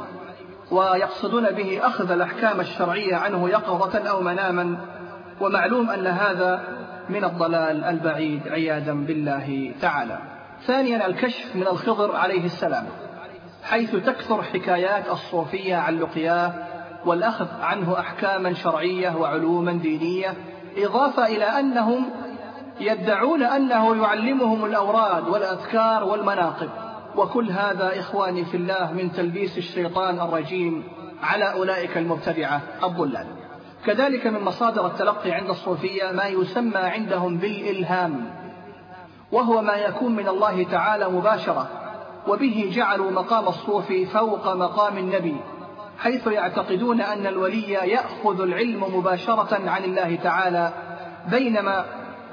ويقصدون 0.71 1.51
به 1.51 1.87
أخذ 1.87 2.11
الأحكام 2.11 2.59
الشرعية 2.59 3.15
عنه 3.15 3.49
يقظة 3.49 4.09
أو 4.09 4.21
مناما 4.21 4.77
ومعلوم 5.41 5.89
أن 5.89 6.07
هذا 6.07 6.63
من 7.09 7.23
الضلال 7.23 7.83
البعيد 7.83 8.47
عياذا 8.47 8.93
بالله 8.93 9.71
تعالى. 9.81 10.19
ثانيا 10.65 11.07
الكشف 11.07 11.55
من 11.55 11.67
الخضر 11.67 12.15
عليه 12.15 12.45
السلام 12.45 12.85
حيث 13.63 13.95
تكثر 13.95 14.43
حكايات 14.43 15.09
الصوفية 15.09 15.75
عن 15.75 15.99
لقياه 15.99 16.53
والأخذ 17.05 17.47
عنه 17.61 17.99
أحكاما 17.99 18.53
شرعية 18.53 19.15
وعلوما 19.15 19.71
دينية 19.71 20.33
إضافة 20.77 21.25
إلى 21.25 21.45
أنهم 21.45 22.09
يدعون 22.79 23.43
أنه 23.43 24.03
يعلمهم 24.03 24.65
الأوراد 24.65 25.27
والأذكار 25.27 26.03
والمناقب. 26.03 26.69
وكل 27.15 27.51
هذا 27.51 27.99
إخواني 27.99 28.45
في 28.45 28.57
الله 28.57 28.93
من 28.93 29.11
تلبيس 29.11 29.57
الشيطان 29.57 30.19
الرجيم 30.19 30.83
على 31.23 31.53
أولئك 31.53 31.97
المبتدعة 31.97 32.61
الضلال. 32.83 33.27
كذلك 33.85 34.27
من 34.27 34.41
مصادر 34.41 34.85
التلقي 34.85 35.31
عند 35.31 35.49
الصوفية 35.49 36.11
ما 36.11 36.25
يسمى 36.25 36.77
عندهم 36.77 37.37
بالإلهام 37.37 38.25
وهو 39.31 39.61
ما 39.61 39.75
يكون 39.75 40.15
من 40.15 40.27
الله 40.27 40.63
تعالى 40.63 41.09
مباشرة 41.09 41.67
وبه 42.27 42.69
جعلوا 42.73 43.11
مقام 43.11 43.47
الصوفي 43.47 44.05
فوق 44.05 44.53
مقام 44.53 44.97
النبي 44.97 45.35
حيث 45.99 46.27
يعتقدون 46.27 47.01
أن 47.01 47.27
الولي 47.27 47.71
يأخذ 47.71 48.41
العلم 48.41 48.97
مباشرة 48.97 49.69
عن 49.69 49.83
الله 49.83 50.15
تعالى 50.15 50.73
بينما 51.31 51.85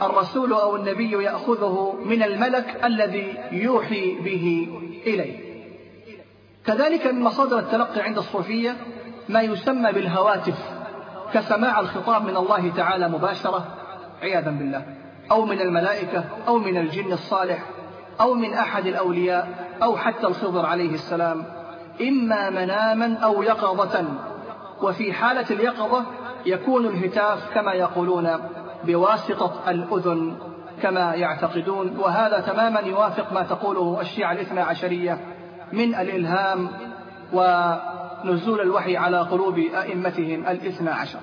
الرسول 0.02 0.52
أو 0.52 0.76
النبي 0.76 1.22
يأخذه 1.24 1.98
من 2.04 2.22
الملك 2.22 2.80
الذي 2.84 3.36
يوحي 3.52 4.14
به 4.14 4.68
إليه. 5.06 5.44
كذلك 6.66 7.06
من 7.06 7.20
مصادر 7.20 7.58
التلقي 7.58 8.00
عند 8.00 8.18
الصوفية 8.18 8.76
ما 9.28 9.40
يسمى 9.42 9.92
بالهواتف. 9.92 10.73
كسماع 11.34 11.80
الخطاب 11.80 12.24
من 12.24 12.36
الله 12.36 12.72
تعالى 12.76 13.08
مباشرة 13.08 13.66
عياذا 14.22 14.50
بالله 14.50 14.84
أو 15.30 15.44
من 15.44 15.60
الملائكة 15.60 16.24
أو 16.48 16.58
من 16.58 16.76
الجن 16.76 17.12
الصالح 17.12 17.62
أو 18.20 18.34
من 18.34 18.54
أحد 18.54 18.86
الأولياء 18.86 19.48
أو 19.82 19.96
حتى 19.96 20.26
الخضر 20.26 20.66
عليه 20.66 20.94
السلام 20.94 21.44
إما 22.00 22.50
مناما 22.50 23.18
أو 23.18 23.42
يقظة. 23.42 24.04
وفي 24.82 25.12
حالة 25.12 25.46
اليقظة 25.50 26.04
يكون 26.46 26.86
الهتاف 26.86 27.54
كما 27.54 27.72
يقولون 27.72 28.30
بواسطة 28.84 29.70
الأذن 29.70 30.36
كما 30.82 31.14
يعتقدون. 31.14 31.96
وهذا 31.98 32.40
تماما 32.40 32.80
يوافق 32.80 33.32
ما 33.32 33.42
تقوله 33.42 34.00
الشيعة 34.00 34.32
الاثنى 34.32 34.60
عشرية 34.60 35.18
من 35.72 35.94
الإلهام 35.94 36.68
ونزول 38.24 38.60
الوحي 38.60 38.96
على 38.96 39.20
قلوب 39.20 39.58
أئمتهم 39.58 40.46
الاثنى 40.48 40.90
عشر. 40.90 41.18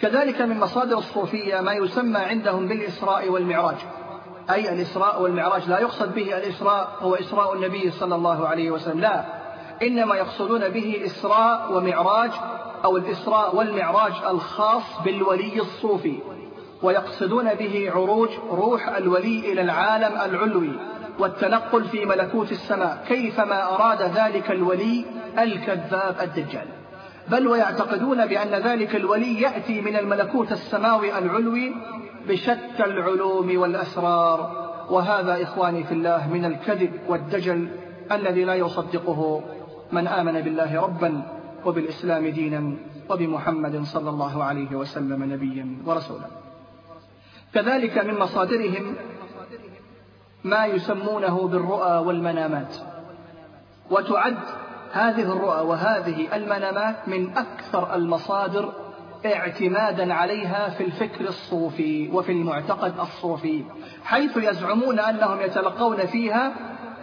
كذلك 0.00 0.40
من 0.40 0.60
مصادر 0.60 0.98
الصوفية 0.98 1.60
ما 1.60 1.72
يسمى 1.72 2.18
عندهم 2.18 2.68
بالإسراء 2.68 3.28
والمعراج. 3.28 3.76
أي 4.50 4.72
الإسراء 4.72 5.22
والمعراج 5.22 5.68
لا 5.68 5.78
يقصد 5.80 6.14
به 6.14 6.38
الإسراء 6.38 6.88
هو 7.00 7.14
إسراء 7.14 7.54
النبي 7.54 7.90
صلى 7.90 8.14
الله 8.14 8.48
عليه 8.48 8.70
وسلم. 8.70 9.00
لا 9.00 9.24
إنما 9.82 10.14
يقصدون 10.14 10.68
به 10.68 11.02
إسراء 11.04 11.72
ومعراج 11.72 12.30
أو 12.84 12.96
الإسراء 12.96 13.56
والمعراج 13.56 14.12
الخاص 14.30 14.82
بالولي 15.04 15.60
الصوفي. 15.60 16.18
ويقصدون 16.82 17.54
به 17.54 17.90
عروج 17.94 18.28
روح 18.50 18.88
الولي 18.88 19.52
إلى 19.52 19.60
العالم 19.62 20.20
العلوي 20.30 20.72
والتنقل 21.18 21.84
في 21.84 22.04
ملكوت 22.04 22.52
السماء. 22.52 23.04
كيفما 23.08 23.74
أراد 23.74 24.02
ذلك 24.02 24.50
الولي 24.50 25.19
الكذاب 25.38 26.16
الدجال. 26.20 26.66
بل 27.28 27.48
ويعتقدون 27.48 28.26
بأن 28.26 28.48
ذلك 28.48 28.96
الولي 28.96 29.40
يأتي 29.40 29.80
من 29.80 29.96
الملكوت 29.96 30.52
السماوي 30.52 31.18
العلوي 31.18 31.74
بشتى 32.28 32.84
العلوم 32.84 33.58
والأسرار. 33.58 34.60
وهذا 34.90 35.42
إخواني 35.42 35.84
في 35.84 35.94
الله 35.94 36.28
من 36.28 36.44
الكذب 36.44 36.92
والدجل 37.08 37.68
الذي 38.12 38.44
لا 38.44 38.54
يصدقه 38.54 39.42
من 39.92 40.06
آمن 40.06 40.40
بالله 40.40 40.80
ربا 40.80 41.22
وبالإسلام 41.64 42.26
دينا 42.28 42.76
وبمحمد 43.10 43.82
صلى 43.82 44.10
الله 44.10 44.44
عليه 44.44 44.76
وسلم 44.76 45.32
نبيا 45.32 45.76
ورسولا. 45.86 46.26
كذلك 47.54 47.98
من 47.98 48.18
مصادرهم 48.18 48.94
ما 50.44 50.66
يسمونه 50.66 51.48
بالرؤى 51.48 51.98
والمنامات. 52.06 52.76
وتعد 53.90 54.38
هذه 54.92 55.22
الرؤى 55.22 55.66
وهذه 55.66 56.36
المنامات 56.36 57.08
من 57.08 57.36
أكثر 57.38 57.94
المصادر 57.94 58.72
اعتمادا 59.26 60.14
عليها 60.14 60.68
في 60.68 60.84
الفكر 60.84 61.24
الصوفي 61.24 62.10
وفي 62.12 62.32
المعتقد 62.32 63.00
الصوفي 63.00 63.64
حيث 64.04 64.36
يزعمون 64.36 64.98
أنهم 64.98 65.40
يتلقون 65.40 66.06
فيها 66.06 66.52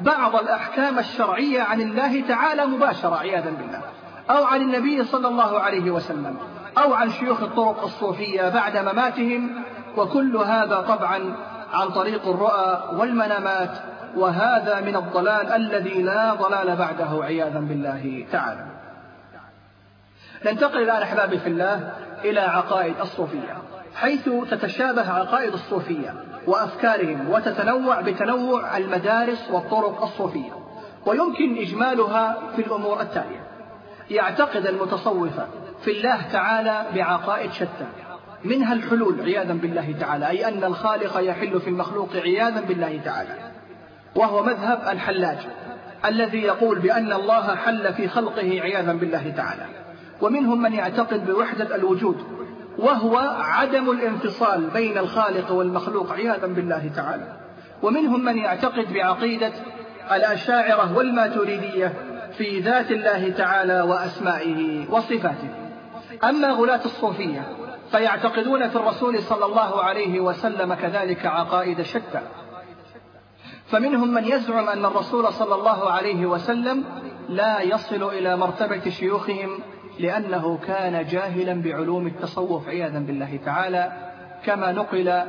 بعض 0.02 0.36
الأحكام 0.36 1.00
الشرعية 1.00 1.62
عن 1.62 1.82
الله 1.82 2.28
تعالى 2.28 2.66
مباشرة 2.66 3.16
عياذا 3.16 3.50
بالله 3.50 3.82
أو 4.30 4.44
عن 4.44 4.62
النبي 4.62 5.04
صلى 5.04 5.28
الله 5.28 5.60
عليه 5.60 5.92
وسلم 5.92 6.38
أو 6.78 6.94
عن 6.94 7.10
شيوخ 7.10 7.44
الطرق 7.44 7.84
الصوفية 7.84 8.50
بعد 8.50 8.78
مماتهم 8.78 9.64
وكل 9.98 10.38
هذا 10.38 10.82
طبعا 10.82 11.36
عن 11.74 11.90
طريق 11.90 12.28
الرؤى 12.28 12.98
والمنامات 13.00 13.78
وهذا 14.18 14.82
من 14.82 14.96
الضلال 14.96 15.52
الذي 15.52 16.02
لا 16.02 16.34
ضلال 16.34 16.76
بعده 16.76 17.24
عياذا 17.24 17.60
بالله 17.60 18.26
تعالى. 18.32 18.66
ننتقل 20.46 20.84
الآن 20.84 21.02
أحبابي 21.02 21.40
في 21.40 21.50
الله 21.50 21.94
إلى 22.26 22.40
عقائد 22.40 23.00
الصوفية. 23.02 23.58
حيث 23.96 24.30
تتشابه 24.52 25.12
عقائد 25.12 25.54
الصوفية 25.54 26.14
وأفكارهم 26.48 27.30
وتتنوع 27.30 28.02
بتنوع 28.02 28.78
المدارس 28.78 29.52
والطرق 29.52 30.04
الصوفية. 30.04 30.52
ويمكن 31.06 31.58
إجمالها 31.58 32.38
في 32.56 32.62
الأمور 32.62 33.02
التالية. 33.02 33.48
يعتقد 34.12 34.66
المتصوفة 34.68 35.48
في 35.82 35.92
الله 35.92 36.22
تعالى 36.32 36.86
بعقائد 36.96 37.52
شتى. 37.52 37.88
منها 38.44 38.74
الحلول 38.74 39.22
عياذا 39.22 39.54
بالله 39.54 39.96
تعالى 40.00 40.28
أي 40.28 40.48
أن 40.48 40.64
الخالق 40.64 41.18
يحل 41.20 41.60
في 41.60 41.70
المخلوق 41.70 42.10
عياذا 42.16 42.62
بالله 42.62 43.02
تعالى. 43.06 43.47
وهو 44.18 44.44
مذهب 44.44 44.82
الحلاج 44.88 45.38
الذي 46.06 46.42
يقول 46.42 46.80
بأن 46.80 47.14
الله 47.14 47.56
حل 47.56 47.94
في 47.94 48.08
خلقه 48.08 48.62
عياذا 48.62 48.94
بالله 48.94 49.34
تعالى. 49.38 49.66
ومنهم 50.22 50.62
من 50.62 50.74
يعتقد 50.74 51.26
بوحدة 51.26 51.76
الوجود 51.76 52.18
وهو 52.78 53.18
عدم 53.40 53.92
الانفصال 53.92 54.70
بين 54.74 54.98
الخالق 54.98 55.52
والمخلوق 55.52 56.14
عياذا 56.14 56.48
بالله 56.48 56.92
تعالى. 56.96 57.38
ومنهم 57.84 58.26
من 58.26 58.38
يعتقد 58.38 58.94
بعقيدة 58.94 59.52
الأشاعرة 60.12 60.98
والماتريدية 60.98 61.94
في 62.38 62.60
ذات 62.60 62.92
الله 62.92 63.30
تعالى 63.30 63.82
وأسمائه 63.82 64.90
وصفاته. 64.90 65.50
أما 66.24 66.52
غلاة 66.52 66.86
الصوفية 66.86 67.42
فيعتقدون 67.92 68.70
في 68.70 68.76
الرسول 68.76 69.24
صلى 69.24 69.46
الله 69.46 69.84
عليه 69.84 70.20
وسلم 70.20 70.74
كذلك 70.74 71.26
عقائد 71.26 71.82
شتى. 71.82 72.22
فمنهم 73.70 74.14
من 74.14 74.26
يزعم 74.26 74.70
أن 74.70 74.86
الرسول 74.86 75.34
صلى 75.34 75.56
الله 75.56 75.92
عليه 75.92 76.26
وسلم 76.26 76.84
لا 77.30 77.62
يصل 77.62 78.04
إلى 78.04 78.38
مرتبة 78.38 78.90
شيوخهم 78.90 79.60
لأنه 80.00 80.58
كان 80.58 81.06
جاهلا 81.06 81.62
بعلوم 81.62 82.08
التصوف 82.08 82.68
عياذا 82.68 83.00
بالله 83.00 83.40
تعالى. 83.46 83.92
كما 84.46 84.72
نقل 84.72 85.24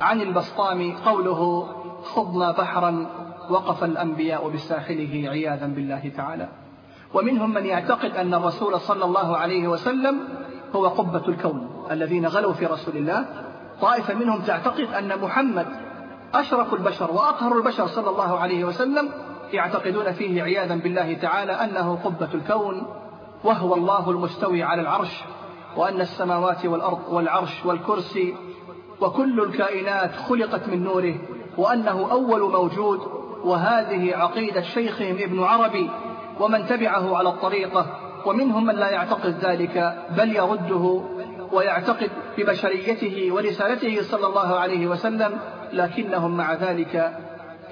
عن 0.00 0.20
البسطامي 0.20 0.96
قوله 1.06 1.68
خضنا 2.02 2.52
بحرا 2.52 3.06
وقف 3.50 3.84
الأنبياء 3.84 4.48
بساحله 4.48 5.24
عياذا 5.30 5.66
بالله 5.66 6.12
تعالى. 6.16 6.48
ومنهم 7.14 7.54
من 7.54 7.66
يعتقد 7.66 8.16
أن 8.16 8.34
الرسول 8.34 8.80
صلى 8.80 9.04
الله 9.04 9.36
عليه 9.36 9.68
وسلم 9.68 10.20
هو 10.74 10.88
قبة 10.88 11.28
الكون 11.28 11.86
الذين 11.90 12.26
غلوا 12.26 12.52
في 12.52 12.66
رسول 12.66 12.96
الله. 12.96 13.26
طائفة 13.80 14.14
منهم 14.14 14.40
تعتقد 14.40 14.94
أن 14.94 15.18
محمد 15.18 15.83
أشرف 16.34 16.74
البشر 16.74 17.10
وأطهر 17.10 17.56
البشر 17.56 17.86
صلى 17.86 18.10
الله 18.10 18.38
عليه 18.38 18.64
وسلم 18.64 19.10
يعتقدون 19.52 20.12
فيه 20.12 20.42
عياذا 20.42 20.74
بالله 20.74 21.14
تعالى 21.14 21.52
أنه 21.52 21.98
قبة 22.04 22.28
الكون 22.34 22.86
وهو 23.44 23.74
الله 23.74 24.10
المستوي 24.10 24.62
على 24.62 24.82
العرش 24.82 25.24
وأن 25.76 26.00
السماوات 26.00 26.66
والأرض 26.66 27.00
والعرش 27.08 27.64
والكرسي 27.64 28.34
وكل 29.00 29.40
الكائنات 29.40 30.16
خلقت 30.16 30.68
من 30.68 30.84
نوره 30.84 31.14
وأنه 31.58 32.12
أول 32.12 32.52
موجود 32.52 33.00
وهذه 33.44 34.16
عقيدة 34.16 34.62
شيخهم 34.62 35.16
ابن 35.20 35.42
عربي 35.42 35.90
ومن 36.40 36.66
تبعه 36.66 37.16
على 37.16 37.28
الطريقة 37.28 37.86
ومنهم 38.26 38.64
من 38.64 38.74
لا 38.74 38.90
يعتقد 38.90 39.38
ذلك 39.44 40.04
بل 40.16 40.36
يرده 40.36 41.02
ويعتقد 41.52 42.10
ببشريته 42.38 43.28
ورسالته 43.32 44.02
صلى 44.02 44.26
الله 44.26 44.56
عليه 44.56 44.86
وسلم 44.86 45.38
لكنهم 45.76 46.36
مع 46.36 46.54
ذلك 46.54 47.18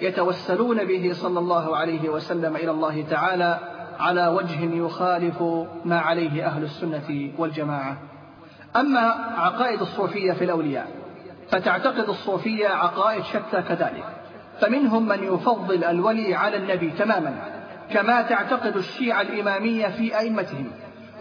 يتوسلون 0.01 0.85
به 0.85 1.12
صلى 1.12 1.38
الله 1.38 1.77
عليه 1.77 2.09
وسلم 2.09 2.57
إلى 2.57 2.71
الله 2.71 3.05
تعالى 3.11 3.59
على 4.01 4.27
وجه 4.29 4.75
يخالف 4.75 5.43
ما 5.85 5.99
عليه 5.99 6.47
أهل 6.47 6.62
السنة 6.62 7.31
والجماعة. 7.38 7.97
أما 8.77 9.01
عقائد 9.37 9.81
الصوفية 9.81 10.33
في 10.33 10.45
الأولياء 10.45 10.88
فتعتقد 11.51 12.09
الصوفية 12.09 12.69
عقائد 12.69 13.25
شتى 13.25 13.62
كذلك. 13.62 14.05
فمنهم 14.61 15.09
من 15.09 15.23
يفضل 15.23 15.85
الولي 15.85 16.35
على 16.35 16.57
النبي 16.57 16.91
تماما 16.91 17.35
كما 17.91 18.23
تعتقد 18.23 18.77
الشيعة 18.77 19.21
الإمامية 19.21 19.87
في 19.87 20.19
أئمتهم. 20.19 20.71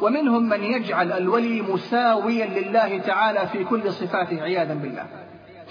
ومنهم 0.01 0.49
من 0.49 0.63
يجعل 0.63 1.11
الولي 1.11 1.61
مساويا 1.61 2.45
لله 2.45 2.97
تعالى 2.97 3.47
في 3.47 3.63
كل 3.63 3.91
صفاته 3.91 4.41
عياذا 4.41 4.73
بالله. 4.73 5.20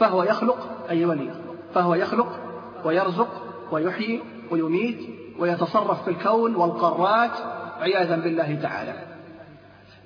فهو 0.00 0.22
يخلق 0.22 0.58
أي 0.90 1.04
ولي. 1.04 1.30
فهو 1.74 1.94
يخلق 1.94 2.38
ويرزق 2.84 3.28
ويحيي 3.72 4.22
ويميت 4.50 4.98
ويتصرف 5.38 6.04
في 6.04 6.10
الكون 6.10 6.56
والقارات 6.56 7.30
عياذا 7.80 8.16
بالله 8.16 8.58
تعالى. 8.62 8.94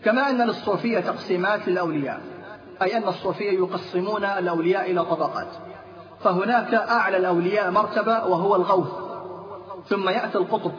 كما 0.04 0.30
أن 0.30 0.46
للصوفية 0.46 1.00
تقسيمات 1.00 1.68
للأولياء 1.68 2.20
أي 2.82 2.96
أن 2.96 3.08
الصوفية 3.08 3.58
يقسمون 3.58 4.24
الأولياء 4.24 4.90
إلى 4.90 5.04
طبقات. 5.04 5.48
فهناك 6.24 6.74
أعلى 6.74 7.16
الأولياء 7.16 7.70
مرتبة 7.70 8.26
وهو 8.26 8.56
الغوث. 8.56 8.92
ثم 9.88 10.08
يأتي 10.08 10.38
القطب 10.38 10.72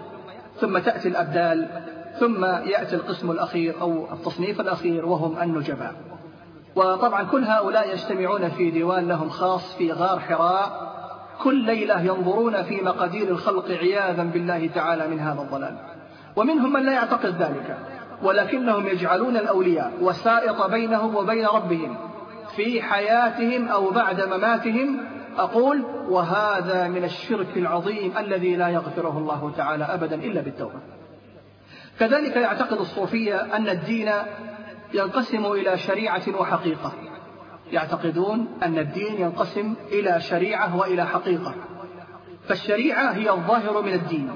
ثم 0.60 0.78
تأتي 0.78 1.08
الأبدال 1.08 1.84
ثم 2.20 2.46
يأتي 2.46 2.96
القسم 2.96 3.32
الأخير 3.32 3.82
أو 3.82 4.14
التصنيف 4.14 4.62
الأخير 4.62 5.06
وهم 5.06 5.42
النجباء. 5.42 6.15
وطبعا 6.76 7.24
كل 7.24 7.44
هؤلاء 7.44 7.94
يجتمعون 7.94 8.50
في 8.50 8.72
ديوان 8.72 9.08
لهم 9.08 9.30
خاص 9.30 9.76
في 9.78 9.92
غار 9.92 10.20
حراء. 10.20 10.96
كل 11.44 11.56
ليلة 11.56 12.02
ينظرون 12.02 12.64
في 12.64 12.82
مقادير 12.82 13.28
الخلق 13.28 13.72
عياذا 13.72 14.24
بالله 14.24 14.68
تعالى 14.68 15.08
من 15.08 15.20
هذا 15.20 15.42
الضلال. 15.42 15.78
ومنهم 16.36 16.74
من 16.74 16.86
لا 16.86 16.94
يعتقد 16.94 17.42
ذلك 17.42 17.78
ولكنهم 18.24 18.88
يجعلون 18.88 19.38
الأولياء 19.38 19.94
وسائط 20.02 20.62
بينهم 20.62 21.16
وبين 21.16 21.46
ربهم 21.46 21.98
في 22.56 22.82
حياتهم 22.82 23.68
أو 23.68 23.90
بعد 23.90 24.22
مماتهم. 24.22 25.00
أقول 25.38 25.86
وهذا 26.10 26.88
من 26.88 27.04
الشرك 27.04 27.58
العظيم 27.58 28.18
الذي 28.18 28.56
لا 28.56 28.68
يغفره 28.68 29.18
الله 29.18 29.52
تعالى 29.58 29.84
أبدا 29.84 30.16
إلا 30.16 30.42
بالتوبة. 30.42 30.80
كذلك 32.00 32.36
يعتقد 32.36 32.78
الصوفية 32.78 33.56
أن 33.56 33.70
الدين 33.70 34.12
ينقسم 34.96 35.46
إلى 35.46 35.78
شريعة 35.78 36.24
وحقيقة. 36.40 36.94
يعتقدون 37.72 38.48
أن 38.64 38.78
الدين 38.78 39.22
ينقسم 39.22 39.74
إلى 39.92 40.22
شريعة 40.22 40.78
وإلى 40.78 41.06
حقيقة. 41.06 41.56
فالشريعة 42.48 43.12
هي 43.12 43.30
الظاهر 43.30 43.82
من 43.82 43.94
الدين 43.94 44.30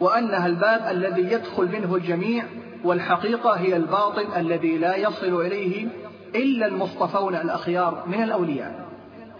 وأنها 0.00 0.46
الباب 0.46 0.86
الذي 0.90 1.32
يدخل 1.32 1.68
منه 1.72 1.94
الجميع 1.94 2.44
والحقيقة 2.84 3.50
هي 3.50 3.76
الباطن 3.76 4.26
الذي 4.36 4.78
لا 4.78 4.96
يصل 4.96 5.40
إليه 5.40 5.88
إلا 6.34 6.66
المصطفون 6.66 7.34
الأخيار 7.34 8.04
من 8.06 8.22
الأولياء. 8.22 8.82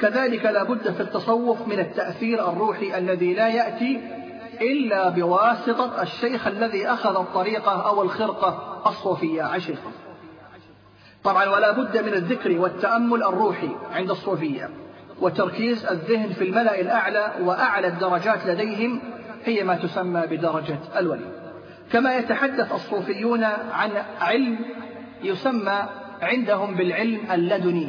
كذلك 0.01 0.45
لا 0.45 0.63
بد 0.63 0.91
في 0.91 1.01
التصوف 1.01 1.69
من 1.69 1.79
التأثير 1.79 2.49
الروحي 2.49 2.99
الذي 2.99 3.35
لا 3.35 3.49
يأتي 3.49 4.01
إلا 4.61 5.09
بواسطة 5.09 6.03
الشيخ 6.03 6.47
الذي 6.47 6.87
أخذ 6.87 7.17
الطريقة 7.17 7.89
أو 7.89 8.03
الخرقة 8.03 8.83
الصوفية 8.87 9.43
عشيقة. 9.43 9.91
طبعا 11.25 11.49
ولا 11.49 11.71
بد 11.71 11.97
من 11.99 12.15
الذكر 12.15 12.59
والتأمل 12.59 13.23
الروحي 13.23 13.71
عند 13.93 14.11
الصوفية 14.11 14.71
وتركيز 15.21 15.87
الذهن 15.87 16.29
في 16.29 16.45
الملأ 16.45 16.81
الأعلى 16.81 17.33
وأعلى 17.41 17.87
الدرجات 17.87 18.47
لديهم 18.47 19.01
هي 19.45 19.65
ما 19.65 19.77
تسمى 19.77 20.27
بدرجة 20.27 20.79
الولي. 20.97 21.27
كما 21.93 22.17
يتحدث 22.17 22.73
الصوفيون 22.73 23.45
عن 23.73 23.91
علم 24.21 24.59
يسمى 25.23 25.83
عندهم 26.23 26.75
بالعلم 26.75 27.21
اللدني 27.33 27.89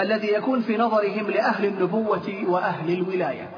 الذي 0.00 0.32
يكون 0.32 0.60
في 0.60 0.76
نظرهم 0.76 1.30
لأهل 1.30 1.64
النبوة 1.64 2.44
وأهل 2.46 2.92
الولاية. 2.92 3.48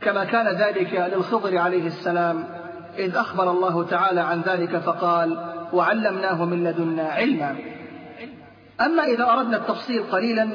كما 0.00 0.24
كان 0.24 0.56
ذلك 0.56 1.10
للخضر 1.14 1.58
عليه 1.58 1.86
السلام 1.86 2.44
إذ 2.98 3.16
أخبر 3.16 3.50
الله 3.50 3.84
تعالى 3.84 4.20
عن 4.20 4.40
ذلك 4.40 4.78
فقال 4.78 5.54
وعلمناه 5.72 6.44
من 6.44 6.64
لدنا 6.64 7.08
علما 7.08 7.56
أما 8.80 9.04
إذا 9.04 9.24
أردنا 9.30 9.56
التفصيل 9.56 10.02
قليلا 10.02 10.48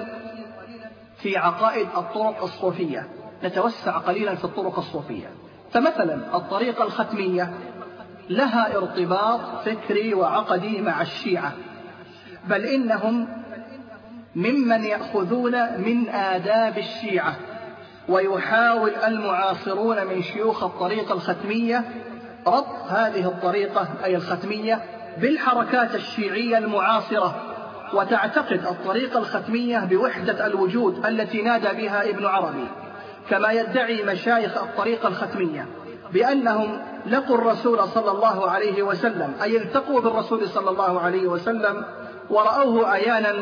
في 1.18 1.38
عقائد 1.38 1.88
الطرق 1.98 2.44
الصوفية 2.44 3.08
نتوسع 3.44 3.98
قليلا 3.98 4.36
في 4.36 4.44
الطرق 4.44 4.78
الصوفية. 4.80 5.30
فمثلا 5.72 6.38
الطريقة 6.38 6.84
الختمية 6.84 7.54
لها 8.30 8.78
ارتباط 8.78 9.40
فكري 9.66 10.14
وعقدي 10.14 10.82
مع 10.82 11.02
الشيعة. 11.02 11.52
بل 12.48 12.62
إنهم 12.66 13.28
ممن 14.36 14.84
يأخذون 14.84 15.82
من 15.82 16.10
آداب 16.10 16.78
الشيعة 16.78 17.36
ويحاول 18.10 18.92
المعاصرون 19.08 20.06
من 20.06 20.22
شيوخ 20.22 20.64
الطريقة 20.64 21.14
الختمية 21.14 21.84
ربط 22.48 22.88
هذه 22.90 23.28
الطريقة 23.28 23.88
أي 24.04 24.16
الختمية 24.16 24.84
بالحركات 25.18 25.96
الشيعية 25.96 26.58
المعاصرة. 26.58 27.53
وتعتقد 27.94 28.66
الطريقة 28.66 29.20
الختمية 29.20 29.80
بوحدة 29.80 30.46
الوجود 30.46 31.06
التي 31.06 31.42
نادى 31.42 31.82
بها 31.82 32.10
ابن 32.10 32.26
عربي 32.26 32.68
كما 33.30 33.52
يدعي 33.52 34.04
مشايخ 34.04 34.58
الطريقة 34.58 35.08
الختمية 35.08 35.66
بأنهم 36.14 36.82
لقوا 37.06 37.38
الرسول 37.38 37.88
صلى 37.88 38.12
الله 38.12 38.50
عليه 38.50 38.84
وسلم 38.84 39.34
أي 39.44 39.58
التقوا 39.58 40.02
بالرسول 40.02 40.50
صلى 40.50 40.70
الله 40.70 41.00
عليه 41.02 41.28
وسلم 41.28 41.86
ورأوه 42.30 42.88
عيانا 42.88 43.34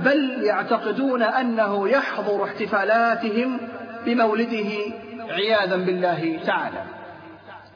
بل 0.00 0.42
يعتقدون 0.42 1.22
أنه 1.22 1.88
يحضر 1.88 2.44
احتفالاتهم 2.44 3.60
بمولده 4.06 4.70
عياذا 5.28 5.76
بالله 5.76 6.40
تعالى. 6.46 6.82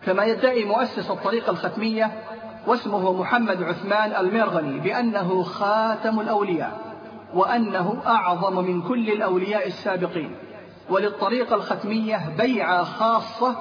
كما 0.06 0.24
يدعي 0.24 0.64
مؤسس 0.64 1.10
الطريقة 1.10 1.50
الختمية 1.50 2.10
واسمه 2.66 3.12
محمد 3.12 3.62
عثمان 3.62 4.26
الميرغني 4.26 4.80
بأنه 4.80 5.42
خاتم 5.42 6.20
الأولياء 6.20 6.80
وأنه 7.34 8.02
أعظم 8.06 8.64
من 8.64 8.82
كل 8.82 9.08
الأولياء 9.08 9.66
السابقين. 9.66 10.30
وللطريقة 10.90 11.54
الختمية 11.54 12.20
بيعة 12.38 12.84
خاصة 12.84 13.56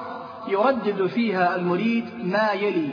يردد 0.48 1.06
فيها 1.06 1.56
المريد 1.56 2.04
ما 2.24 2.52
يلي. 2.52 2.90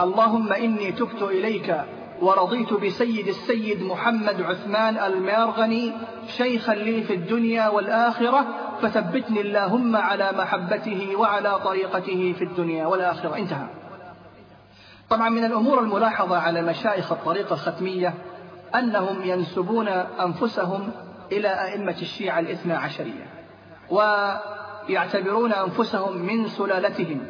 اللهم 0.00 0.52
إني 0.52 0.92
تبت 0.92 1.22
إليك 1.22 1.76
ورضيت 2.22 2.72
بسيد 2.74 3.28
السيد 3.28 3.82
محمد 3.82 4.42
عثمان 4.42 4.98
الميرغني 4.98 5.92
شيخا 6.26 6.74
لي 6.74 7.02
في 7.02 7.14
الدنيا 7.14 7.68
والآخرة 7.68 8.46
فثبتني 8.82 9.40
اللهم 9.40 9.96
على 9.96 10.30
محبته 10.38 11.16
وعلى 11.16 11.60
طريقته 11.64 12.34
في 12.38 12.44
الدنيا 12.44 12.86
والآخرة. 12.86 13.36
انتهى. 13.36 13.81
طبعا 15.12 15.28
من 15.28 15.44
الأمور 15.44 15.80
الملاحظة 15.80 16.38
على 16.38 16.62
مشايخ 16.62 17.12
الطريقة 17.12 17.52
الختمية 17.52 18.14
أنهم 18.74 19.22
ينسبون 19.22 19.88
أنفسهم 19.88 20.90
إلى 21.32 21.48
أئمة 21.48 21.96
الشيعة 22.00 22.38
الاثنى 22.38 22.72
عشرية 22.72 23.26
ويعتبرون 23.90 25.52
أنفسهم 25.52 26.18
من 26.18 26.48
سلالتهم 26.48 27.26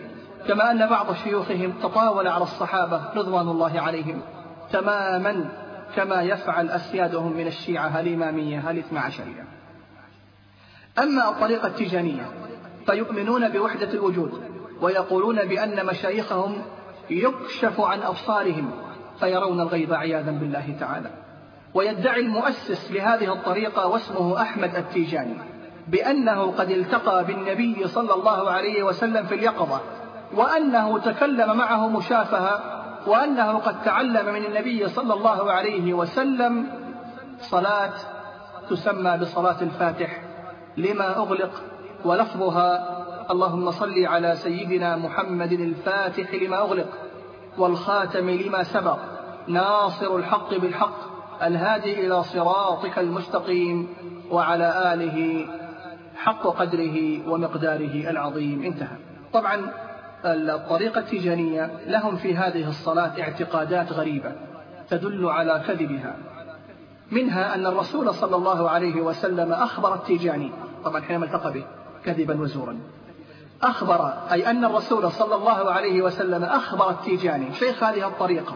كما 0.49 0.71
أن 0.71 0.87
بعض 0.87 1.15
شيوخهم 1.25 1.73
تطاول 1.83 2.29
على 2.29 2.43
الصحابة 2.43 3.01
رضوان 3.17 3.49
الله 3.49 3.81
عليهم 3.81 4.21
تماما 4.73 5.49
كما 5.97 6.23
يفعل 6.23 6.69
أسيادهم 6.69 7.33
من 7.33 7.47
الشيعة 7.47 8.01
الإمامية 8.01 8.71
الاثنى 8.71 8.99
عشرية. 8.99 9.45
أما 10.99 11.29
الطريقة 11.29 11.69
التيجانية 11.69 12.27
فيؤمنون 12.87 13.49
بوحدة 13.49 13.91
الوجود 13.93 14.43
ويقولون 14.81 15.45
بأن 15.45 15.87
مشايخهم 15.87 16.63
يكشف 17.11 17.81
عن 17.81 18.03
أبصارهم 18.03 18.71
فيرون 19.21 19.61
الغيب 19.61 19.95
عياذا 19.95 20.31
بالله 20.31 20.77
تعالى. 20.81 21.11
ويدعي 21.75 22.21
المؤسس 22.21 22.93
لهذه 22.93 23.33
الطريقة 23.33 23.87
واسمه 23.87 24.43
أحمد 24.43 24.77
التيجاني 24.77 25.35
بأنه 25.89 26.53
قد 26.59 26.71
التقى 26.71 27.25
بالنبي 27.25 27.89
صلى 27.89 28.15
الله 28.15 28.51
عليه 28.51 28.83
وسلم 28.83 29.27
في 29.27 29.35
اليقظة 29.35 29.81
وأنه 30.35 30.99
تكلم 30.99 31.57
معه 31.57 31.89
مشافهة 31.89 32.83
وأنه 33.07 33.59
قد 33.59 33.83
تعلم 33.83 34.35
من 34.35 34.45
النبي 34.45 34.89
صلى 34.89 35.15
الله 35.15 35.53
عليه 35.53 35.95
وسلم 35.95 36.67
صلاة 37.39 37.93
تسمى 38.71 39.19
بصلاة 39.19 39.63
الفاتح 39.63 40.23
لما 40.77 41.17
أغلق 41.17 41.63
ولفظها 42.05 43.02
اللهم 43.33 43.71
صل 43.71 44.07
على 44.07 44.37
سيدنا 44.37 44.97
محمد 44.97 45.53
الفاتح 45.53 46.35
لما 46.35 46.59
أغلق 46.59 46.89
والخاتم 47.59 48.31
لما 48.31 48.63
سبق 48.63 48.99
ناصر 49.49 50.17
الحق 50.17 50.55
بالحق 50.55 50.97
الهادي 51.43 52.07
إلى 52.07 52.23
صراطك 52.23 52.99
المستقيم 52.99 53.89
وعلى 54.31 54.95
آله 54.95 55.47
حق 56.17 56.43
قدره 56.43 57.29
ومقداره 57.29 58.11
العظيم. 58.11 58.63
انتهى. 58.63 58.97
طبعا 59.33 59.73
الطريقة 60.25 60.99
التيجانية 60.99 61.71
لهم 61.87 62.17
في 62.17 62.37
هذه 62.37 62.69
الصلاة 62.69 63.21
اعتقادات 63.21 63.93
غريبة 63.93 64.33
تدل 64.91 65.27
على 65.27 65.65
كذبها. 65.67 66.17
منها 67.11 67.55
أن 67.55 67.67
الرسول 67.67 68.15
صلى 68.15 68.37
الله 68.37 68.71
عليه 68.71 69.03
وسلم 69.03 69.53
أخبر 69.53 69.95
التيجاني 69.95 70.51
طبعا 70.85 71.01
حينما 71.01 71.25
التقى 71.25 71.53
به 71.53 71.65
كذبا 72.05 72.41
وزورا. 72.41 72.79
أخبر 73.63 74.13
أي 74.33 74.51
أن 74.51 74.65
الرسول 74.65 75.13
صلى 75.13 75.35
الله 75.35 75.71
عليه 75.71 76.03
وسلم 76.03 76.45
أخبر 76.45 76.91
التيجاني 76.91 77.55
شيخ 77.55 77.85
هذه 77.85 78.09
الطريقة 78.09 78.55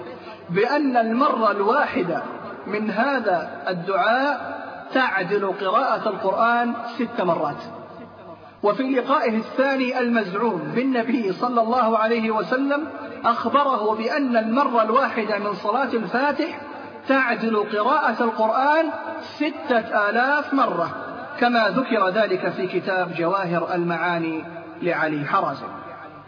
بأن 0.51 0.97
المرة 0.97 1.51
الواحدة 1.51 2.23
من 2.67 2.91
هذا 2.91 3.63
الدعاء 3.69 4.57
تعدل 4.95 5.53
قراءة 5.61 6.09
القرآن 6.09 6.75
ست 6.99 7.21
مرات. 7.21 7.63
وفي 8.63 8.83
لقائه 8.83 9.37
الثاني 9.37 9.99
المزعوم 9.99 10.73
بالنبي 10.75 11.33
صلى 11.33 11.61
الله 11.61 11.99
عليه 11.99 12.31
وسلم 12.31 12.89
أخبره 13.25 13.95
بأن 13.95 14.37
المرة 14.37 14.83
الواحدة 14.83 15.39
من 15.39 15.55
صلاة 15.55 15.93
الفاتح 15.95 16.61
تعدل 17.09 17.57
قراءة 17.57 18.23
القرآن 18.25 18.91
ستة 19.21 20.09
آلاف 20.11 20.55
مرة 20.55 20.91
كما 21.41 21.69
ذكر 21.69 22.09
ذلك 22.09 22.49
في 22.49 22.67
كتاب 22.67 23.15
جواهر 23.15 23.75
المعاني. 23.75 24.66
لعلي 24.83 25.25
حرازي 25.25 25.67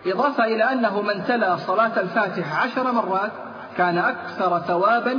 إضافة 0.06 0.44
إلى 0.44 0.64
أنه 0.64 1.02
من 1.02 1.24
تلا 1.24 1.56
صلاة 1.56 2.00
الفاتح 2.00 2.62
عشر 2.62 2.92
مرات 2.92 3.30
كان 3.76 3.98
أكثر 3.98 4.60
ثوابا 4.60 5.14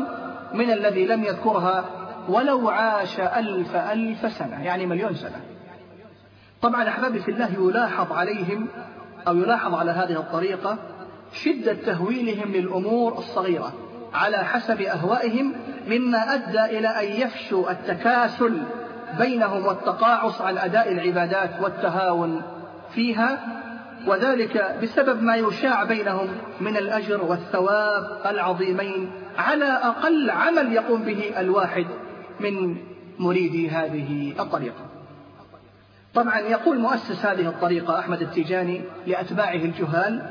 من 0.53 0.71
الذي 0.71 1.05
لم 1.05 1.23
يذكرها 1.23 1.85
ولو 2.29 2.69
عاش 2.69 3.19
ألف 3.19 3.75
ألف 3.75 4.31
سنة 4.31 4.63
يعني 4.63 4.85
مليون 4.85 5.15
سنة. 5.15 5.41
طبعا 6.61 6.89
أحبابي 6.89 7.19
في 7.19 7.31
الله 7.31 7.49
يلاحظ 7.53 8.11
عليهم 8.11 8.67
أو 9.27 9.35
يلاحظ 9.35 9.73
على 9.73 9.91
هذه 9.91 10.19
الطريقة 10.19 10.77
شدة 11.33 11.73
تهويلهم 11.73 12.51
للأمور 12.51 13.17
الصغيرة 13.17 13.73
على 14.13 14.37
حسب 14.37 14.81
أهوائهم 14.81 15.55
مما 15.87 16.33
أدى 16.33 16.65
إلى 16.77 16.87
أن 16.87 17.21
يفشوا 17.21 17.71
التكاسل 17.71 18.61
بينهم 19.19 19.65
والتقاعس 19.65 20.41
عن 20.41 20.57
أداء 20.57 20.91
العبادات 20.91 21.49
والتهاون 21.61 22.41
فيها 22.95 23.59
وذلك 24.07 24.77
بسبب 24.81 25.23
ما 25.23 25.35
يشاع 25.35 25.83
بينهم 25.83 26.27
من 26.61 26.77
الأجر 26.77 27.23
والثواب 27.23 28.21
العظيمين 28.25 29.11
على 29.37 29.65
أقل 29.65 30.29
عمل 30.29 30.73
يقوم 30.73 31.01
به 31.01 31.39
الواحد 31.39 31.85
من 32.39 32.77
مريدي 33.19 33.69
هذه 33.69 34.33
الطريقة. 34.39 34.85
طبعا 36.13 36.39
يقول 36.39 36.79
مؤسس 36.79 37.25
هذه 37.25 37.47
الطريقة 37.47 37.99
أحمد 37.99 38.21
التيجاني 38.21 38.81
لأتباعه 39.07 39.55
الجهال 39.55 40.21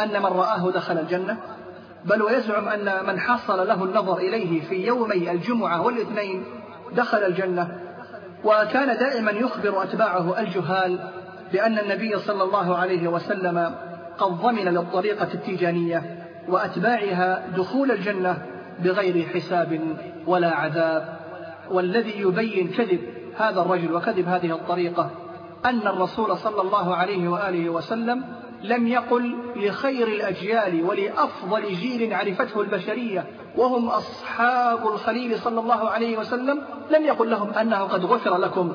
أن 0.00 0.22
من 0.22 0.26
رآه 0.26 0.70
دخل 0.70 0.98
الجنة 0.98 1.38
بل 2.04 2.22
ويزعم 2.22 2.68
أن 2.68 3.06
من 3.06 3.20
حصل 3.20 3.68
له 3.68 3.84
النظر 3.84 4.18
إليه 4.18 4.60
في 4.60 4.86
يومي 4.86 5.30
الجمعة 5.30 5.82
والاثنين 5.82 6.44
دخل 6.92 7.18
الجنة 7.18 7.78
وكان 8.44 8.98
دائما 8.98 9.30
يخبر 9.30 9.82
أتباعه 9.82 10.40
الجهال 10.40 10.98
بأن 11.52 11.78
النبي 11.78 12.18
صلى 12.18 12.42
الله 12.42 12.76
عليه 12.76 13.08
وسلم 13.08 13.74
قد 14.18 14.30
ضمن 14.30 14.64
للطريقة 14.64 15.28
التيجانية 15.34 16.24
وأتباعها 16.48 17.46
دخول 17.56 17.90
الجنة 17.90 18.42
بغير 18.84 19.26
حساب 19.26 19.80
ولا 20.26 20.54
عذاب. 20.54 21.18
والذي 21.70 22.20
يبين 22.20 22.68
كذب 22.68 23.00
هذا 23.36 23.60
الرجل 23.60 23.94
وكذب 23.94 24.28
هذه 24.28 24.52
الطريقة 24.52 25.10
أن 25.64 25.86
الرسول 25.86 26.36
صلى 26.36 26.60
الله 26.60 26.94
عليه 26.94 27.28
وآله 27.28 27.70
وسلم 27.70 28.24
لم 28.62 28.86
يقل 28.86 29.36
لخير 29.56 30.08
الأجيال 30.08 30.84
ولأفضل 30.84 31.62
جيل 31.62 32.14
عرفته 32.14 32.60
البشرية 32.60 33.24
وهم 33.56 33.88
أصحاب 33.88 34.86
الخليل 34.86 35.38
صلى 35.38 35.60
الله 35.60 35.88
عليه 35.90 36.18
وسلم 36.18 36.62
لم 36.90 37.04
يقل 37.04 37.30
لهم 37.30 37.50
أنه 37.50 37.78
قد 37.78 38.04
غفر 38.04 38.36
لكم 38.36 38.72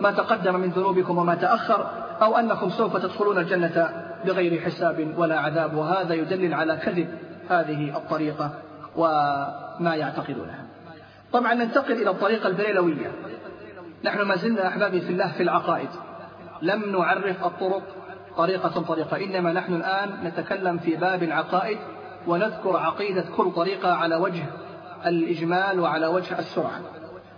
ما 0.00 0.10
تقدم 0.10 0.60
من 0.60 0.68
ذنوبكم 0.68 1.18
وما 1.18 1.34
تأخر. 1.34 1.90
أو 2.22 2.36
أنكم 2.36 2.70
سوف 2.70 2.96
تدخلون 2.96 3.38
الجنة 3.38 4.04
بغير 4.24 4.60
حساب 4.60 5.14
ولا 5.18 5.38
عذاب 5.38 5.74
وهذا 5.74 6.14
يدلل 6.14 6.54
على 6.54 6.76
كذب 6.76 7.08
هذه 7.48 7.96
الطريقة 7.96 8.50
وما 8.96 9.94
يعتقدونها. 9.94 10.64
طبعا 11.32 11.54
ننتقل 11.54 11.92
إلى 11.92 12.10
الطريقة 12.10 12.48
البريلوية. 12.48 13.12
نحن 14.04 14.22
ما 14.22 14.36
زلنا 14.36 14.68
أحبابي 14.68 15.00
في 15.00 15.10
الله 15.10 15.32
في 15.32 15.42
العقائد. 15.42 15.88
لم 16.62 16.92
نعرف 16.98 17.44
الطرق 17.44 17.82
طريقة 18.36 18.82
طريقة 18.82 19.16
إنما 19.16 19.52
نحن 19.52 19.74
الآن 19.74 20.24
نتكلم 20.24 20.78
في 20.78 20.96
باب 20.96 21.22
العقائد 21.22 21.78
ونذكر 22.26 22.76
عقيدة 22.76 23.24
كل 23.36 23.52
طريقة 23.52 23.92
على 23.92 24.16
وجه 24.16 24.46
الإجمال 25.06 25.80
وعلى 25.80 26.06
وجه 26.06 26.38
السرعة. 26.38 26.80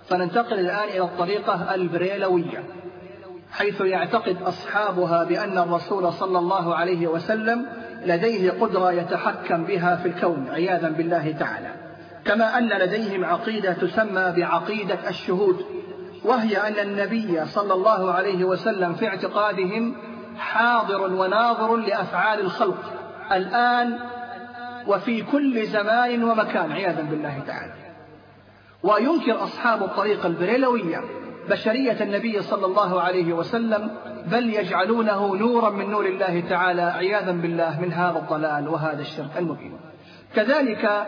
فننتقل 0.08 0.58
الآن 0.58 0.88
إلى 0.88 1.02
الطريقة 1.02 1.74
البريلوية. 1.74 2.64
حيث 3.52 3.80
يعتقد 3.80 4.42
أصحابها 4.42 5.24
بأن 5.24 5.58
الرسول 5.58 6.12
صلى 6.12 6.38
الله 6.38 6.74
عليه 6.74 7.06
وسلم 7.06 7.66
لديه 8.06 8.50
قدرة 8.50 8.92
يتحكم 8.92 9.64
بها 9.64 9.96
في 9.96 10.08
الكون 10.08 10.48
عياذا 10.50 10.88
بالله 10.88 11.32
تعالى. 11.38 11.68
كما 12.24 12.58
أن 12.58 12.68
لديهم 12.68 13.24
عقيدة 13.24 13.72
تسمى 13.72 14.32
بعقيدة 14.36 15.08
الشهود 15.08 15.64
وهي 16.24 16.56
أن 16.56 16.88
النبي 16.88 17.46
صلى 17.46 17.74
الله 17.74 18.12
عليه 18.12 18.44
وسلم 18.44 18.94
في 18.94 19.08
اعتقادهم 19.08 19.96
حاضر 20.38 21.02
وناظر 21.12 21.76
لأفعال 21.76 22.40
الخلق 22.40 22.92
الآن 23.32 23.98
وفي 24.86 25.22
كل 25.22 25.66
زمان 25.66 26.24
ومكان 26.24 26.72
عياذا 26.72 27.02
بالله 27.02 27.42
تعالى. 27.46 27.72
وينكر 28.82 29.42
أصحاب 29.44 29.82
الطريقة 29.82 30.26
البريلوية 30.26 31.00
بشرية 31.50 32.02
النبي 32.02 32.42
صلى 32.42 32.66
الله 32.66 33.00
عليه 33.00 33.32
وسلم 33.32 33.90
بل 34.26 34.54
يجعلونه 34.54 35.36
نورا 35.36 35.70
من 35.70 35.90
نور 35.90 36.06
الله 36.06 36.40
تعالى 36.40 36.82
عياذا 36.82 37.32
بالله 37.32 37.80
من 37.80 37.92
هذا 37.92 38.18
الضلال 38.18 38.68
وهذا 38.68 39.00
الشرك 39.00 39.38
المبين 39.38 39.80
كذلك 40.34 41.06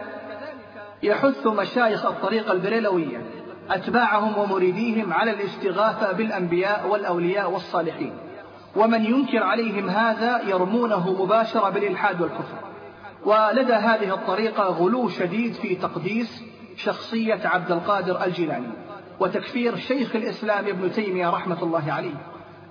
يحث 1.02 1.46
مشايخ 1.46 2.06
الطريقة 2.06 2.52
البريلوية 2.52 3.22
أتباعهم 3.70 4.38
ومريديهم 4.38 5.12
على 5.12 5.30
الاستغاثة 5.30 6.12
بالأنبياء 6.12 6.88
والأولياء 6.88 7.50
والصالحين. 7.50 8.12
ومن 8.76 9.04
ينكر 9.04 9.42
عليهم 9.42 9.88
هذا 9.88 10.40
يرمونه 10.48 11.22
مباشرة 11.22 11.70
بالإلحاد 11.70 12.20
والكفر. 12.20 12.56
ولدى 13.24 13.72
هذه 13.72 14.14
الطريقة 14.14 14.64
غلو 14.64 15.08
شديد 15.08 15.52
في 15.52 15.74
تقديس 15.74 16.44
شخصية 16.76 17.40
عبد 17.44 17.72
القادر 17.72 18.24
الجيلاني. 18.24 18.68
وتكفير 19.20 19.76
شيخ 19.76 20.16
الإسلام 20.16 20.66
ابن 20.66 20.92
تيمية 20.92 21.30
رحمة 21.30 21.62
الله 21.62 21.92
عليه 21.92 22.14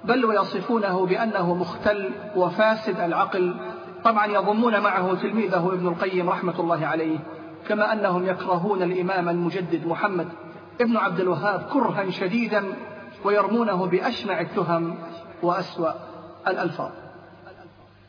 بل 0.04 0.26
ويصفونه 0.26 1.06
بأنه 1.06 1.56
مختل 1.56 2.12
وفاسد 2.36 3.00
العقل. 3.00 3.56
طبعا 4.04 4.26
يضمون 4.26 4.80
معه 4.80 5.16
تلميذه 5.16 5.74
ابن 5.74 5.88
القيم 5.88 6.30
رحمة 6.30 6.60
الله 6.60 6.86
عليه 6.86 7.20
كما 7.68 7.94
أنهم 7.94 8.26
يكرهون 8.26 8.84
الإمام 8.84 9.30
المجدد 9.30 9.88
محمد 9.88 10.28
ابن 10.82 10.98
عبد 10.98 11.20
الوهاب 11.20 11.70
كرها 11.74 12.10
شديدا 12.10 12.64
ويرمونه 13.26 13.86
بأشنع 13.86 14.42
التهم 14.42 14.96
وأسوأ 15.44 15.92
الألفاظ. 16.48 16.92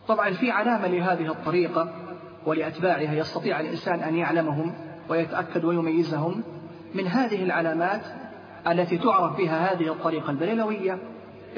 طبعا 0.08 0.30
في 0.30 0.50
علامة 0.50 0.86
لهذه 0.86 1.26
الطريقة 1.26 1.88
ولأتباعها 2.46 3.14
يستطيع 3.14 3.60
الإنسان 3.60 4.00
أن 4.00 4.16
يعلمهم 4.16 4.74
ويتأكد 5.08 5.64
ويميزهم 5.64 6.42
من 6.94 7.06
هذه 7.06 7.42
العلامات 7.42 8.02
التي 8.68 8.98
تعرف 8.98 9.36
بها 9.36 9.72
هذه 9.72 9.92
الطريقة 9.92 10.30
البريلوية 10.30 10.98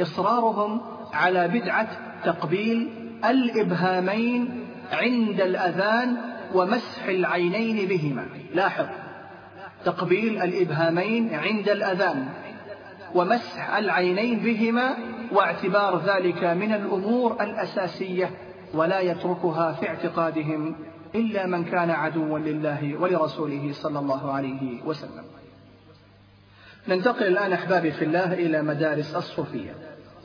إصرارهم 0.01 0.81
على 1.13 1.49
بدعة 1.49 1.89
تقبيل 2.25 2.91
الإبهامين 3.25 4.67
عند 4.93 5.41
الأذان 5.41 6.17
ومسح 6.55 7.05
العينين 7.05 7.89
بهما. 7.89 8.27
لاحظ 8.55 8.87
تقبيل 9.85 10.43
الإبهامين 10.43 11.35
عند 11.35 11.69
الأذان 11.69 12.29
ومسح 13.15 13.77
العينين 13.77 14.39
بهما 14.39 14.97
واعتبار 15.33 16.03
ذلك 16.07 16.45
من 16.45 16.73
الأمور 16.73 17.37
الأساسية 17.41 18.31
ولا 18.75 19.01
يتركها 19.01 19.73
في 19.73 19.89
اعتقادهم 19.89 20.77
إلا 21.15 21.47
من 21.47 21.65
كان 21.65 21.91
عدوا 21.91 22.39
لله 22.39 22.97
ولرسوله 23.01 23.73
صلى 23.73 23.99
الله 23.99 24.33
عليه 24.33 24.83
وسلم. 24.83 25.25
ننتقل 26.89 27.27
الآن 27.27 27.53
أحبابي 27.53 27.93
في 27.93 28.05
الله 28.05 28.33
إلى 28.33 28.63
مدارس 28.63 29.17
الصوفية. 29.17 29.75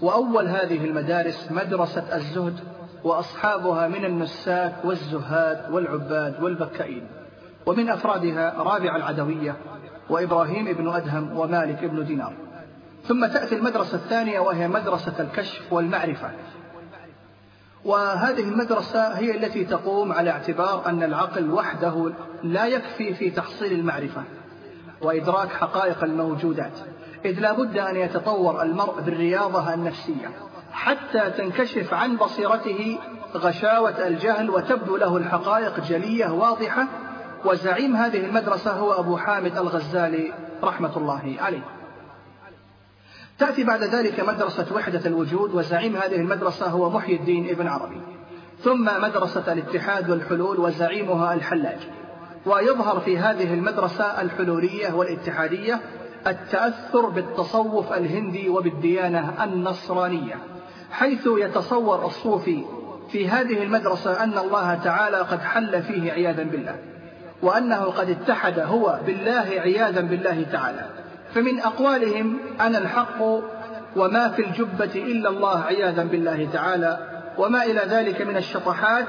وأول 0.02 0.48
هذه 0.48 0.86
المدارس 0.86 1.52
مدرسة 1.52 2.16
الزهد 2.16 2.60
وأصحابها 3.04 3.88
من 3.88 4.06
النساك 4.06 4.74
والزهاد 4.84 5.72
والعباد 5.72 6.44
والبكائين. 6.44 7.08
ومن 7.66 7.90
أفرادها 7.90 8.54
رابع 8.58 8.96
العدوية 8.96 9.56
وإبراهيم 10.10 10.74
بن 10.74 10.90
أدهم 10.90 11.38
ومالك 11.38 11.86
بن 11.86 12.06
دينار. 12.06 12.34
ثم 13.08 13.26
تأتي 13.26 13.56
المدرسة 13.56 13.96
الثانية 13.96 14.40
وهي 14.40 14.68
مدرسة 14.68 15.14
الكشف 15.20 15.74
والمعرفة. 15.74 16.30
وهذه 17.86 18.50
المدرسة 18.50 19.08
هي 19.08 19.38
التي 19.38 19.66
تقوم 19.66 20.12
على 20.12 20.30
اعتبار 20.30 20.86
أن 20.86 21.04
العقل 21.04 21.52
وحده 21.52 22.12
لا 22.44 22.66
يكفي 22.66 23.14
في 23.14 23.30
تحصيل 23.30 23.74
المعرفة. 23.74 24.24
وإدراك 25.02 25.50
حقائق 25.50 26.04
الموجودات 26.04 26.80
إذ 27.26 27.40
لا 27.40 27.52
بد 27.52 27.78
أن 27.78 27.96
يتطور 27.96 28.62
المرء 28.62 29.02
بالرياضة 29.02 29.74
النفسية 29.74 30.32
حتى 30.72 31.30
تنكشف 31.30 31.94
عن 31.94 32.18
بصيرته 32.18 33.00
غشاوة 33.36 34.08
الجهل 34.08 34.50
وتبدو 34.50 34.98
له 34.98 35.18
الحقائق 35.18 35.80
جلية 35.80 36.28
واضحة. 36.28 36.88
وزعيم 37.46 37.96
هذه 37.96 38.26
المدرسة 38.26 38.72
هو 38.72 38.92
أبو 39.00 39.18
حامد 39.18 39.58
الغزالي 39.58 40.34
رحمة 40.64 40.98
الله 40.98 41.36
عليه. 41.40 41.64
تأتي 43.40 43.64
بعد 43.64 43.84
ذلك 43.84 44.20
مدرسة 44.20 44.76
وحدة 44.76 45.06
الوجود 45.06 45.56
وزعيم 45.56 45.96
هذه 45.96 46.16
المدرسة 46.16 46.68
هو 46.68 46.90
محي 46.90 47.16
الدين 47.16 47.50
ابن 47.50 47.68
عربي. 47.68 48.02
ثم 48.64 49.02
مدرسة 49.02 49.54
الاتحاد 49.54 50.10
والحلول 50.10 50.60
وزعيمها 50.60 51.34
الحلاج. 51.34 51.80
ويظهر 52.46 53.00
في 53.00 53.18
هذه 53.18 53.54
المدرسة 53.54 54.22
الحلولية 54.22 54.94
والاتحادية 54.94 55.80
التأثر 56.28 57.10
بالتصوف 57.10 57.94
الهندي 57.94 58.50
وبالديانة 58.50 59.44
النصرانية 59.44 60.36
حيث 60.92 61.28
يتصور 61.28 62.06
الصوفي 62.06 62.64
في 63.12 63.30
هذه 63.30 63.64
المدرسة 63.64 64.24
أن 64.24 64.38
الله 64.38 64.76
تعالى 64.76 65.18
قد 65.18 65.40
حل 65.40 65.84
فيه 65.84 66.12
عياذا 66.12 66.44
بالله 66.44 66.76
وأنه 67.42 67.84
قد 67.84 68.10
اتحد 68.10 68.60
هو 68.60 69.00
بالله 69.06 69.48
عياذا 69.50 70.02
بالله 70.02 70.46
تعالى. 70.52 70.86
فمن 71.34 71.60
أقوالهم 71.60 72.38
أنا 72.62 72.78
الحق 72.78 73.22
وما 73.96 74.30
في 74.30 74.46
الجبة 74.46 74.92
إلا 74.96 75.30
الله 75.30 75.64
عياذا 75.64 76.04
بالله 76.04 76.50
تعالى 76.54 77.08
وما 77.38 77.64
إلى 77.64 77.82
ذلك 77.90 78.22
من 78.22 78.38
الشطحات 78.38 79.06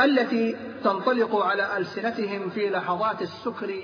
التي 0.00 0.56
تنطلق 0.84 1.36
على 1.36 1.76
ألسنتهم 1.76 2.50
في 2.50 2.70
لحظات 2.70 3.22
السكر 3.22 3.74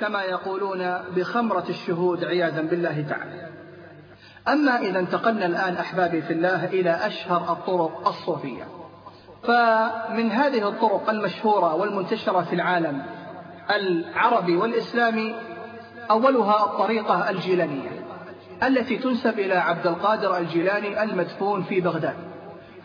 كما 0.00 0.22
يقولون 0.22 0.98
بخمرة 1.16 1.64
الشهود 1.68 2.24
عياذا 2.24 2.62
بالله 2.62 3.06
تعالى. 3.08 3.48
أما 4.48 4.80
إذا 4.80 4.98
انتقلنا 4.98 5.46
الآن 5.46 5.74
أحبابي 5.74 6.22
في 6.22 6.32
الله 6.32 6.64
إلى 6.64 6.90
أشهر 6.90 7.52
الطرق 7.52 8.08
الصوفية. 8.08 8.64
فمن 9.42 10.30
هذه 10.32 10.68
الطرق 10.68 11.10
المشهورة 11.10 11.74
والمنتشرة 11.74 12.42
في 12.42 12.54
العالم 12.54 13.02
العربي 13.70 14.56
والإسلامي 14.56 15.34
أولها 16.10 16.64
الطريقة 16.64 17.30
الجيلانية 17.30 17.90
التي 18.62 18.96
تنسب 18.96 19.38
إلى 19.38 19.54
عبد 19.54 19.86
القادر 19.86 20.38
الجيلاني 20.38 21.02
المدفون 21.02 21.62
في 21.62 21.80
بغداد. 21.80 22.16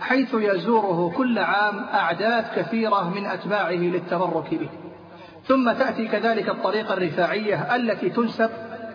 حيث 0.02 0.34
يزوره 0.34 1.14
كل 1.18 1.40
عام 1.40 1.84
أعداد 1.84 2.46
كثيرة 2.56 3.10
من 3.10 3.26
أتباعه 3.26 3.72
للتبرك 3.72 4.54
به. 4.54 4.70
ثم 5.48 5.72
تأتي 5.72 6.08
كذلك 6.08 6.50
الطريقة 6.50 6.94
الرفاعية 6.94 7.76
التي 7.76 8.10
تنسب 8.10 8.50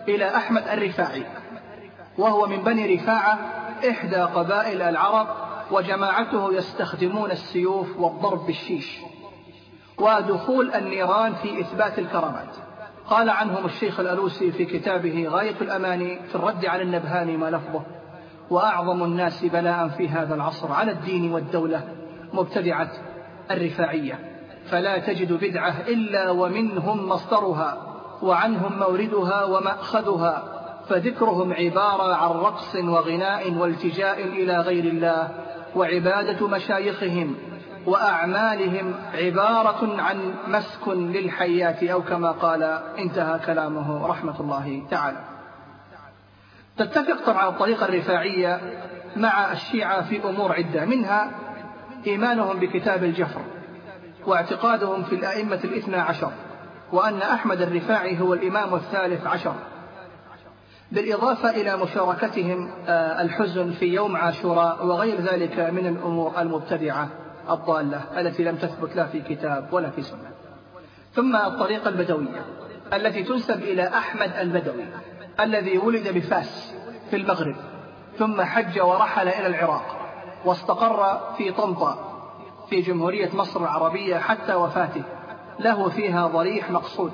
إلى 0.07 0.35
أحمد 0.35 0.67
الرفاعي 0.67 1.25
وهو 2.17 2.47
من 2.47 2.63
بني 2.63 2.95
رفاعة 2.95 3.39
إحدى 3.89 4.15
قبائل 4.15 4.81
العرب 4.81 5.27
وجماعته 5.71 6.53
يستخدمون 6.53 7.31
السيوف 7.31 7.97
والضرب 7.97 8.45
بالشيش 8.45 8.99
ودخول 9.97 10.73
النيران 10.73 11.33
في 11.33 11.61
إثبات 11.61 11.99
الكرامات. 11.99 12.55
قال 13.07 13.29
عنهم 13.29 13.65
الشيخ 13.65 13.99
الألوسي 13.99 14.51
في 14.51 14.65
كتابه 14.65 15.27
غاية 15.27 15.55
الأماني 15.61 16.19
في 16.27 16.35
الرد 16.35 16.65
على 16.65 16.83
النبهاني 16.83 17.37
ما 17.37 17.49
لفظه. 17.49 17.98
وأعظم 18.49 19.03
الناس 19.03 19.45
بلاء 19.45 19.87
في 19.87 20.09
هذا 20.09 20.35
العصر 20.35 20.71
على 20.71 20.91
الدين 20.91 21.33
والدولة 21.33 21.83
مبتدعة 22.33 22.91
الرفاعية. 23.51 24.19
فلا 24.69 24.97
تجد 24.97 25.33
بدعة 25.33 25.75
إلا 25.87 26.31
ومنهم 26.31 27.09
مصدرها 27.09 27.77
وعنهم 28.21 28.79
موردها 28.79 29.43
ومأخذها 29.43 30.43
فذكرهم 30.89 31.53
عبارة 31.53 32.15
عن 32.15 32.29
رقص 32.29 32.75
وغناء 32.75 33.53
والتجاء 33.53 34.21
إلى 34.23 34.57
غير 34.57 34.83
الله 34.83 35.29
وعبادة 35.75 36.47
مشايخهم 36.47 37.35
وأعمالهم 37.85 38.93
عبارة 39.13 40.01
عن 40.01 40.33
مسك 40.47 40.87
للحيات 40.87 41.83
أو 41.83 42.01
كما 42.01 42.31
قال 42.31 42.63
انتهى 42.97 43.39
كلامه 43.39 44.07
رحمة 44.07 44.39
الله 44.39 44.83
تعالى. 44.91 45.28
تتفق 46.79 47.25
طبعا 47.25 47.49
الطريقة 47.49 47.85
الرفاعية 47.85 48.61
مع 49.15 49.51
الشيعة 49.51 50.01
في 50.09 50.23
أمور 50.29 50.53
عدة 50.53 50.85
منها 50.85 51.31
إيمانهم 52.07 52.59
بكتاب 52.59 53.03
الجفر 53.03 53.41
واعتقادهم 54.25 55.03
في 55.03 55.15
الأئمة 55.15 55.59
الاثنى 55.63 55.97
عشر 55.97 56.31
وأن 56.91 57.21
أحمد 57.21 57.61
الرفاعي 57.61 58.19
هو 58.19 58.33
الإمام 58.33 58.75
الثالث 58.75 59.27
عشر. 59.27 59.55
بالإضافة 60.91 61.49
إلى 61.49 61.77
مشاركتهم 61.77 62.71
آه، 62.87 63.21
الحزن 63.21 63.71
في 63.71 63.85
يوم 63.85 64.15
عاشوراء 64.15 64.85
وغير 64.85 65.21
ذلك 65.21 65.59
من 65.59 65.87
الأمور 65.87 66.41
المبتدعة 66.41 67.09
الضالة 67.49 68.19
التي 68.19 68.43
لم 68.43 68.55
تثبت 68.55 68.95
لا 68.95 69.05
في 69.05 69.21
كتاب 69.21 69.67
ولا 69.71 69.89
في 69.89 70.01
سنة. 70.01 70.29
ثم 71.13 71.35
الطريقة 71.35 71.89
البدوية 71.89 72.45
التي 72.93 73.23
تنسب 73.23 73.63
إلى 73.63 73.87
أحمد 73.87 74.31
البدوي. 74.39 74.85
الذي 75.39 75.77
ولد 75.77 76.07
بفاس 76.07 76.73
في 77.09 77.15
المغرب 77.15 77.55
ثم 78.17 78.41
حج 78.41 78.79
ورحل 78.79 79.27
إلى 79.27 79.47
العراق 79.47 79.95
واستقر 80.45 81.19
في 81.37 81.51
طنطا 81.51 82.09
في 82.69 82.81
جمهورية 82.81 83.29
مصر 83.33 83.61
العربية 83.61 84.17
حتى 84.17 84.55
وفاته. 84.55 85.03
له 85.59 85.89
فيها 85.89 86.27
ضريح 86.27 86.71
مقصود 86.71 87.11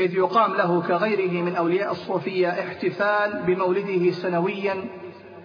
إذ 0.00 0.14
يقام 0.14 0.54
له 0.54 0.82
كغيره 0.88 1.42
من 1.42 1.56
أولياء 1.56 1.90
الصوفية 1.90 2.48
احتفال 2.48 3.42
بمولده 3.46 4.10
سنويا 4.10 4.84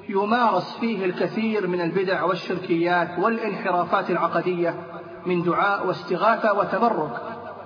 يمارس 0.09 0.77
فيه 0.79 1.05
الكثير 1.05 1.67
من 1.67 1.81
البدع 1.81 2.23
والشركيات 2.23 3.19
والانحرافات 3.19 4.09
العقدية 4.09 4.75
من 5.25 5.43
دعاء 5.43 5.87
واستغاثة 5.87 6.53
وتبرك 6.53 7.21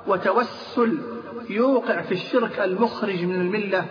وتوسل 0.08 1.00
يوقع 1.50 2.02
في 2.02 2.12
الشرك 2.12 2.60
المخرج 2.60 3.24
من 3.26 3.36
الملة 3.36 3.86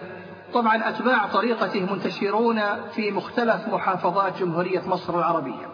طبعا 0.55 0.89
أتباع 0.89 1.27
طريقته 1.27 1.93
منتشرون 1.93 2.61
في 2.91 3.11
مختلف 3.11 3.69
محافظات 3.69 4.39
جمهورية 4.39 4.83
مصر 4.89 5.19
العربية 5.19 5.69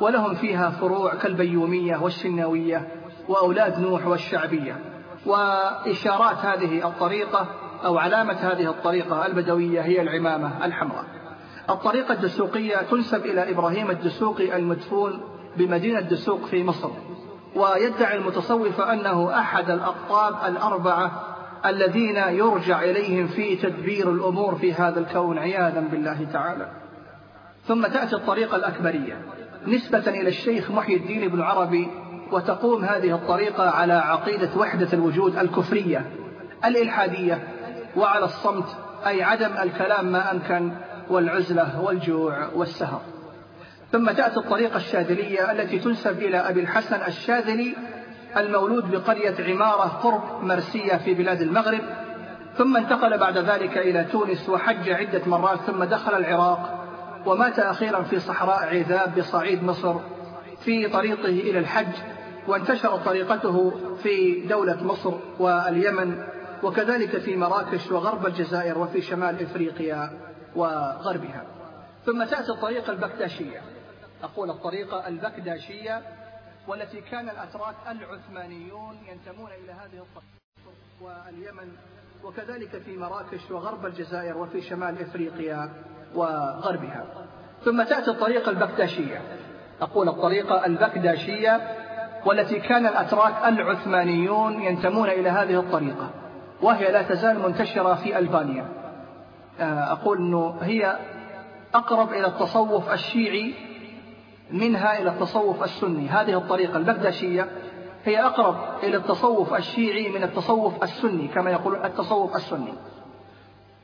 ولهم 0.00 0.34
فيها 0.34 0.70
فروع 0.70 1.14
كالبيومية 1.14 1.96
والشناوية 1.96 2.88
وأولاد 3.28 3.80
نوح 3.80 4.06
والشعبية. 4.06 4.76
وإشارات 5.26 6.36
هذه 6.36 6.88
الطريقة 6.88 7.46
أو 7.84 7.98
علامة 7.98 8.32
هذه 8.32 8.70
الطريقة 8.70 9.26
البدوية 9.26 9.80
هي 9.80 10.02
العمامة 10.02 10.64
الحمراء. 10.64 11.04
الطريقة 11.70 12.14
الدسوقية 12.14 12.76
تنسب 12.76 13.26
إلى 13.26 13.50
إبراهيم 13.50 13.90
الدسوقي 13.90 14.56
المدفون 14.56 15.20
بمدينة 15.56 16.00
دسوق 16.00 16.44
في 16.44 16.64
مصر 16.64 16.90
ويدعي 17.56 18.16
المتصوفة 18.16 18.92
أنه 18.92 19.38
أحد 19.38 19.70
الأقطاب 19.70 20.34
الأربعة 20.46 21.31
الذين 21.66 22.16
يرجع 22.16 22.82
إليهم 22.82 23.26
في 23.26 23.56
تدبير 23.56 24.10
الأمور 24.10 24.54
في 24.54 24.74
هذا 24.74 25.00
الكون 25.00 25.38
عياذا 25.38 25.80
بالله 25.80 26.26
تعالى. 26.32 26.68
ثم 27.66 27.86
تأتي 27.86 28.16
الطريقة 28.16 28.56
الأكبرية. 28.56 29.18
نسبة 29.66 30.08
إلى 30.08 30.28
الشيخ 30.28 30.70
محي 30.70 30.94
الدين 30.94 31.28
بن 31.28 31.40
عربي 31.40 31.88
وتقوم 32.32 32.84
هذه 32.84 33.14
الطريقة 33.14 33.70
على 33.70 33.92
عقيدة 33.92 34.50
وحدة 34.56 34.88
الوجود 34.92 35.38
الكفرية 35.38 36.06
الإلحادية 36.64 37.48
وعلى 37.96 38.24
الصمت 38.24 38.76
أي 39.06 39.22
عدم 39.22 39.50
الكلام 39.62 40.12
ما 40.12 40.32
أمكن 40.32 40.72
والعزلة 41.10 41.80
والجوع 41.80 42.48
والسهر. 42.54 43.00
ثم 43.92 44.10
تأتي 44.10 44.36
الطريقة 44.36 44.76
الشاذلية 44.76 45.52
التي 45.52 45.78
تنسب 45.78 46.18
إلى 46.18 46.36
أبي 46.36 46.60
الحسن 46.60 47.00
الشاذلي 47.06 47.74
المولود 48.36 48.90
بقرية 48.90 49.52
عمارة 49.52 49.88
قرب 49.88 50.44
مرسية 50.44 50.96
في 50.96 51.14
بلاد 51.14 51.40
المغرب 51.40 51.80
ثم 52.56 52.76
انتقل 52.76 53.18
بعد 53.18 53.38
ذلك 53.38 53.78
إلى 53.78 54.04
تونس 54.04 54.48
وحج 54.48 54.90
عدة 54.90 55.22
مرات 55.26 55.60
ثم 55.60 55.84
دخل 55.84 56.14
العراق 56.14 56.84
ومات 57.26 57.58
أخيرا 57.58 58.02
في 58.02 58.20
صحراء 58.20 58.76
عذاب 58.76 59.18
بصعيد 59.18 59.64
مصر 59.64 59.94
في 60.64 60.88
طريقه 60.88 61.28
إلى 61.28 61.58
الحج 61.58 61.92
وانتشرت 62.48 63.04
طريقته 63.04 63.72
في 64.02 64.40
دولة 64.46 64.84
مصر 64.84 65.14
واليمن 65.38 66.24
وكذلك 66.62 67.18
في 67.18 67.36
مراكش 67.36 67.90
وغرب 67.92 68.26
الجزائر 68.26 68.78
وفي 68.78 69.02
شمال 69.02 69.42
إفريقيا 69.42 70.10
وغربها. 70.56 71.44
ثم 72.06 72.24
تأتي 72.24 72.52
الطريقة 72.52 72.92
البكتاشية 72.92 73.60
أقول 74.22 74.50
الطريقة 74.50 75.08
البكداشية 75.08 76.02
والتي 76.68 77.00
كان 77.00 77.28
الأتراك 77.28 77.74
العثمانيون 77.90 78.98
ينتمون 79.08 79.50
إلى 79.50 79.72
هذه 79.72 79.98
الطريقة 79.98 80.42
واليمن 81.00 81.72
وكذلك 82.24 82.82
في 82.84 82.96
مراكش 82.96 83.50
وغرب 83.50 83.86
الجزائر 83.86 84.38
وفي 84.38 84.62
شمال 84.62 85.02
إفريقيا 85.02 85.70
وغربها. 86.14 87.04
ثم 87.64 87.82
تأتي 87.82 88.10
الطريقة 88.10 88.50
البكداشية 88.50 89.20
أقول 89.80 90.08
الطريقة 90.08 90.66
البكداشية 90.66 91.60
والتي 92.26 92.60
كان 92.60 92.86
الأتراك 92.86 93.48
العثمانيون 93.48 94.62
ينتمون 94.62 95.08
إلى 95.08 95.28
هذه 95.28 95.60
الطريقة 95.60 96.10
وهي 96.62 96.92
لا 96.92 97.02
تزال 97.02 97.38
منتشرة 97.38 97.94
في 97.94 98.18
ألبانيا. 98.18 98.68
آه، 99.60 99.92
أقول 99.92 100.18
أنه 100.18 100.58
هي 100.62 100.98
أقرب 101.74 102.12
إلى 102.12 102.26
التصوف 102.26 102.92
الشيعي 102.92 103.54
منها 104.52 104.98
إلى 104.98 105.10
التصوف 105.10 105.62
السني. 105.64 106.08
هذه 106.08 106.38
الطريقة 106.38 106.76
البغداشية 106.76 107.48
هي 108.04 108.24
أقرب 108.24 108.56
إلى 108.82 108.96
التصوف 108.96 109.54
الشيعي 109.54 110.08
من 110.08 110.22
التصوف 110.22 110.82
السني 110.82 111.28
كما 111.28 111.50
يقول 111.50 111.76
التصوف 111.84 112.36
السني. 112.36 112.74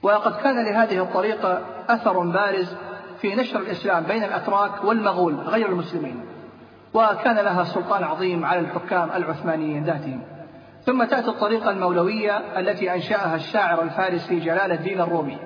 وقد 0.02 0.36
كان 0.36 0.64
لهذه 0.64 1.02
الطريقة 1.02 1.62
أثر 1.88 2.18
بارز 2.18 2.74
في 3.20 3.34
نشر 3.34 3.60
الإسلام 3.60 4.04
بين 4.04 4.24
الأتراك 4.24 4.84
والمغول 4.84 5.34
غير 5.34 5.68
المسلمين. 5.68 6.20
وكان 6.94 7.36
لها 7.36 7.64
سلطان 7.64 8.04
عظيم 8.04 8.44
على 8.44 8.60
الحكام 8.60 9.10
العثمانيين 9.10 9.84
ذاتهم. 9.84 10.22
ثم 10.84 11.04
تأتي 11.04 11.28
الطريقة 11.28 11.70
المولوية 11.70 12.58
التي 12.58 12.94
أنشأها 12.94 13.36
الشاعر 13.36 13.82
الفارسي 13.82 14.40
جلال 14.40 14.72
الدين 14.72 15.00
الرومي 15.00 15.38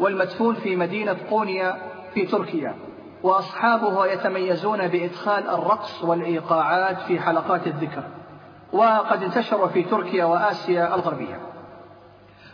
والمدفون 0.00 0.54
في 0.54 0.76
مدينة 0.76 1.16
قونيا 1.30 1.76
في 2.14 2.26
تركيا. 2.26 2.89
وأصحابها 3.22 4.06
يتميزون 4.06 4.88
بإدخال 4.88 5.48
الرقص 5.48 6.04
والإيقاعات 6.04 7.00
في 7.00 7.20
حلقات 7.20 7.66
الذكر 7.66 8.02
وقد 8.72 9.22
انتشروا 9.22 9.68
في 9.68 9.82
تركيا 9.82 10.24
وآسيا 10.24 10.94
الغربية. 10.94 11.40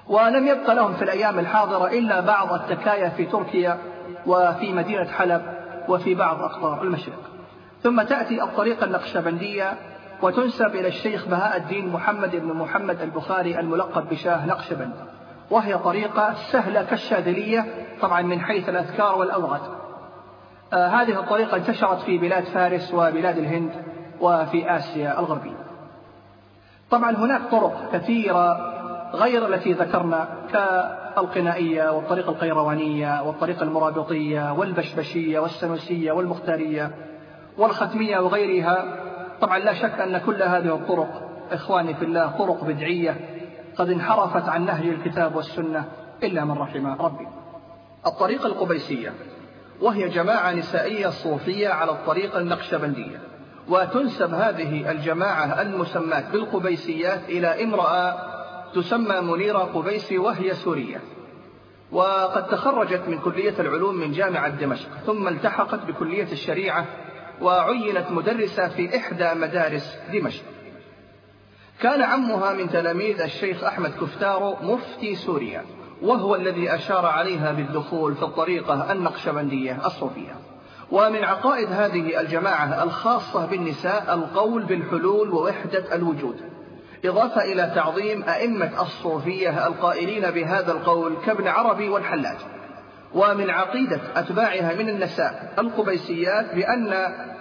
ولم 0.08 0.46
يبق 0.46 0.72
لهم 0.72 0.94
في 0.94 1.02
الأيام 1.02 1.38
الحاضرة 1.38 1.86
إلا 1.86 2.20
بعض 2.20 2.52
التكايا 2.52 3.08
في 3.08 3.26
تركيا 3.26 3.78
وفي 4.26 4.72
مدينة 4.72 5.04
حلب 5.04 5.42
وفي 5.88 6.14
بعض 6.14 6.42
أقطار 6.42 6.82
المشرق. 6.82 7.30
ثم 7.82 8.02
تأتي 8.02 8.42
الطريقة 8.42 8.84
النقشبندية 8.84 9.74
وتنسب 10.22 10.66
إلى 10.66 10.88
الشيخ 10.88 11.28
بهاء 11.28 11.56
الدين 11.56 11.88
محمد 11.88 12.36
بن 12.36 12.52
محمد 12.52 13.02
البخاري 13.02 13.60
الملقب 13.60 14.08
بشاه 14.08 14.46
نقشبند 14.46 14.94
وهي 15.50 15.78
طريقة 15.78 16.34
سهلة 16.34 16.82
كالشاذلية 16.82 17.86
طبعا 18.00 18.22
من 18.22 18.40
حيث 18.40 18.68
الأذكار 18.68 19.18
والأوغد 19.18 19.60
آه 19.60 19.85
هذه 20.72 21.20
الطريقة 21.20 21.56
انتشرت 21.56 21.98
في 21.98 22.18
بلاد 22.18 22.44
فارس 22.44 22.94
وبلاد 22.94 23.38
الهند 23.38 23.70
وفي 24.20 24.76
آسيا 24.76 25.20
الغربية. 25.20 25.56
طبعا 26.90 27.16
هناك 27.16 27.40
طرق 27.50 27.90
كثيرة 27.92 28.76
غير 29.14 29.54
التي 29.54 29.72
ذكرنا 29.72 30.28
كالقنائية 30.52 31.90
والطريقة 31.92 32.30
القيروانية 32.30 33.22
والطريقة 33.22 33.62
المرابطية 33.62 34.52
والبشبشية 34.52 35.38
والسنوسية 35.38 36.12
والمختارية 36.12 36.94
والختمية 37.58 38.18
وغيرها. 38.18 38.84
طبعا 39.40 39.58
لا 39.58 39.72
شك 39.72 40.00
أن 40.00 40.18
كل 40.18 40.42
هذه 40.42 40.74
الطرق 40.74 41.22
إخواني 41.52 41.94
في 41.94 42.04
الله 42.04 42.26
طرق 42.26 42.64
بدعية 42.64 43.16
قد 43.76 43.90
انحرفت 43.90 44.48
عن 44.48 44.64
نهج 44.64 44.88
الكتاب 44.88 45.36
والسنة 45.36 45.84
إلا 46.22 46.44
من 46.44 46.58
رحم 46.58 46.86
ربي. 46.86 47.28
الطريقة 48.06 48.46
القبيسية. 48.46 49.12
وهي 49.80 50.08
جماعة 50.08 50.52
نسائية 50.52 51.08
صوفية 51.08 51.68
على 51.68 51.90
الطريقة 51.90 52.38
النقشبندية 52.38 53.20
وتنسب 53.68 54.34
هذه 54.34 54.90
الجماعة 54.90 55.62
المسماة 55.62 56.30
بالقبيسيات 56.32 57.20
إلى 57.28 57.64
امرأة 57.64 58.16
تسمى 58.74 59.20
منيرة 59.20 59.58
قبيسي 59.58 60.18
وهي 60.18 60.54
سورية. 60.54 61.00
وقد 61.92 62.46
تخرجت 62.46 63.02
من 63.08 63.18
كلية 63.18 63.54
العلوم 63.58 63.94
من 63.94 64.12
جامعة 64.12 64.48
دمشق 64.48 64.88
ثم 65.06 65.28
التحقت 65.28 65.80
بكلية 65.84 66.32
الشريعة 66.32 66.86
وعينت 67.40 68.10
مدرسة 68.10 68.68
في 68.68 68.96
إحدى 68.96 69.34
مدارس 69.34 69.98
دمشق. 70.12 70.42
كان 71.80 72.02
عمها 72.02 72.52
من 72.52 72.70
تلاميذ 72.70 73.20
الشيخ 73.20 73.64
أحمد 73.64 73.90
كفتارو 74.00 74.56
مفتي 74.62 75.14
سوريا. 75.14 75.64
وهو 76.02 76.34
الذي 76.34 76.74
أشار 76.74 77.06
عليها 77.06 77.52
بالدخول 77.52 78.14
في 78.14 78.22
الطريقة 78.22 78.92
النقشبندية 78.92 79.86
الصوفية. 79.86 80.34
ومن 80.90 81.24
عقائد 81.24 81.72
هذه 81.72 82.20
الجماعة 82.20 82.82
الخاصة 82.82 83.46
بالنساء 83.46 84.14
القول 84.14 84.62
بالحلول 84.62 85.30
ووحدة 85.30 85.94
الوجود. 85.94 86.40
إضافة 87.04 87.44
إلى 87.44 87.72
تعظيم 87.74 88.22
أئمة 88.22 88.82
الصوفية 88.82 89.66
القائلين 89.66 90.30
بهذا 90.30 90.72
القول 90.72 91.16
كابن 91.26 91.48
عربي 91.48 91.88
والحلاج. 91.88 92.36
ومن 93.14 93.50
عقيدة 93.50 94.00
أتباعها 94.16 94.74
من 94.74 94.88
النساء 94.88 95.54
القبيسيات 95.58 96.54
بأن 96.54 96.94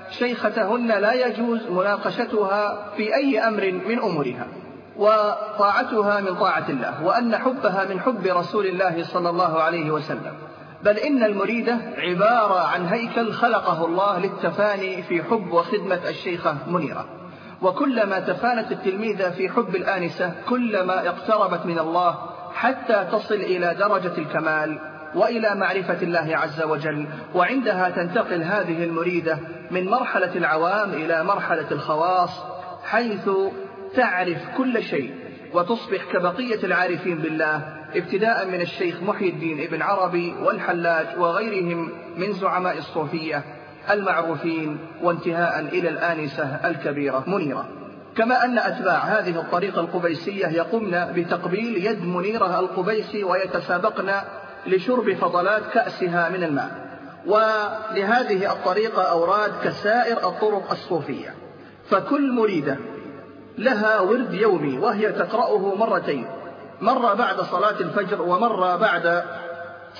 شيختهن 0.10 0.88
لا 0.88 1.28
يجوز 1.28 1.68
مناقشتها 1.70 2.90
في 2.98 3.16
أي 3.16 3.40
أمر 3.40 3.72
من 3.88 4.00
أمورها. 4.00 4.48
وطاعتها 4.98 6.22
من 6.22 6.36
طاعة 6.36 6.66
الله 6.70 7.04
وأن 7.04 7.38
حبها 7.38 7.86
من 7.90 8.00
حب 8.00 8.26
رسول 8.26 8.66
الله 8.66 9.04
صلى 9.04 9.30
الله 9.30 9.62
عليه 9.62 9.92
وسلم. 9.92 10.34
بل 10.84 10.98
إن 10.98 11.24
المريدة 11.24 11.78
عبارة 11.98 12.60
عن 12.60 12.86
هيكل 12.86 13.34
خلقه 13.34 13.86
الله 13.86 14.20
للتفاني 14.20 15.04
في 15.04 15.24
حب 15.24 15.52
وخدمة 15.52 16.00
الشيخة 16.10 16.58
منيرة. 16.68 17.06
وكلما 17.62 18.20
تفانت 18.20 18.72
التلميذة 18.72 19.30
في 19.30 19.50
حب 19.50 19.76
الآنسة 19.76 20.32
كلما 20.50 21.08
اقتربت 21.08 21.66
من 21.66 21.80
الله 21.80 22.16
حتى 22.54 23.08
تصل 23.12 23.36
إلى 23.36 23.76
درجة 23.80 24.18
الكمال 24.18 24.80
وإلى 25.16 25.56
معرفة 25.56 25.98
الله 26.02 26.38
عز 26.38 26.64
وجل. 26.64 27.08
وعندها 27.36 27.90
تنتقل 27.90 28.44
هذه 28.44 28.84
المريدة 28.84 29.40
من 29.72 29.90
مرحلة 29.90 30.36
العوام 30.36 30.90
إلى 30.94 31.24
مرحلة 31.24 31.72
الخواص 31.72 32.44
حيث 32.86 33.30
تعرف 33.96 34.38
كل 34.58 34.84
شيء 34.84 35.14
وتصبح 35.54 36.04
كبقية 36.14 36.64
العارفين 36.64 37.18
بالله 37.18 37.62
ابتداء 37.96 38.48
من 38.48 38.62
الشيخ 38.62 39.04
محي 39.04 39.30
الدين 39.30 39.62
ابن 39.62 39.82
عربي 39.82 40.34
والحلاج 40.44 41.08
وغيرهم 41.18 41.92
من 42.18 42.34
زعماء 42.34 42.78
الصوفية 42.78 43.44
المعروفين 43.90 44.78
وانتهاء 45.02 45.60
إلى 45.60 45.90
الآنسة 45.90 46.44
الكبيرة 46.44 47.24
منيرة. 47.28 47.70
كما 48.18 48.46
أن 48.46 48.58
أتباع 48.58 48.98
هذه 48.98 49.40
الطريقة 49.40 49.82
القبيسية 49.82 50.48
يقومن 50.48 51.14
بتقبيل 51.16 51.86
يد 51.86 52.06
منيرة 52.06 52.60
القبيسي 52.60 53.24
ويتسابقن 53.24 54.12
لشرب 54.68 55.14
فضلات 55.14 55.64
كأسها 55.74 56.30
من 56.30 56.44
الماء. 56.44 56.86
ولهذه 57.26 58.52
الطريقة 58.52 59.02
أوراد 59.02 59.52
كسائر 59.64 60.18
الطرق 60.18 60.72
الصوفية. 60.72 61.34
فكل 61.90 62.32
مريدة 62.32 62.78
لها 63.58 64.00
ورد 64.00 64.34
يومي 64.34 64.78
وهي 64.78 65.12
تقرأه 65.12 65.76
مرتين. 65.76 66.28
مرة 66.82 67.14
بعد 67.14 67.42
صلاة 67.42 67.80
الفجر 67.80 68.22
ومرة 68.22 68.76
بعد 68.76 69.24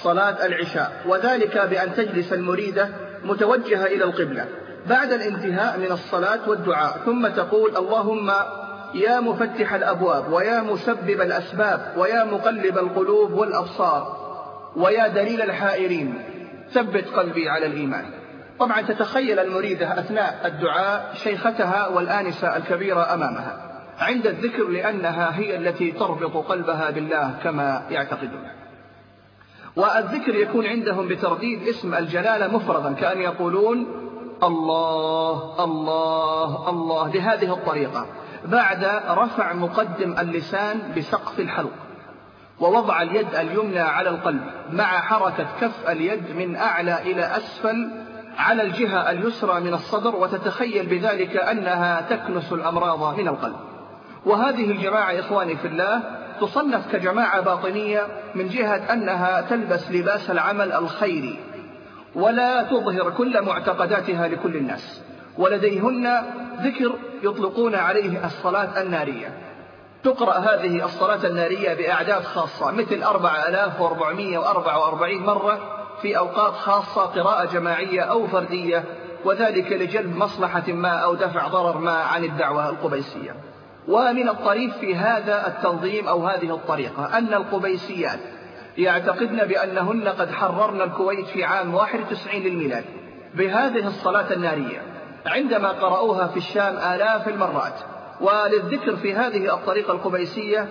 صلاة 0.04 0.46
العشاء 0.46 1.02
وذلك 1.06 1.58
بأن 1.58 1.94
تجلس 1.94 2.34
المريدة 2.34 2.90
متوجهة 3.24 3.86
إلى 3.86 4.04
القبلة. 4.04 4.46
بعد 4.90 5.12
الانتهاء 5.12 5.80
من 5.80 5.92
الصلاة 5.92 6.50
والدعاء 6.50 6.98
ثم 7.06 7.28
تقول 7.28 7.78
اللهم 7.78 8.32
يا 8.94 9.20
مفتح 9.20 9.74
الأبواب 9.74 10.34
ويا 10.34 10.62
مسبب 10.62 11.22
الأسباب 11.22 11.94
ويا 11.98 12.24
مقلب 12.24 12.78
القلوب 12.78 13.34
والأبصار 13.34 14.18
ويا 14.76 15.08
دليل 15.08 15.42
الحائرين 15.42 16.24
ثبت 16.72 17.06
قلبي 17.08 17.50
على 17.50 17.66
الإيمان. 17.66 18.06
طبعا 18.60 18.82
تتخيل 18.82 19.40
المريدة 19.40 20.00
أثناء 20.00 20.42
الدعاء 20.46 21.14
شيختها 21.24 21.88
والآنسة 21.88 22.58
الكبيرة 22.58 23.14
أمامها 23.14 23.58
عند 24.00 24.28
الذكر 24.28 24.68
لأنها 24.68 25.38
هي 25.38 25.56
التي 25.56 25.92
تربط 25.92 26.38
قلبها 26.38 26.90
بالله 26.90 27.34
كما 27.44 27.82
يعتقدون. 27.90 28.48
والذكر 29.76 30.36
يكون 30.36 30.66
عندهم 30.66 31.08
بترديد 31.08 31.68
اسم 31.68 31.94
الجلالة 31.94 32.48
مفردا 32.48 32.94
كأن 32.94 33.22
يقولون 33.22 33.88
الله 34.44 35.64
الله 35.64 36.70
الله 36.70 37.08
بهذه 37.08 37.54
الطريقة 37.54 38.06
بعد 38.46 38.86
رفع 39.10 39.54
مقدم 39.54 40.16
اللسان 40.20 40.94
بسقف 40.98 41.40
الحلق 41.40 41.72
ووضع 42.60 43.02
اليد 43.02 43.36
اليمنى 43.36 43.80
على 43.80 44.10
القلب 44.10 44.42
مع 44.72 45.02
حركة 45.02 45.48
كف 45.62 45.90
اليد 45.90 46.36
من 46.36 46.56
أعلى 46.56 47.02
إلى 47.02 47.38
أسفل 47.38 48.05
على 48.38 48.62
الجهة 48.62 49.12
اليسرى 49.12 49.60
من 49.60 49.74
الصدر 49.74 50.16
وتتخيل 50.16 50.86
بذلك 50.86 51.38
أنها 51.38 52.02
تكنس 52.02 52.54
الأمراض 52.54 53.18
من 53.18 53.28
القلب. 53.28 53.56
وهذه 54.26 54.72
الجماعة 54.72 55.20
إخواني 55.20 55.56
في 55.56 55.68
الله 55.68 56.02
تصنف 56.42 56.92
كجماعة 56.92 57.42
باطنية 57.42 58.08
من 58.36 58.50
جهة 58.50 58.94
أنها 58.94 59.42
تلبس 59.42 59.92
لباس 59.92 60.32
العمل 60.32 60.72
الخيري 60.72 61.40
ولا 62.16 62.64
تظهر 62.64 63.10
كل 63.10 63.42
معتقداتها 63.42 64.28
لكل 64.28 64.56
الناس. 64.56 65.02
ولديهن 65.38 66.24
ذكر 66.62 66.92
يطلقون 67.24 67.76
عليه 67.76 68.26
الصلاة 68.26 68.82
النارية. 68.82 69.34
تقرأ 70.04 70.38
هذه 70.38 70.86
الصلاة 70.86 71.28
النارية 71.28 71.74
بأعداد 71.74 72.24
خاصة 72.24 72.72
مثل 72.72 73.04
4444 73.04 75.26
مرة 75.26 75.85
في 76.06 76.18
أوقات 76.18 76.54
خاصة 76.54 77.02
قراءة 77.02 77.46
جماعية 77.46 78.02
أو 78.02 78.28
فردية 78.28 78.84
وذلك 79.24 79.72
لجلب 79.72 80.18
مصلحة 80.18 80.64
ما 80.68 80.90
أو 80.90 81.16
دفع 81.16 81.48
ضرر 81.48 81.78
ما 81.78 81.92
عن 81.92 82.24
الدعوة 82.24 82.70
القبيسية. 82.70 83.36
ومن 83.88 84.30
الطريف 84.30 84.78
في 84.78 84.96
هذا 84.96 85.48
التنظيم 85.48 86.08
أو 86.08 86.28
هذه 86.28 86.56
الطريقة 86.56 87.18
أن 87.18 87.34
القبيسيات 87.34 88.20
يعتقدن 88.78 89.46
بأنهن 89.46 90.08
قد 90.08 90.32
حررن 90.32 90.82
الكويت 90.82 91.26
في 91.26 91.44
عام 91.44 91.76
91 91.76 92.42
للميلاد 92.42 92.86
بهذه 93.36 93.88
الصلاة 93.88 94.34
النارية 94.34 94.82
عندما 95.26 95.70
قرأوها 95.70 96.28
في 96.28 96.38
الشام 96.38 96.78
آلاف 96.78 97.28
المرات. 97.28 97.80
وللذكر 98.22 98.96
في 98.96 99.14
هذه 99.14 99.54
الطريقة 99.54 99.94
القبيسية 99.94 100.68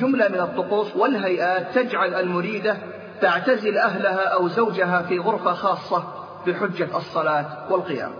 جملة 0.00 0.28
من 0.28 0.40
الطقوس 0.40 0.96
والهيئات 0.96 1.74
تجعل 1.74 2.14
المريدة 2.14 2.76
تعتزل 3.20 3.78
أهلها 3.78 4.28
أو 4.28 4.48
زوجها 4.48 5.02
في 5.02 5.18
غرفة 5.18 5.52
خاصة 5.52 6.04
بحجة 6.46 6.96
الصلاة 6.96 7.46
والقيام. 7.70 8.10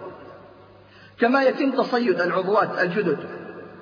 كما 1.21 1.43
يتم 1.43 1.71
تصيد 1.71 2.21
العضوات 2.21 2.83
الجدد 2.83 3.19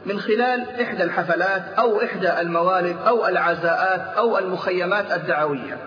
من 0.06 0.20
خلال 0.20 0.80
إحدى 0.80 1.02
الحفلات 1.02 1.62
أو 1.78 2.02
إحدى 2.02 2.40
الموالد 2.40 2.96
أو 3.06 3.26
العزاءات 3.26 4.16
أو 4.16 4.38
المخيمات 4.38 5.12
الدعوية 5.12 5.78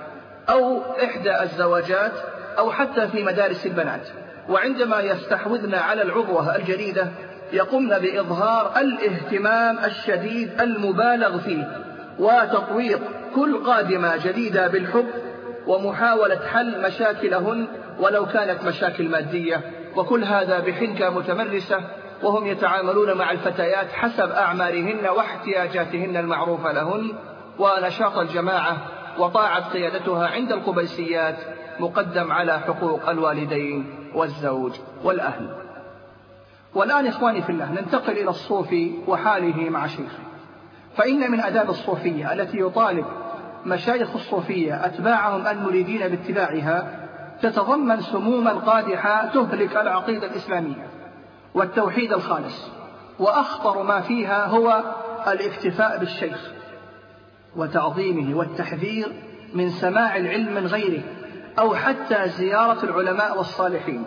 أو 0.50 0.82
إحدى 1.04 1.42
الزواجات 1.44 2.12
أو 2.58 2.72
حتى 2.72 3.08
في 3.08 3.24
مدارس 3.24 3.66
البنات. 3.66 4.08
وعندما 4.50 5.00
يستحوذن 5.00 5.76
على 5.76 6.02
العضوة 6.02 6.56
الجديدة 6.56 7.08
يقمن 7.54 8.00
بإظهار 8.00 8.80
الاهتمام 8.80 9.80
الشديد 9.86 10.62
المبالغ 10.62 11.38
فيه 11.38 11.89
وتطويق 12.20 13.00
كل 13.36 13.64
قادمة 13.64 14.18
جديدة 14.18 14.68
بالحب 14.68 15.08
ومحاولة 15.68 16.40
حل 16.54 16.82
مشاكلهن 16.82 17.68
ولو 18.00 18.26
كانت 18.26 18.64
مشاكل 18.64 19.10
مادية. 19.10 19.62
وكل 19.96 20.24
هذا 20.24 20.60
بحنكة 20.60 21.10
متمرسة 21.10 21.82
وهم 22.24 22.48
يتعاملون 22.48 23.18
مع 23.18 23.32
الفتيات 23.32 23.92
حسب 23.92 24.32
أعمارهن 24.32 25.08
واحتياجاتهن 25.16 26.18
المعروفة 26.18 26.72
لهن. 26.72 27.12
ونشاط 27.60 28.18
الجماعة 28.18 28.78
وطاعة 29.20 29.70
قيادتها 29.70 30.28
عند 30.28 30.52
القبيسيات 30.52 31.36
مقدم 31.80 32.32
على 32.32 32.60
حقوق 32.60 33.10
الوالدين 33.10 33.86
والزوج 34.16 34.72
والأهل. 35.04 35.50
والآن 36.76 37.08
إخواني 37.08 37.42
في 37.42 37.50
الله 37.50 37.72
ننتقل 37.72 38.14
إلى 38.14 38.30
الصوفي 38.30 38.92
وحاله 39.08 39.70
مع 39.70 39.88
شيخه. 39.88 40.29
فإن 41.00 41.32
من 41.32 41.39
أداب 41.39 41.70
الصوفية 41.70 42.34
التي 42.34 42.60
يطالب 42.60 43.06
مشايخ 43.66 44.16
الصوفية 44.16 44.86
أتباعهم 44.86 45.47
المريدين 45.47 46.08
باتباعها 46.08 47.08
تتضمن 47.41 48.02
سموما 48.02 48.52
قادحة 48.52 49.26
تهلك 49.34 49.78
العقيدة 49.78 50.28
الإسلامية 50.28 50.88
والتوحيد 51.54 52.14
الخالص 52.14 52.68
وأخطر 53.20 53.84
ما 53.84 54.02
فيها 54.02 54.45
هو 54.45 54.84
الاكتفاء 55.28 55.97
بالشيخ 55.97 56.52
وتعظيمه 57.56 58.38
والتحذير 58.38 59.08
من 59.54 59.70
سماع 59.70 60.16
العلم 60.16 60.54
من 60.54 60.68
غيره 60.68 61.04
أو 61.60 61.76
حتى 61.76 62.30
زيارة 62.30 62.84
العلماء 62.84 63.38
والصالحين 63.38 64.04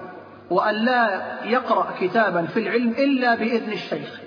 وأن 0.51 0.75
لا 0.75 1.23
يقرأ 1.45 1.95
كتابا 2.01 2.47
في 2.47 2.61
العلم 2.61 2.91
إلا 2.91 3.35
بإذن 3.35 3.73
الشيخ 3.73 4.21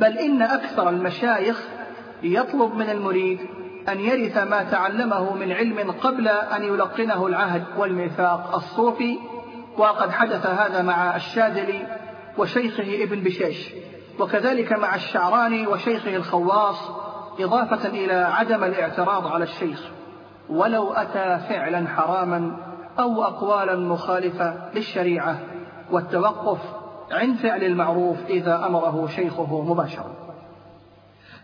بل 0.00 0.18
إن 0.18 0.42
أكثر 0.42 0.88
المشايخ 0.88 1.79
يطلب 2.22 2.74
من 2.74 2.90
المريد 2.90 3.38
أن 3.88 4.00
يرث 4.00 4.38
ما 4.38 4.62
تعلمه 4.62 5.34
من 5.34 5.52
علم 5.52 5.90
قبل 5.90 6.28
أن 6.28 6.62
يلقنه 6.62 7.26
العهد 7.26 7.64
والميثاق 7.78 8.54
الصوفي 8.54 9.18
وقد 9.78 10.10
حدث 10.10 10.46
هذا 10.46 10.82
مع 10.82 11.16
الشاذلي 11.16 11.86
وشيخه 12.38 13.04
ابن 13.04 13.20
بشيش 13.20 13.72
وكذلك 14.20 14.72
مع 14.72 14.94
الشعراني 14.94 15.66
وشيخه 15.66 16.16
الخواص 16.16 16.90
إضافة 17.40 17.88
إلى 17.88 18.12
عدم 18.12 18.64
الاعتراض 18.64 19.26
على 19.26 19.44
الشيخ. 19.44 19.80
ولو 20.50 20.92
أتى 20.92 21.38
فعلا 21.48 21.88
حراما 21.88 22.56
أو 22.98 23.24
أقوالا 23.24 23.76
مخالفة 23.76 24.70
للشريعة 24.74 25.38
والتوقف 25.90 26.58
عند 27.12 27.36
فعل 27.36 27.64
المعروف 27.64 28.16
إذا 28.28 28.66
أمره 28.66 29.06
شيخه 29.06 29.62
مباشرة 29.62 30.19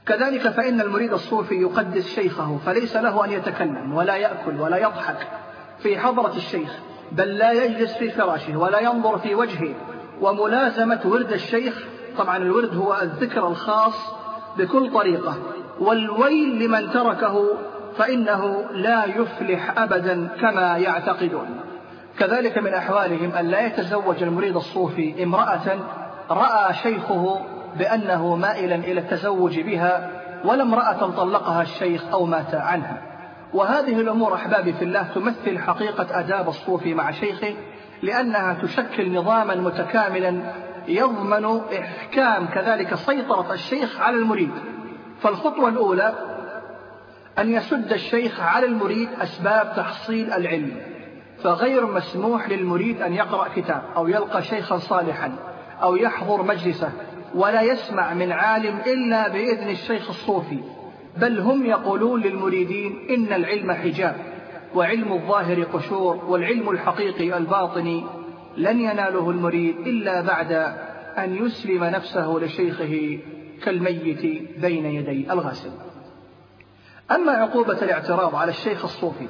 كذلك 0.07 0.49
فإن 0.49 0.81
المريد 0.81 1.13
الصوفي 1.13 1.55
يقدس 1.55 2.07
شيخه 2.15 2.59
فليس 2.67 2.97
له 2.97 3.25
أن 3.25 3.33
يتكلم 3.33 3.95
ولا 3.95 4.17
يأكل 4.17 4.61
ولا 4.61 4.77
يضحك 4.77 5.29
في 5.79 5.99
حضرة 5.99 6.37
الشيخ 6.37 6.71
بل 7.13 7.29
لا 7.29 7.53
يجلس 7.53 7.97
في 7.97 8.11
فراشه 8.11 8.57
ولا 8.57 8.81
ينظر 8.81 9.19
في 9.19 9.35
وجهه. 9.35 9.75
وملازمة 10.21 11.01
ورد 11.05 11.33
الشيخ 11.33 11.85
طبعا 12.19 12.37
الورد 12.37 12.77
هو 12.77 12.99
الذكر 13.03 13.49
الخاص 13.49 13.95
بكل 14.59 14.93
طريقة. 14.93 15.35
والويل 15.81 16.65
لمن 16.65 16.91
تركه 16.91 17.49
فإنه 17.99 18.65
لا 18.71 19.05
يفلح 19.05 19.79
أبدا 19.79 20.29
كما 20.41 20.79
يعتقدون. 20.79 21.61
كذلك 22.19 22.59
من 22.59 22.75
أحوالهم 22.75 23.31
أن 23.33 23.49
لا 23.49 23.67
يتزوج 23.67 24.23
المريد 24.23 24.57
الصوفي 24.57 25.23
امرأة 25.23 25.79
رأى 26.31 26.75
شيخه 26.75 27.41
بأنه 27.79 28.37
مائلا 28.37 28.75
إلى 28.75 29.01
التزوج 29.01 29.61
بها 29.61 30.11
ولا 30.45 30.63
امرأة 30.63 31.11
طلقها 31.11 31.63
الشيخ 31.63 32.05
أو 32.13 32.27
مات 32.27 32.55
عنها. 32.55 33.03
وهذه 33.55 34.01
الأمور 34.01 34.35
أحبابي 34.35 34.73
في 34.73 34.85
الله 34.85 35.03
تمثل 35.15 35.59
حقيقة 35.59 36.21
أداب 36.21 36.49
الصوفي 36.49 36.95
مع 36.95 37.11
شيخه 37.11 37.55
لأنها 38.03 38.57
تشكل 38.63 39.13
نظاما 39.13 39.55
متكاملا 39.55 40.41
يضمن 40.89 41.61
إحكام 41.81 42.47
كذلك 42.47 42.95
سيطرة 42.95 43.53
الشيخ 43.53 44.01
على 44.01 44.17
المريد. 44.17 44.51
فالخطوة 45.21 45.69
الأولى 45.69 46.15
أن 47.39 47.53
يسد 47.53 47.93
الشيخ 47.93 48.41
على 48.41 48.67
المريد 48.67 49.09
أسباب 49.23 49.73
تحصيل 49.77 50.33
العلم. 50.33 50.77
فغير 51.43 51.87
مسموح 51.87 52.49
للمريد 52.49 53.03
أن 53.03 53.13
يقرأ 53.13 53.49
كتاب 53.57 53.83
أو 53.97 54.09
يلقى 54.09 54.43
شيخا 54.43 54.79
صالحا 54.79 55.33
أو 55.83 55.97
يحضر 55.97 56.43
مجلسه. 56.43 56.91
ولا 57.35 57.63
يسمع 57.63 58.15
من 58.15 58.33
عالم 58.33 58.79
إلا 58.87 59.29
بإذن 59.29 59.71
الشيخ 59.71 60.09
الصوفي. 60.09 60.59
بل 61.17 61.41
هم 61.41 61.67
يقولون 61.67 62.21
للمريدين 62.21 62.99
إن 63.11 63.33
العلم 63.33 63.73
حجاب 63.73 64.17
وعلم 64.75 65.13
الظاهر 65.13 65.63
قشور 65.63 66.25
والعلم 66.25 66.71
الحقيقي 66.71 67.37
الباطني 67.37 68.05
لن 68.57 68.81
يناله 68.81 69.31
المريد 69.31 69.77
إلا 69.79 70.21
بعد 70.21 70.53
أن 71.19 71.35
يسلم 71.35 71.85
نفسه 71.85 72.39
لشيخه 72.43 73.19
كالميت 73.65 74.23
بين 74.61 74.87
يدي 74.87 75.33
الغاسل. 75.33 75.71
أما 77.11 77.33
عقوبة 77.33 77.83
الاعتراض 77.83 78.35
على 78.35 78.51
الشيخ 78.51 78.85
الصوفي 78.85 79.29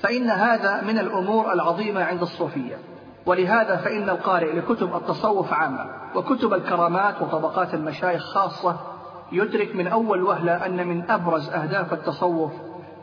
فإن 0.00 0.30
هذا 0.30 0.82
من 0.82 0.98
الأمور 0.98 1.52
العظيمة 1.52 2.04
عند 2.04 2.22
الصوفية. 2.22 2.78
ولهذا 3.26 3.76
فإن 3.76 4.08
القارئ 4.08 4.52
لكتب 4.56 4.96
التصوف 4.96 5.52
عامة 5.52 5.86
وكتب 6.14 6.54
الكرامات 6.54 7.22
وطبقات 7.22 7.74
المشايخ 7.74 8.22
خاصة 8.22 8.76
يدرك 9.32 9.76
من 9.76 9.86
أول 9.86 10.22
وهلة 10.22 10.66
أن 10.66 10.86
من 10.86 11.10
أبرز 11.10 11.48
أهداف 11.48 11.92
التصوف 11.92 12.52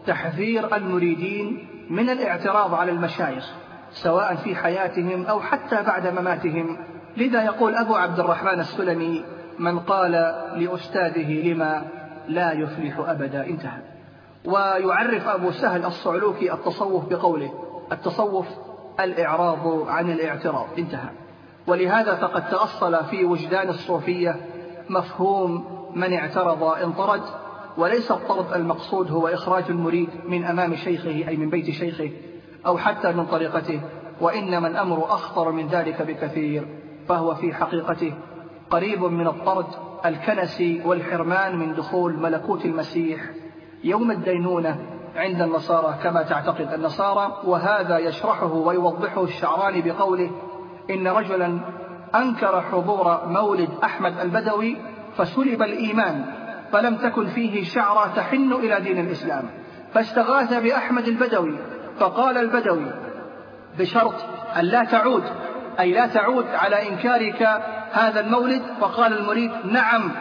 تحذير 0.08 0.76
المريدين 0.76 1.68
من 1.90 2.10
الاعتراض 2.10 2.74
على 2.74 2.92
المشايخ 2.92 3.54
سواء 3.92 4.36
في 4.36 4.56
حياتهم 4.56 5.26
أو 5.26 5.40
حتى 5.40 5.84
بعد 5.84 6.08
مماتهم. 6.08 6.78
لذا 7.18 7.44
يقول 7.44 7.76
أبو 7.76 7.96
عبد 7.96 8.20
الرحمن 8.20 8.60
السلمي 8.60 9.26
من 9.60 9.80
قال 9.80 10.12
لأستاذه 10.56 11.54
لما 11.54 11.86
لا 12.28 12.52
يفلح 12.52 13.00
أبدا 13.00 13.46
انتهى. 13.46 13.82
ويعرف 14.46 15.28
أبو 15.28 15.52
سهل 15.52 15.86
الصعلوكي 15.86 16.54
التصوف 16.54 17.10
بقوله 17.10 17.54
التصوف 17.92 18.48
الإعراض 19.00 19.88
عن 19.88 20.12
الاعتراض. 20.12 20.68
انتهى. 20.78 21.10
ولهذا 21.68 22.16
فقد 22.16 22.50
تأصل 22.50 23.06
في 23.06 23.26
وجدان 23.26 23.70
الصوفية 23.70 24.36
مفهوم 24.90 25.66
من 25.96 26.14
اعترض 26.14 26.64
انطرد 26.64 27.22
وليس 27.78 28.12
الطرد 28.12 28.54
المقصود 28.54 29.12
هو 29.12 29.28
إخراج 29.28 29.64
المريد 29.70 30.10
من 30.28 30.44
أمام 30.46 30.76
شيخه 30.76 31.30
أي 31.30 31.38
من 31.38 31.50
بيت 31.50 31.70
شيخه 31.70 32.12
أو 32.66 32.78
حتى 32.78 33.12
من 33.12 33.26
طريقته 33.26 33.82
وإنما 34.22 34.68
الأمر 34.68 35.06
أخطر 35.06 35.52
من 35.52 35.68
ذلك 35.68 36.02
بكثير 36.02 36.68
فهو 37.08 37.36
في 37.36 37.54
حقيقته 37.54 38.14
قريب 38.70 39.04
من 39.04 39.28
الطرد 39.28 39.66
الكنسي 40.06 40.82
والحرمان 40.86 41.56
من 41.56 41.74
دخول 41.76 42.20
ملكوت 42.20 42.66
المسيح 42.66 43.22
يوم 43.84 44.12
الدينونة 44.12 44.80
عند 45.16 45.42
النصارى 45.42 45.96
كما 46.04 46.24
تعتقد 46.24 46.74
النصارى 46.74 47.38
وهذا 47.44 47.98
يشرحه 47.98 48.54
ويوضحه 48.54 49.24
الشعراني 49.24 49.82
بقوله 49.82 50.32
إن 50.90 51.08
رجلا 51.08 51.60
أنكر 52.16 52.62
حضور 52.62 53.22
مولد 53.28 53.70
أحمد 53.84 54.20
البدوي 54.20 54.78
فسلب 55.18 55.62
الإيمان 55.62 56.26
فلم 56.72 56.96
تكن 56.96 57.28
فيه 57.28 57.64
شعرة 57.64 58.14
تحن 58.16 58.54
إلى 58.54 58.80
دين 58.80 59.00
الإسلام. 59.00 59.44
فاستغاث 59.94 60.54
بأحمد 60.54 61.08
البدوي 61.08 61.58
فقال 62.00 62.38
البدوي 62.38 62.92
بشرط 63.80 64.16
أن 64.58 64.66
لا 64.66 64.84
تعود 64.84 65.24
أي 65.80 65.92
لا 65.92 66.08
تعود 66.08 66.46
على 66.54 66.90
إنكارك 66.90 67.62
هذا 67.92 68.20
المولد. 68.20 68.62
فقال 68.82 69.18
المريد 69.18 69.52
نعم. 69.66 70.12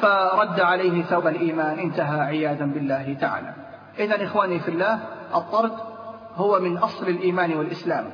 فرد 0.00 0.60
عليه 0.60 1.02
ثوب 1.02 1.26
الإيمان 1.26 1.78
انتهى 1.78 2.20
عياذا 2.20 2.64
بالله 2.64 3.16
تعالى. 3.20 3.67
إذا 3.98 4.24
إخواني 4.24 4.60
في 4.60 4.68
الله 4.68 4.98
الطرد 5.34 5.72
هو 6.36 6.60
من 6.60 6.78
أصل 6.78 7.08
الإيمان 7.08 7.56
والإسلام 7.56 8.12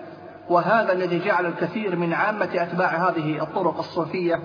وهذا 0.49 0.93
الذي 0.93 1.19
جعل 1.19 1.47
الكثير 1.47 1.97
من 1.97 2.13
عامة 2.13 2.51
أتباع 2.55 3.09
هذه 3.09 3.43
الطرق 3.43 3.79
الصوفية 3.79 4.41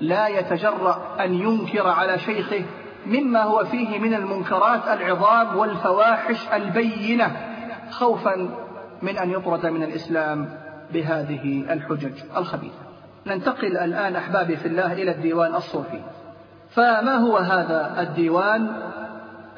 لا 0.00 0.28
يتجرأ 0.28 1.16
أن 1.20 1.34
ينكر 1.34 1.88
على 1.88 2.18
شيخه 2.18 2.62
مما 3.06 3.42
هو 3.42 3.64
فيه 3.64 3.98
من 3.98 4.14
المنكرات 4.14 4.88
العظام 4.88 5.56
والفواحش 5.56 6.48
البينة 6.52 7.36
خوفا 7.90 8.48
من 9.02 9.18
أن 9.18 9.30
يطرد 9.30 9.66
من 9.66 9.82
الإسلام 9.82 10.48
بهذه 10.92 11.72
الحجج 11.72 12.22
الخبيثة. 12.36 12.82
ننتقل 13.26 13.78
الآن 13.78 14.16
أحبابي 14.16 14.56
في 14.56 14.68
الله 14.68 14.92
إلى 14.92 15.10
الديوان 15.10 15.54
الصوفي. 15.54 16.00
فما 16.70 17.14
هو 17.14 17.36
هذا 17.36 18.00
الديوان؟ 18.00 18.92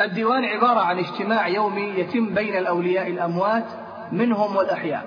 الديوان 0.01 0.45
عبارة 0.45 0.81
عن 0.81 0.99
اجتماع 0.99 1.49
يومي 1.49 1.83
يتم 1.83 2.35
بين 2.35 2.57
الأولياء 2.57 3.09
الأموات 3.09 3.65
منهم 4.13 4.57
والأحياء 4.57 5.05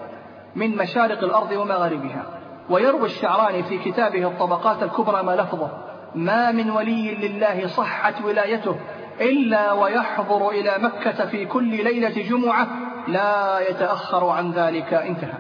من 0.56 0.78
مشارق 0.78 1.24
الأرض 1.24 1.52
ومغاربها. 1.52 2.26
ويروي 2.70 3.06
الشعراني 3.06 3.64
في 3.64 3.78
كتابه 3.78 4.28
الطبقات 4.28 4.84
الكبرى 4.84 5.24
ما 5.24 5.36
لفظه 5.36 5.70
ما 6.16 6.52
من 6.52 6.70
ولي 6.70 7.16
لله 7.16 7.68
صحت 7.68 8.22
ولايته 8.26 8.76
إلا 9.22 9.72
ويحضر 9.72 10.50
إلى 10.50 10.78
مكة 10.80 11.26
في 11.26 11.46
كل 11.46 11.84
ليلة 11.84 12.22
جمعة 12.30 12.68
لا 13.08 13.60
يتأخر 13.70 14.30
عن 14.30 14.52
ذلك. 14.52 14.94
انتهى. 14.94 15.38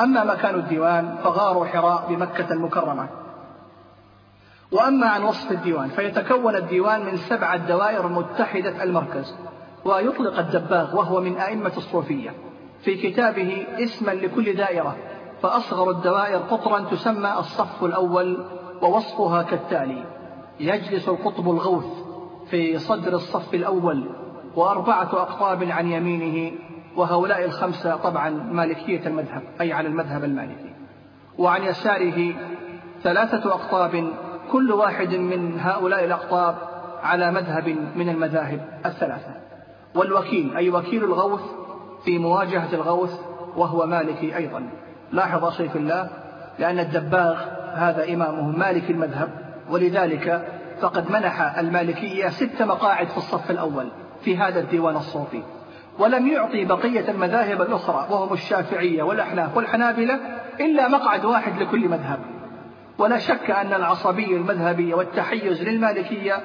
أما 0.00 0.24
مكان 0.24 0.54
الديوان 0.54 1.16
فغار 1.24 1.66
حراء 1.66 2.06
بمكة 2.08 2.52
المكرمة. 2.52 3.08
وأما 4.72 5.06
عن 5.06 5.22
وصف 5.22 5.52
الديوان 5.52 5.88
فيتكون 5.88 6.56
الديوان 6.56 7.06
من 7.06 7.16
سبعة 7.16 7.56
دوائر 7.56 8.08
متحدة 8.08 8.82
المركز 8.82 9.34
ويطلق 9.84 10.38
الدباغ 10.38 10.96
وهو 10.96 11.20
من 11.20 11.36
أئمة 11.36 11.72
الصوفية 11.76 12.34
في 12.84 12.94
كتابه 12.94 13.66
اسما 13.78 14.10
لكل 14.10 14.54
دائرة 14.56 14.96
فأصغر 15.42 15.90
الدوائر 15.90 16.38
قطرا 16.38 16.80
تسمى 16.80 17.34
الصف 17.38 17.84
الأول 17.84 18.44
ووصفها 18.82 19.42
كالتالي 19.42 20.04
يجلس 20.60 21.08
القطب 21.08 21.50
الغوث 21.50 21.86
في 22.50 22.78
صدر 22.78 23.12
الصف 23.12 23.54
الأول 23.54 24.10
وأربعة 24.56 25.02
أقطاب 25.12 25.62
عن 25.62 25.86
يمينه 25.86 26.52
وهؤلاء 26.96 27.44
الخمسة 27.44 27.96
طبعا 27.96 28.30
مالكية 28.30 29.06
المذهب 29.06 29.42
أي 29.60 29.72
على 29.72 29.88
المذهب 29.88 30.24
المالكي. 30.24 30.74
وعن 31.38 31.62
يساره 31.62 32.34
ثلاثة 33.02 33.52
أقطاب 33.52 34.12
كل 34.52 34.72
واحد 34.72 35.14
من 35.14 35.60
هؤلاء 35.60 36.04
الأقطاب 36.04 36.56
على 37.02 37.30
مذهب 37.30 37.68
من 37.96 38.08
المذاهب 38.08 38.60
الثلاثة. 38.86 39.34
والوكيل 39.94 40.56
أي 40.56 40.70
وكيل 40.70 41.04
الغوث 41.04 41.42
في 42.04 42.18
مواجهة 42.18 42.74
الغوث 42.74 43.20
وهو 43.56 43.86
مالكي 43.86 44.36
أيضا. 44.36 44.70
لاحظ 45.12 45.44
في 45.44 45.76
الله 45.76 46.10
لأن 46.58 46.78
الدباغ 46.78 47.38
هذا 47.74 48.14
إمامه 48.14 48.56
مالك 48.58 48.90
المذهب 48.90 49.30
ولذلك 49.70 50.48
فقد 50.80 51.10
منح 51.10 51.58
المالكية 51.58 52.28
ست 52.28 52.62
مقاعد 52.62 53.06
في 53.06 53.16
الصف 53.16 53.50
الأول 53.50 53.88
في 54.20 54.36
هذا 54.36 54.60
الديوان 54.60 54.96
الصوفي. 54.96 55.42
ولم 55.98 56.26
يعطي 56.26 56.64
بقية 56.64 57.10
المذاهب 57.10 57.62
الأخرى 57.62 58.06
وهم 58.10 58.32
الشافعية 58.32 59.02
والأحناف 59.02 59.56
والحنابلة 59.56 60.20
إلا 60.60 60.88
مقعد 60.88 61.24
واحد 61.24 61.62
لكل 61.62 61.88
مذهب. 61.88 62.37
ولا 62.98 63.18
شك 63.18 63.50
أن 63.50 63.72
العصبية 63.72 64.36
المذهبية 64.36 64.94
والتحيز 64.94 65.62
للمالكية 65.62 66.42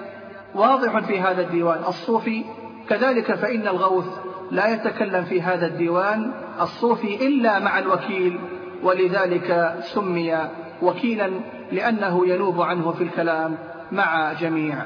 واضح 0.56 1.00
في 1.00 1.20
هذا 1.20 1.42
الديوان 1.42 1.84
الصوفي. 1.88 2.44
كذلك 2.90 3.36
فإن 3.36 3.68
الغوث 3.68 4.06
لا 4.52 4.74
يتكلم 4.74 5.24
في 5.24 5.42
هذا 5.42 5.66
الديوان 5.66 6.32
الصوفي 6.62 7.28
إلا 7.28 7.60
مع 7.60 7.80
الوكيل 7.80 8.40
ولذلك 8.84 9.76
سمي 9.94 10.50
وكيلا 10.82 11.32
لأنه 11.72 12.28
ينوب 12.28 12.62
عنه 12.62 12.92
في 12.92 13.04
الكلام 13.04 13.58
مع 13.92 14.34
جميع 14.34 14.86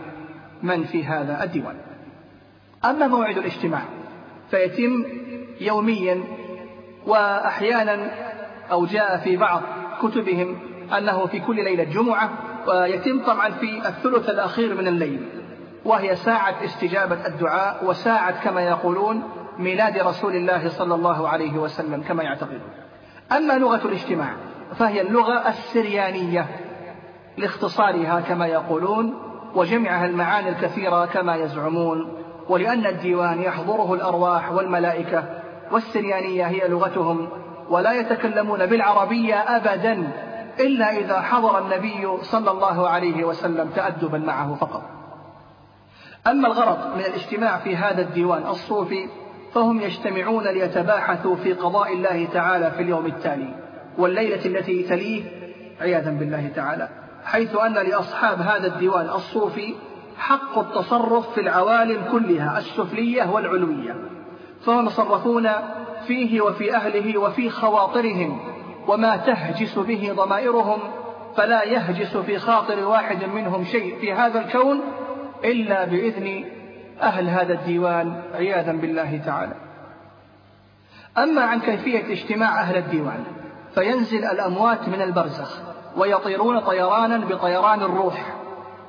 من 0.64 0.84
في 0.84 1.06
هذا 1.06 1.44
الديوان. 1.44 1.76
أما 2.86 3.08
موعد 3.08 3.38
الاجتماع 3.38 3.82
فيتم 4.52 5.06
يوميا 5.62 6.24
وأحيانا 7.08 8.12
أو 8.72 8.86
جاء 8.86 9.18
في 9.18 9.38
بعض 9.38 9.62
كتبهم 10.02 10.58
أنه 10.98 11.26
في 11.26 11.40
كل 11.40 11.56
ليلة 11.56 11.84
جمعة 11.84 12.30
ويتم 12.68 13.24
طبعا 13.26 13.50
في 13.50 13.88
الثلث 13.88 14.30
الأخير 14.30 14.76
من 14.76 14.88
الليل 14.88 15.28
وهي 15.86 16.16
ساعة 16.16 16.56
استجابة 16.66 17.28
الدعاء 17.28 17.86
وساعة 17.86 18.44
كما 18.44 18.62
يقولون 18.62 19.24
ميلاد 19.60 19.98
رسول 19.98 20.36
الله 20.36 20.70
صلى 20.70 20.96
الله 20.96 21.30
عليه 21.30 21.58
وسلم 21.58 22.02
كما 22.02 22.24
يعتقدون 22.24 22.62
أما 23.32 23.54
لغة 23.54 23.88
الاجتماع 23.88 24.34
فهي 24.76 25.02
اللغة 25.02 25.50
السريانية 25.50 26.46
لاختصارها 27.38 28.20
كما 28.20 28.48
يقولون 28.48 29.14
وجمعها 29.56 30.06
المعاني 30.06 30.50
الكثيرة 30.50 31.06
كما 31.06 31.36
يزعمون 31.36 32.14
ولأن 32.50 32.86
الديوان 32.86 33.42
يحضره 33.42 33.94
الأرواح 33.94 34.52
والملائكة 34.52 35.24
والسريانية 35.72 36.46
هي 36.46 36.68
لغتهم 36.68 37.30
ولا 37.70 37.94
يتكلمون 37.94 38.66
بالعربية 38.66 39.36
أبدا. 39.36 40.08
إلا 40.60 40.98
إذا 40.98 41.22
حضر 41.22 41.60
النبي 41.60 42.24
صلى 42.24 42.52
الله 42.52 42.90
عليه 42.90 43.24
وسلم 43.24 43.70
تأدبا 43.76 44.18
معه 44.18 44.56
فقط. 44.56 44.84
أما 46.28 46.48
الغرض 46.48 46.96
من 46.96 47.02
الاجتماع 47.02 47.58
في 47.58 47.76
هذا 47.76 48.02
الديوان 48.02 48.48
الصوفي 48.48 49.08
فهم 49.54 49.82
يجتمعون 49.82 50.48
ليتباحثوا 50.48 51.36
في 51.36 51.54
قضاء 51.54 51.94
الله 51.94 52.28
تعالى 52.34 52.72
في 52.72 52.82
اليوم 52.82 53.06
التالي 53.06 53.56
والليلة 53.98 54.46
التي 54.46 54.84
تليه 54.84 55.24
عياذا 55.82 56.12
بالله 56.12 56.52
تعالى 56.56 56.90
حيث 57.26 57.56
أن 57.56 57.74
لأصحاب 57.74 58.42
هذا 58.42 58.68
الديوان 58.68 59.10
الصوفي 59.10 59.76
حق 60.18 60.60
التصرف 60.60 61.34
في 61.34 61.42
العوالم 61.42 62.04
كلها 62.12 62.58
السفلية 62.58 63.32
والعلوية. 63.32 63.96
فهم 64.66 64.86
يتصرفون 64.86 65.50
فيه 66.08 66.42
وفي 66.42 66.76
أهله 66.76 67.18
وفي 67.18 67.50
خواطرهم 67.50 68.57
وما 68.88 69.18
تهجس 69.18 69.80
به 69.80 70.14
ضمائرهم 70.16 70.80
فلا 71.36 71.64
يهجس 71.64 72.18
في 72.18 72.40
خاطر 72.40 72.86
واحد 72.86 73.24
منهم 73.24 73.64
شيء 73.64 74.00
في 74.00 74.14
هذا 74.14 74.40
الكون 74.40 74.82
إلا 75.44 75.86
بإذن 75.86 76.46
أهل 77.02 77.30
هذا 77.30 77.54
الديوان 77.54 78.22
عياذا 78.36 78.72
بالله 78.72 79.22
تعالى. 79.26 79.54
أما 81.18 81.42
عن 81.42 81.60
كيفية 81.60 82.14
اجتماع 82.14 82.62
أهل 82.62 82.78
الديوان 82.78 83.24
فينزل 83.76 84.26
الأموات 84.26 84.90
من 84.90 85.02
البرزخ 85.02 85.60
ويطيرون 85.98 86.60
طيرانا 86.60 87.18
بطيران 87.18 87.82
الروح 87.82 88.36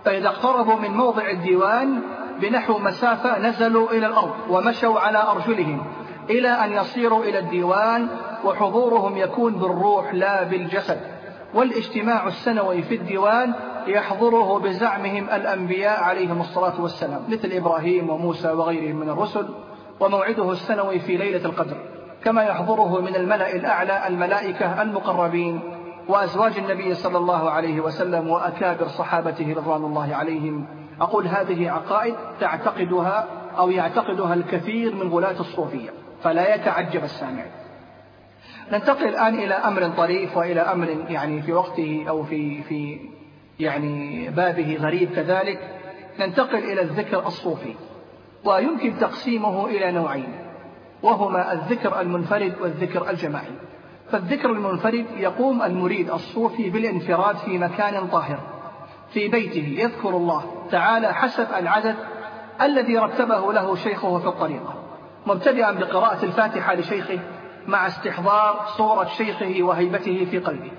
فإذا 0.04 0.28
اقتربوا 0.28 0.76
من 0.76 0.90
موضع 0.90 1.30
الديوان 1.30 2.02
بنحو 2.40 2.78
مسافة 2.78 3.38
نزلوا 3.38 3.90
إلى 3.90 4.06
الأرض 4.06 4.34
ومشوا 4.50 5.00
على 5.00 5.22
أرجلهم 5.22 5.86
إلى 6.30 6.48
أن 6.48 6.72
يصيروا 6.72 7.24
إلى 7.24 7.38
الديوان 7.38 8.08
وحضورهم 8.44 9.16
يكون 9.16 9.52
بالروح 9.52 10.14
لا 10.14 10.42
بالجسد. 10.42 11.00
والاجتماع 11.54 12.26
السنوي 12.26 12.82
في 12.82 12.94
الديوان 12.94 13.54
يحضره 13.86 14.58
بزعمهم 14.58 15.24
الأنبياء 15.24 16.02
عليهم 16.02 16.40
الصلاة 16.40 16.80
والسلام 16.80 17.20
مثل 17.28 17.52
إبراهيم 17.52 18.10
وموسى 18.10 18.48
وغيرهم 18.48 18.96
من 18.96 19.08
الرسل 19.08 19.48
وموعده 20.00 20.52
السنوي 20.52 20.98
في 20.98 21.16
ليلة 21.16 21.44
القدر 21.44 21.76
كما 22.24 22.42
يحضره 22.42 23.00
من 23.00 23.16
الملأ 23.16 23.56
الأعلى 23.56 24.08
الملائكة 24.08 24.82
المقربين 24.82 25.60
وأزواج 26.08 26.58
النبي 26.58 26.94
صلى 26.94 27.18
الله 27.18 27.50
عليه 27.50 27.80
وسلم 27.80 28.30
وأكابر 28.30 28.88
صحابته 28.88 29.54
رضوان 29.56 29.84
الله 29.84 30.14
عليهم. 30.14 30.66
أقول 31.00 31.26
هذه 31.26 31.70
عقائد 31.70 32.14
تعتقدها 32.40 33.26
أو 33.58 33.70
يعتقدها 33.70 34.34
الكثير 34.34 34.94
من 34.94 35.08
غلاة 35.08 35.40
الصوفية. 35.40 35.90
فلا 36.22 36.54
يتعجب 36.54 37.04
السامع. 37.04 37.44
ننتقل 38.72 39.08
الآن 39.08 39.34
إلى 39.34 39.54
أمر 39.54 39.88
طريف 39.88 40.36
وإلى 40.36 40.60
أمر 40.60 40.88
يعني 41.08 41.42
في 41.42 41.52
وقته 41.52 42.04
أو 42.08 42.24
في 42.24 42.62
في 42.62 43.00
يعني 43.60 44.28
بابه 44.30 44.76
غريب 44.80 45.14
كذلك. 45.14 45.58
ننتقل 46.20 46.58
إلى 46.58 46.80
الذكر 46.80 47.26
الصوفي 47.26 47.74
ويمكن 48.44 48.98
تقسيمه 48.98 49.66
إلى 49.66 49.92
نوعين 49.92 50.32
وهما 51.02 51.52
الذكر 51.52 52.00
المنفرد 52.00 52.54
والذكر 52.60 53.10
الجماعي. 53.10 53.52
فالذكر 54.10 54.50
المنفرد 54.50 55.06
يقوم 55.16 55.62
المريد 55.62 56.10
الصوفي 56.10 56.70
بالانفراد 56.70 57.36
في 57.36 57.58
مكان 57.58 58.08
طاهر 58.08 58.40
في 59.10 59.28
بيته 59.28 59.74
يذكر 59.78 60.08
الله 60.08 60.66
تعالى 60.70 61.14
حسب 61.14 61.46
العدد 61.58 61.96
الذي 62.62 62.98
رتبه 62.98 63.52
له 63.52 63.74
شيخه 63.76 64.18
في 64.18 64.26
الطريقة. 64.26 64.87
مبتدئا 65.28 65.72
بقراءة 65.72 66.24
الفاتحة 66.24 66.74
لشيخه 66.74 67.18
مع 67.66 67.86
استحضار 67.86 68.66
صورة 68.76 69.04
شيخه 69.04 69.56
وهيبته 69.60 70.26
في 70.30 70.38
قلبه. 70.38 70.70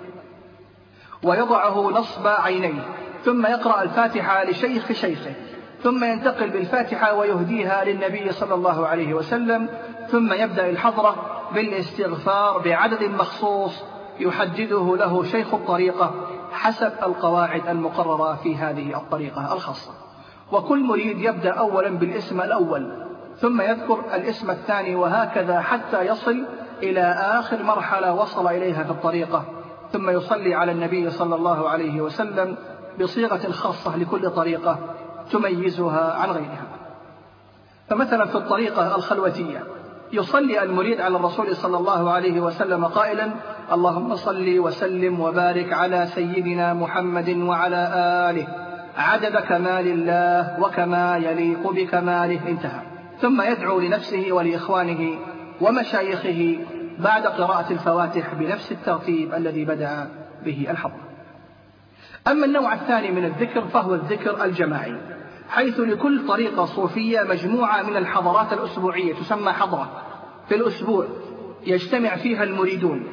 ويضعه 1.24 1.90
نصب 1.90 2.28
عينيه 2.28 2.82
ثم 3.26 3.46
يقرأ 3.46 3.82
الفاتحة 3.82 4.44
لشيخ 4.44 4.92
شيخه 4.92 5.34
ثم 5.84 6.04
ينتقل 6.04 6.50
بالفاتحة 6.50 7.14
ويهديها 7.14 7.86
للنبي 7.86 8.32
صلى 8.32 8.54
الله 8.54 8.88
عليه 8.88 9.14
وسلم 9.14 9.70
ثم 10.12 10.34
يبدأ 10.34 10.70
الحضرة 10.70 11.16
بالاستغفار 11.54 12.58
بعدد 12.58 13.04
مخصوص 13.04 13.84
يحدده 14.20 14.98
له 14.98 15.24
شيخ 15.24 15.54
الطريقة 15.54 16.14
حسب 16.52 16.92
القواعد 17.04 17.68
المقررة 17.68 18.36
في 18.36 18.56
هذه 18.56 18.98
الطريقة 18.98 19.54
الخاصة. 19.54 19.92
وكل 20.52 20.84
مريد 20.84 21.20
يبدأ 21.20 21.52
أولا 21.52 21.90
بالاسم 21.90 22.42
الأول 22.42 23.09
ثم 23.42 23.62
يذكر 23.62 24.00
الاسم 24.16 24.52
الثاني 24.52 24.96
وهكذا 24.96 25.62
حتى 25.62 26.06
يصل 26.06 26.46
إلى 26.84 27.02
آخر 27.12 27.64
مرحلة 27.64 28.14
وصل 28.14 28.48
إليها 28.48 28.84
في 28.84 28.92
الطريقة. 28.92 29.46
ثم 29.92 30.10
يصلي 30.10 30.56
على 30.56 30.72
النبي 30.72 31.10
صلى 31.10 31.36
الله 31.36 31.70
عليه 31.70 32.02
وسلم 32.02 32.56
بصيغة 33.02 33.52
خاصة 33.52 33.98
لكل 33.98 34.30
طريقة 34.30 34.80
تميزها 35.32 36.14
عن 36.14 36.30
غيرها. 36.30 36.66
فمثلا 37.90 38.26
في 38.26 38.36
الطريقة 38.36 38.96
الخلوتية 38.96 39.64
يصلي 40.14 40.64
المريد 40.64 41.02
على 41.02 41.16
الرسول 41.16 41.56
صلى 41.56 41.78
الله 41.78 42.12
عليه 42.12 42.40
وسلم 42.40 42.86
قائلا 42.86 43.32
اللهم 43.72 44.16
صل 44.16 44.60
وسلم 44.60 45.20
وبارك 45.20 45.74
على 45.74 46.06
سيدنا 46.06 46.74
محمد 46.74 47.30
وعلى 47.30 47.92
آله. 48.30 48.48
عدد 48.98 49.38
كمال 49.38 49.88
الله 49.88 50.60
وكما 50.64 51.18
يليق 51.18 51.72
بكماله. 51.72 52.50
انتهى. 52.50 52.89
ثم 53.22 53.42
يدعو 53.42 53.80
لنفسه 53.80 54.32
ولإخوانه 54.32 55.20
ومشايخه 55.62 56.60
بعد 57.00 57.28
قراءة 57.28 57.74
الفواتح 57.74 58.34
بنفس 58.34 58.72
الترتيب 58.72 59.34
الذي 59.34 59.66
بدأ 59.66 60.10
به 60.46 60.68
الحضر 60.70 61.00
أما 62.28 62.46
النوع 62.46 62.74
الثاني 62.74 63.12
من 63.12 63.26
الذكر 63.26 63.62
فهو 63.62 63.94
الذكر 63.94 64.46
الجماعي 64.46 64.96
حيث 65.50 65.80
لكل 65.80 66.28
طريقة 66.28 66.66
صوفية 66.66 67.22
مجموعة 67.22 67.82
من 67.82 67.98
الحضرات 67.98 68.54
الأسبوعية 68.54 69.14
تسمى 69.14 69.52
حضرة. 69.52 70.04
في 70.50 70.56
الأسبوع 70.56 71.06
يجتمع 71.66 72.16
فيها 72.16 72.44
المريدون 72.44 73.04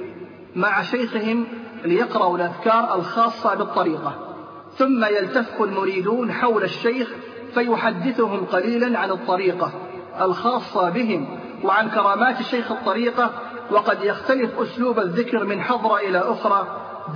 مع 0.57 0.83
شيخهم 0.83 1.47
ليقرأوا 1.85 2.37
الأذكار 2.37 2.95
الخاصة 2.95 3.55
بالطريقة. 3.55 4.37
ثم 4.77 5.05
يلتف 5.05 5.63
المريدون 5.63 6.33
حول 6.33 6.63
الشيخ 6.65 7.09
فيحدثهم 7.55 8.45
قليلا 8.45 8.99
عن 8.99 9.11
الطريقة 9.11 9.73
الخاصة 10.21 10.91
بهم 10.91 11.39
وعن 11.64 11.91
كرامات 11.91 12.43
شيخ 12.43 12.73
الطريقة 12.73 13.31
وقد 13.71 14.05
يختلف 14.05 14.59
أسلوب 14.61 14.99
الذكر 14.99 15.45
من 15.45 15.62
حضرة 15.62 15.97
إلى 15.97 16.19
أخرى 16.19 16.67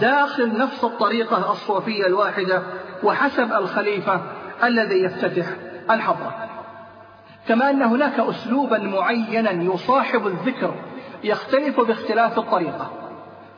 داخل 0.00 0.58
نفس 0.58 0.84
الطريقة 0.84 1.52
الصوفية 1.52 2.06
الواحدة 2.06 2.62
وحسب 3.02 3.52
الخليفة 3.52 4.20
الذي 4.64 5.02
يفتتح 5.02 5.46
الحضرة 5.90 6.34
كما 7.48 7.70
أن 7.70 7.82
هناك 7.82 8.20
أسلوبا 8.20 8.78
معينا 8.78 9.50
يصاحب 9.50 10.26
الذكر 10.26 10.74
يختلف 11.24 11.80
باختلاف 11.80 12.38
الطريقة 12.38 12.90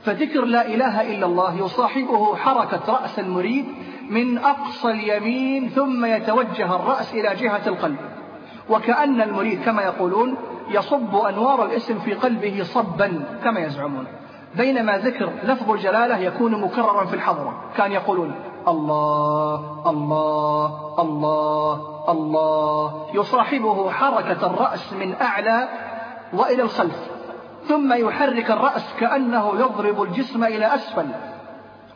فذكر 0.05 0.45
لا 0.45 0.66
إله 0.66 1.14
إلا 1.14 1.26
الله 1.26 1.64
يصاحبه 1.64 2.36
حركة 2.36 2.93
رأس 2.93 3.18
المريد 3.18 3.64
من 4.11 4.38
أقصى 4.38 4.90
اليمين 4.90 5.68
ثم 5.68 6.05
يتوجه 6.05 6.76
الرأس 6.76 7.14
إلى 7.14 7.34
جهة 7.34 7.68
القلب. 7.68 7.97
وكأن 8.70 9.20
المريد 9.20 9.62
كما 9.64 9.82
يقولون 9.82 10.36
يصب 10.68 11.16
أنوار 11.16 11.64
الاسم 11.64 11.98
في 11.98 12.14
قلبه 12.14 12.62
صبا 12.62 13.24
كما 13.44 13.60
يزعمون. 13.60 14.06
بينما 14.56 14.98
ذكر 14.98 15.30
لفظ 15.44 15.70
الجلالة 15.70 16.18
يكون 16.18 16.60
مكررا 16.60 17.04
في 17.04 17.14
الحضرة. 17.14 17.64
كان 17.76 17.92
يقولون 17.92 18.34
الله 18.68 19.82
الله 19.86 21.00
الله 21.00 21.80
الله. 22.08 23.06
يصاحبه 23.14 23.90
حركة 23.90 24.46
الرأس 24.46 24.92
من 24.92 25.14
أعلى 25.20 25.68
وإلى 26.32 26.62
الخلف. 26.62 27.10
ثم 27.68 27.92
يحرك 27.92 28.50
الرأس 28.50 28.94
كأنه 29.00 29.52
يضرب 29.58 30.02
الجسم 30.02 30.44
إلى 30.44 30.74
أسفل. 30.74 31.06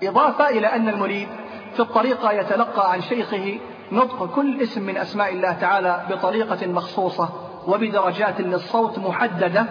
إضافة 0.02 0.48
إلى 0.48 0.66
أن 0.66 0.88
المريد 0.88 1.28
في 1.74 1.80
الطريقة 1.80 2.32
يتلقى 2.32 2.92
عن 2.92 3.00
شيخه 3.00 3.58
نطق 3.92 4.34
كل 4.34 4.60
اسم 4.62 4.82
من 4.82 4.96
أسماء 4.96 5.32
الله 5.32 5.52
تعالى 5.52 6.02
بطريقة 6.10 6.66
مخصوصة 6.66 7.28
وبدرجات 7.66 8.40
للصوت 8.40 8.98
محددة 8.98 9.66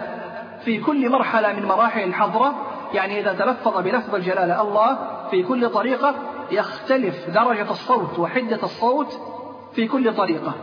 في 0.64 0.80
كل 0.80 1.10
مرحلة 1.10 1.52
من 1.52 1.64
مراحل 1.66 2.02
الحضرة. 2.02 2.54
يعني 2.94 3.20
إذا 3.20 3.32
تلفظ 3.32 3.78
بلفظ 3.78 4.14
الجلالة 4.14 4.62
الله 4.62 4.98
في 5.30 5.42
كل 5.42 5.70
طريقة 5.70 6.14
يختلف 6.50 7.30
درجة 7.30 7.70
الصوت 7.70 8.18
وحدة 8.18 8.62
الصوت 8.62 9.20
في 9.74 9.88
كل 9.88 10.14
طريقة. 10.14 10.54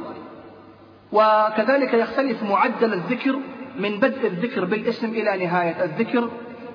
وكذلك 1.11 1.93
يختلف 1.93 2.43
معدل 2.43 2.93
الذكر 2.93 3.39
من 3.79 3.99
بدء 3.99 4.27
الذكر 4.27 4.65
بالاسم 4.65 5.09
إلى 5.09 5.45
نهاية 5.45 5.83
الذكر. 5.83 6.29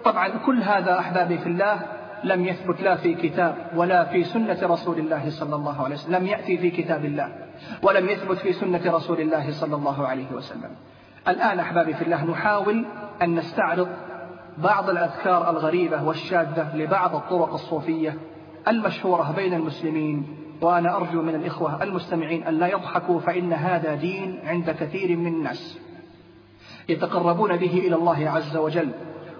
طبعا 0.05 0.29
كل 0.29 0.62
هذا 0.62 0.99
أحبابي 0.99 1.39
في 1.39 1.47
الله 1.47 1.97
لم 2.24 2.44
يثبت 2.44 2.80
لا 2.80 2.96
في 2.96 3.14
كتاب 3.14 3.56
ولا 3.76 4.04
في 4.04 4.24
سنة 4.24 4.58
رسول 4.62 4.98
الله 4.98 5.30
صلى 5.30 5.56
الله 5.56 5.84
عليه 5.84 5.94
وسلم 5.94 6.14
لم 6.14 6.26
يأتي 6.26 6.58
في 6.58 6.70
كتاب 6.70 7.04
الله 7.04 7.32
ولم 7.82 8.08
يثبت 8.08 8.38
في 8.38 8.52
سنة 8.52 8.80
رسول 8.86 9.20
الله 9.20 9.50
صلى 9.50 9.76
الله 9.76 10.06
عليه 10.06 10.32
وسلم. 10.32 10.70
الآن 11.28 11.60
أحبابي 11.60 11.94
في 11.94 12.02
الله 12.02 12.24
نحاول 12.24 12.84
أن 13.22 13.34
نستعرض 13.34 13.88
بعض 14.58 14.90
الأذكار 14.90 15.50
الغريبة 15.50 16.04
والشاذة 16.04 16.76
لبعض 16.76 17.16
الطرق 17.16 17.52
الصوفية 17.52 18.16
المشهورة 18.68 19.32
بين 19.36 19.54
المسلمين 19.54 20.36
وأنا 20.60 20.96
أرجو 20.96 21.22
من 21.22 21.34
الإخوة 21.34 21.82
المستمعين 21.82 22.42
أن 22.42 22.54
لا 22.54 22.66
يضحكوا 22.66 23.20
فإن 23.20 23.52
هذا 23.52 23.94
دين 23.94 24.40
عند 24.44 24.70
كثير 24.70 25.16
من 25.16 25.26
الناس 25.26 25.78
يتقربون 26.88 27.56
به 27.56 27.78
إلى 27.86 27.94
الله 27.94 28.30
عز 28.30 28.56
وجل. 28.56 28.90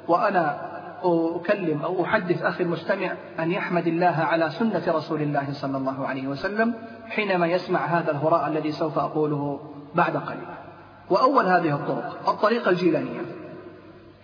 وأنا 0.09 0.69
أكلم 1.05 1.83
أو 1.83 2.05
أحدث 2.05 2.43
أخي 2.43 2.65
المستمع 2.65 3.13
أن 3.39 3.51
يحمد 3.51 3.87
الله 3.87 4.17
على 4.31 4.51
سنة 4.51 4.83
رسول 4.89 5.23
الله 5.23 5.53
صلى 5.53 5.77
الله 5.77 6.07
عليه 6.07 6.27
وسلم 6.29 6.75
حينما 7.09 7.47
يسمع 7.47 7.87
هذا 7.87 8.11
الهراء 8.11 8.49
الذي 8.49 8.73
سوف 8.73 8.99
أقوله 8.99 9.61
بعد 9.95 10.17
قليل. 10.17 10.49
وأول 11.11 11.47
هذه 11.47 11.75
الطرق 11.75 12.29
الطريقة 12.29 12.71
الجيلانية 12.71 13.21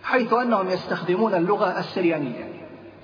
حيث 0.03 0.33
أنهم 0.33 0.67
يستخدمون 0.67 1.33
اللغة 1.33 1.79
السريانية 1.79 2.49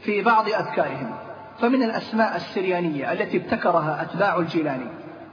في 0.01 0.22
بعض 0.22 0.45
أذكارهم. 0.47 1.15
فمن 1.59 1.84
الأسماء 1.84 2.36
السريانية 2.36 3.11
التي 3.11 3.38
ابتكرها 3.38 4.01
أتباع 4.01 4.38
الجيلاني 4.38 4.86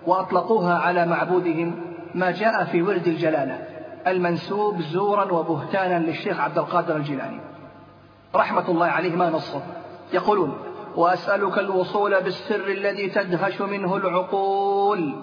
وأطلقوها 0.06 0.74
على 0.74 1.06
معبودهم 1.06 1.74
ما 2.14 2.30
جاء 2.30 2.64
في 2.64 2.82
ورد 2.82 3.06
الجلالة 3.06 3.58
المنسوب 4.06 4.80
زورا 4.80 5.32
وبهتانا 5.32 5.98
للشيخ 5.98 6.40
عبد 6.40 6.58
القادر 6.58 6.96
الجيلاني. 6.96 7.40
رحمة 8.34 8.68
الله 8.68 8.86
عليه 8.86 9.16
ما 9.16 9.30
نصه. 9.30 9.62
يقولون 10.12 10.58
وأسألك 10.96 11.58
الوصول 11.58 12.22
بالسر 12.22 12.66
الذي 12.66 13.08
تدهش 13.08 13.60
منه 13.60 13.96
العقول 13.96 15.14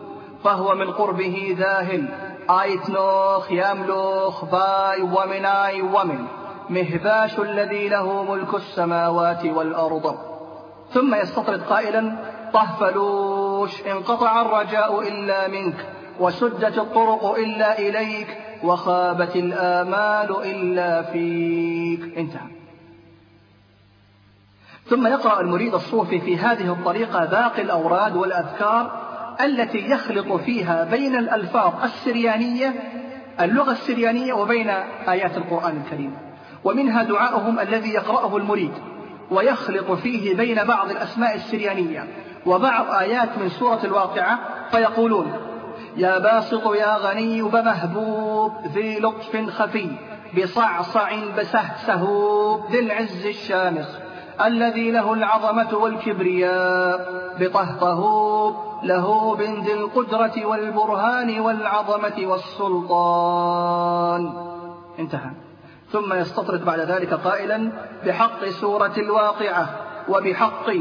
فهو 0.43 0.75
من 0.75 0.91
قربه 0.91 1.55
ذاهل. 1.59 2.07
آيت 2.49 2.89
نوخ 2.89 3.51
يملوخ 3.51 4.45
باي 4.45 5.01
ومناي 5.01 5.81
ومن. 5.81 6.25
مهباش 6.69 7.39
الذي 7.39 7.89
له 7.89 8.23
ملك 8.23 8.53
السماوات 8.53 9.45
والأرض. 9.45 10.15
ثم 10.89 11.15
يستطرد 11.15 11.61
قائلا 11.61 12.17
طهفلوش 12.53 13.81
انقطع 13.87 14.41
الرجاء 14.41 15.01
إلا 15.01 15.47
منك 15.47 15.85
وسدت 16.19 16.77
الطرق 16.77 17.35
إلا 17.35 17.79
إليك 17.79 18.37
وخابت 18.63 19.35
الآمال 19.35 20.35
إلا 20.45 21.01
فيك. 21.01 22.17
انتهى. 22.17 22.64
ثم 24.89 25.07
يقرأ 25.07 25.41
المريد 25.41 25.73
الصوفي 25.73 26.21
في 26.21 26.37
هذه 26.37 26.73
الطريقة 26.73 27.25
باقي 27.25 27.61
الأوراد 27.61 28.15
والأذكار 28.15 29.05
التي 29.41 29.89
يخلط 29.89 30.33
فيها 30.33 30.83
بين 30.83 31.15
الألفاظ 31.15 31.83
السريانية 31.83 32.73
اللغة 33.41 33.71
السريانية 33.71 34.33
وبين 34.33 34.69
آيات 35.07 35.37
القرآن 35.37 35.81
الكريم. 35.85 36.17
ومنها 36.63 37.03
دعاؤهم 37.03 37.59
الذي 37.59 37.89
يقرأه 37.89 38.37
المريد 38.37 38.71
ويخلط 39.31 39.91
فيه 39.91 40.35
بين 40.35 40.63
بعض 40.63 40.89
الأسماء 40.89 41.35
السريانية. 41.35 42.07
وبعض 42.45 42.85
آيات 42.89 43.37
من 43.37 43.49
سورة 43.49 43.79
الواقعة 43.83 44.39
فيقولون 44.71 45.33
يا 45.97 46.19
باسط 46.19 46.75
يا 46.75 46.97
غني 46.97 47.41
بمهبوب 47.41 48.51
ذي 48.73 48.99
لطف 48.99 49.49
خفي 49.49 49.87
بصعصع 50.37 51.09
بسهسهوب 51.37 52.71
ذي 52.71 52.79
العز 52.79 53.25
الشامخ. 53.25 54.04
الذي 54.41 54.91
له 54.91 55.13
العظمة 55.13 55.77
والكبرياء 55.77 57.25
بطهطهوب 57.39 58.55
له 58.83 59.35
بنت 59.35 59.69
القدرة 59.69 60.45
والبرهان 60.45 61.39
والعظمة 61.39 62.21
والسلطان. 62.23 63.73
انتهى. 64.99 65.31
ثم 65.91 66.13
يستطرد 66.13 66.65
بعد 66.65 66.79
ذلك 66.79 67.13
قائلا 67.13 67.71
بحق 68.05 68.45
سورة 68.45 68.93
الواقعة 68.97 69.69
وبحق 70.09 70.71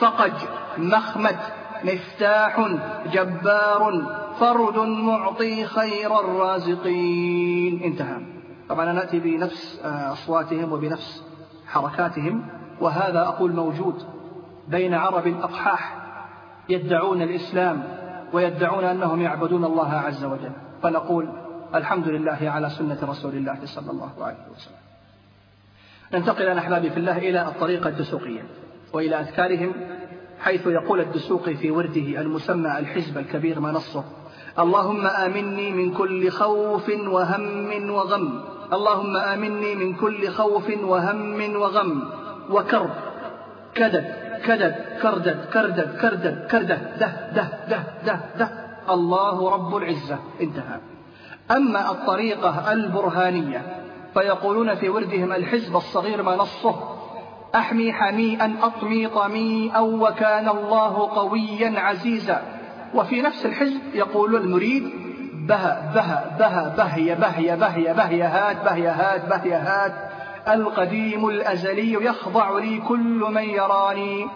فقج 0.00 0.32
مخمد 0.78 1.36
مفتاح 1.84 2.68
جبار 3.12 4.02
فرد 4.40 4.78
معطي 4.78 5.64
خير 5.64 6.20
الرازقين. 6.20 7.82
انتهى. 7.82 8.22
طبعا 8.68 8.92
نأتي 8.92 9.18
بنفس 9.18 9.80
أصواتهم 9.84 10.72
وبنفس 10.72 11.22
حركاتهم. 11.66 12.61
وهذا 12.82 13.20
أقول 13.20 13.52
موجود 13.52 13.94
بين 14.68 14.94
عرب 14.94 15.26
الأقحاح 15.26 15.96
يدعون 16.68 17.22
الإسلام 17.22 17.84
ويدعون 18.32 18.84
أنهم 18.84 19.20
يعبدون 19.20 19.64
الله 19.64 19.92
عز 19.92 20.24
وجل. 20.24 20.52
فنقول 20.82 21.28
الحمد 21.74 22.08
لله 22.08 22.38
على 22.42 22.70
سنة 22.70 22.98
رسول 23.02 23.34
الله 23.34 23.58
صلى 23.64 23.90
الله 23.90 24.10
عليه 24.20 24.46
وسلم. 24.54 24.76
ننتقل 26.14 26.42
أنا 26.42 26.60
أحبابي 26.60 26.90
في 26.90 26.96
الله 26.96 27.18
إلى 27.18 27.42
الطريقة 27.48 27.88
الدسوقية 27.88 28.42
وإلى 28.92 29.20
أذكارهم 29.20 29.72
حيث 30.40 30.66
يقول 30.66 31.00
الدسوقي 31.00 31.54
في 31.54 31.70
ورده 31.70 32.20
المسمى 32.20 32.78
الحزب 32.78 33.18
الكبير 33.18 33.60
ما 33.60 33.72
نصه 33.72 34.04
اللهم 34.58 35.06
آمني 35.06 35.70
من 35.70 35.94
كل 35.94 36.30
خوف 36.30 36.88
وهم 36.88 37.90
وغم. 37.90 38.44
اللهم 38.72 39.16
آمني 39.16 39.74
من 39.74 39.94
كل 39.94 40.28
خوف 40.28 40.70
وهم 40.82 41.56
وغم. 41.56 42.21
وكرب. 42.50 42.90
كدد 43.74 44.14
كدد 44.44 44.74
كردد 45.02 45.44
كردد 45.52 45.98
كردد 46.02 46.46
كردة 46.50 46.78
ده 47.00 47.12
ده 47.34 47.48
ده 47.68 47.82
ده 48.06 48.20
ده. 48.38 48.48
الله 48.90 49.50
رب 49.50 49.76
العزة. 49.76 50.18
انتهى. 50.40 50.80
أما 51.50 51.90
الطريقة 51.90 52.72
البرهانية 52.72 53.62
فيقولون 54.14 54.74
في 54.74 54.88
وردهم 54.88 55.32
الحزب 55.32 55.76
الصغير 55.76 56.22
ما 56.22 56.36
نصه 56.36 56.74
أحمي 57.54 57.92
حميئا 57.92 58.56
أطمي 58.62 59.08
طميئا 59.08 59.78
وكان 59.80 60.48
الله 60.48 61.10
قويا 61.14 61.80
عزيزا. 61.80 62.42
وفي 62.94 63.22
نفس 63.22 63.46
الحزب 63.46 63.80
يقول 63.94 64.36
المريد 64.36 64.90
بها 65.48 65.92
بها 65.94 66.36
بها 66.38 66.74
بهي 66.78 67.14
بهي 67.14 67.56
بهي 67.56 67.94
بهي 67.94 68.22
هات 68.22 68.64
بهي 68.64 68.88
هات 68.88 69.28
بهي 69.28 69.54
هات. 69.54 70.11
القديم 70.48 71.28
الأزلي 71.28 71.92
يخضع 71.92 72.58
لي 72.58 72.80
كل 72.88 73.26
من 73.34 73.42
يراني. 73.42 74.26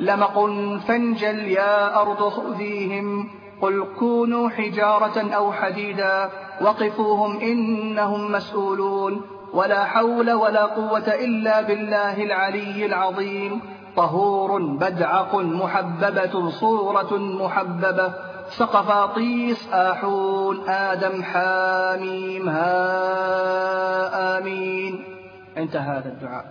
لمق 0.00 0.46
فانجل 0.88 1.48
يا 1.48 2.00
أرض 2.00 2.28
خذيهم 2.28 3.28
قل 3.62 3.86
كونوا 3.98 4.48
حجارة 4.48 5.34
أو 5.34 5.52
حديدا. 5.52 6.30
وقفوهم 6.60 7.40
إنهم 7.40 8.32
مسؤولون. 8.32 9.22
ولا 9.52 9.84
حول 9.84 10.32
ولا 10.32 10.64
قوة 10.64 11.08
إلا 11.08 11.60
بالله 11.60 12.22
العلي 12.22 12.86
العظيم. 12.86 13.60
طهور 13.96 14.62
بدعق 14.62 15.34
محببة 15.34 16.50
صورة 16.50 17.18
محببة. 17.18 18.12
سقفاطيس 18.48 19.68
آحون. 19.72 20.68
آدم 20.68 21.22
حاميم. 21.22 22.48
ها 22.48 24.38
آمين. 24.38 25.09
انتهى 25.62 25.98
هذا 25.98 26.08
الدعاء. 26.08 26.44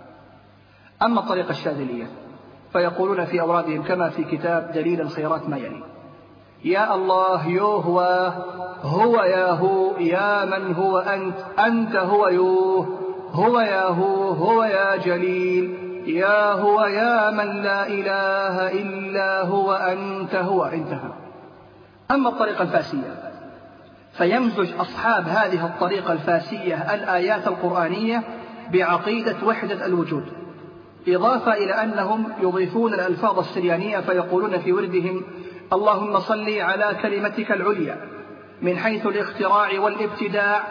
أما 1.02 1.20
الطريقة 1.20 1.50
الشاذلية 1.50 2.06
فيقولون 2.72 3.24
في 3.24 3.40
أورادهم 3.40 3.82
كما 3.82 4.08
في 4.08 4.24
كتاب 4.24 4.72
دليل 4.74 5.00
الخيرات 5.00 5.48
ما 5.48 5.56
يلي. 5.56 5.82
يا 6.64 6.94
الله 6.94 7.48
يو 7.48 7.66
هو 7.66 8.00
هو 8.82 9.22
يا 9.22 9.50
هو 9.50 9.96
يا 9.98 10.44
من 10.44 10.74
هو 10.74 10.98
أنت؟ 10.98 11.36
أنت 11.58 11.96
هو 11.96 12.28
يوه 12.28 12.98
هو 13.32 13.60
يا 13.60 13.84
هو 13.84 14.28
هو 14.28 14.64
يا 14.64 14.96
جليل. 14.96 15.90
يا 16.06 16.52
هو 16.52 16.84
يا 16.84 17.30
من 17.30 17.62
لا 17.62 17.86
إله 17.86 18.72
إلا 18.72 19.42
هو 19.42 19.72
أنت 19.72 20.34
هو 20.34 20.64
انتهى. 20.64 21.12
أما 22.10 22.28
الطريقة 22.28 22.62
الفاسية 22.62 23.30
فيمزج 24.12 24.72
أصحاب 24.80 25.28
هذه 25.28 25.66
الطريقة 25.66 26.12
الفاسية 26.12 26.94
الآيات 26.94 27.46
القرآنية 27.48 28.22
بعقيدة 28.72 29.36
وحدة 29.44 29.86
الوجود 29.86 30.24
إضافة 31.08 31.52
إلى 31.52 31.72
أنهم 31.72 32.32
يضيفون 32.42 32.94
الألفاظ 32.94 33.38
السريانية 33.38 34.00
فيقولون 34.00 34.58
في 34.58 34.72
وردهم 34.72 35.22
اللهم 35.72 36.18
صل 36.18 36.58
على 36.60 36.96
كلمتك 37.02 37.52
العليا 37.52 38.00
من 38.62 38.76
حيث 38.76 39.06
الاختراع 39.06 39.80
والابتداع 39.80 40.62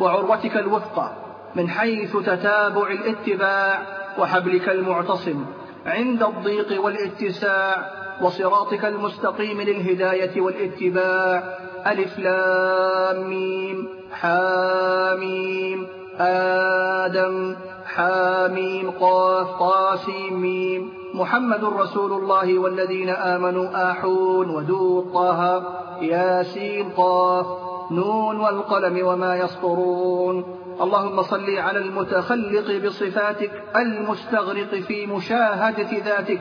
وعروتك 0.00 0.56
الوثقى 0.56 1.12
من 1.54 1.68
حيث 1.68 2.16
تتابع 2.16 2.90
الاتباع 2.90 3.86
وحبلك 4.18 4.68
المعتصم 4.68 5.44
عند 5.86 6.22
الضيق 6.22 6.84
والاتساع 6.84 7.90
وصراطك 8.22 8.84
المستقيم 8.84 9.60
للهداية 9.60 10.40
والاتباع 10.40 11.42
ألف 11.86 12.18
لام 12.18 13.30
ميم 13.30 13.88
حاميم. 14.12 15.95
آدم 16.20 17.56
حاميم 17.84 18.90
قاف 18.90 19.58
طاسيم 19.58 20.40
ميم. 20.40 20.92
محمد 21.14 21.64
رسول 21.64 22.12
الله 22.12 22.58
والذين 22.58 23.08
آمنوا 23.08 23.90
آحون 23.90 24.50
ودود 24.50 25.12
طه 25.14 25.62
ياسين 26.00 26.88
قاف 26.88 27.46
نون 27.90 28.40
والقلم 28.40 29.06
وما 29.06 29.36
يسطرون. 29.36 30.44
اللهم 30.80 31.22
صل 31.22 31.58
على 31.58 31.78
المتخلق 31.78 32.86
بصفاتك 32.86 33.50
المستغرق 33.76 34.74
في 34.74 35.06
مشاهدة 35.06 35.98
ذاتك. 36.04 36.40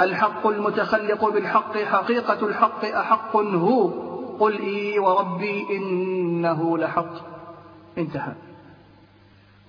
الحق 0.00 0.46
المتخلق 0.46 1.28
بالحق 1.28 1.78
حقيقة 1.78 2.46
الحق 2.46 2.84
أحق 2.84 3.36
هو. 3.36 3.90
قل 4.40 4.58
إي 4.60 4.98
وربي 4.98 5.66
إنه 5.70 6.78
لحق. 6.78 7.14
انتهى. 7.98 8.51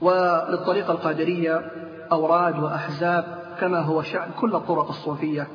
وللطريقة 0.03 0.91
القادرية 0.91 1.71
أوراد 2.11 2.59
وأحزاب 2.59 3.25
كما 3.59 3.80
هو 3.80 4.01
شأن 4.01 4.31
كل 4.39 4.55
الطرق 4.55 4.88
الصوفية. 4.88 5.47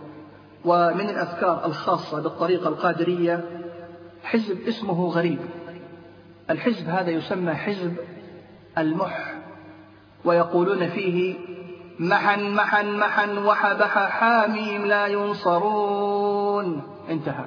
ومن 0.64 1.08
الأذكار 1.08 1.64
الخاصة 1.64 2.22
بالطريقة 2.22 2.68
القادرية 2.68 3.44
حزب 4.24 4.60
اسمه 4.68 5.06
غريب. 5.06 5.38
الحزب 6.50 6.88
هذا 6.88 7.10
يسمى 7.10 7.54
حزب 7.54 7.96
المح 8.78 9.34
ويقولون 10.24 10.88
فيه 10.88 11.36
محن 11.98 12.54
محن 12.54 12.98
محن 12.98 13.38
وحبح 13.38 14.08
حاميم 14.08 14.86
لا 14.86 15.06
ينصرون 15.06 16.82
انتهى. 17.10 17.44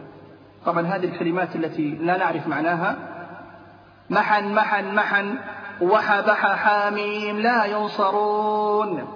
طبعا 0.65 0.87
هذه 0.87 1.05
الكلمات 1.05 1.55
التي 1.55 1.89
لا 1.89 2.17
نعرف 2.17 2.47
معناها. 2.47 2.97
محن 4.09 4.53
محن 4.53 4.95
محن 4.95 5.37
وحبح 5.81 6.55
حاميم 6.55 7.39
لا 7.39 7.65
ينصرون. 7.65 9.07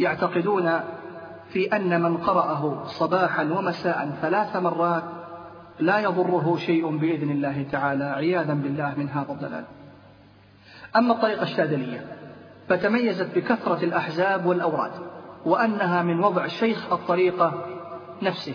يعتقدون 0.00 0.80
في 1.48 1.76
أن 1.76 2.02
من 2.02 2.16
قرأه 2.16 2.84
صباحا 2.84 3.42
ومساء 3.42 4.10
ثلاث 4.22 4.56
مرات 4.56 5.02
لا 5.80 5.98
يضره 5.98 6.56
شيء 6.56 6.96
بإذن 6.96 7.30
الله 7.30 7.66
تعالى 7.72 8.04
عياذا 8.04 8.54
بالله 8.54 8.94
من 8.96 9.08
هذا 9.08 9.32
الضلال. 9.32 9.64
أما 10.96 11.12
الطريقة 11.12 11.42
الشاذلية 11.42 12.04
فتميزت 12.68 13.38
بكثرة 13.38 13.84
الأحزاب 13.84 14.46
والأوراد 14.46 14.92
وأنها 15.44 16.02
من 16.02 16.24
وضع 16.24 16.46
شيخ 16.46 16.92
الطريقة 16.92 17.64
نفسه 18.22 18.54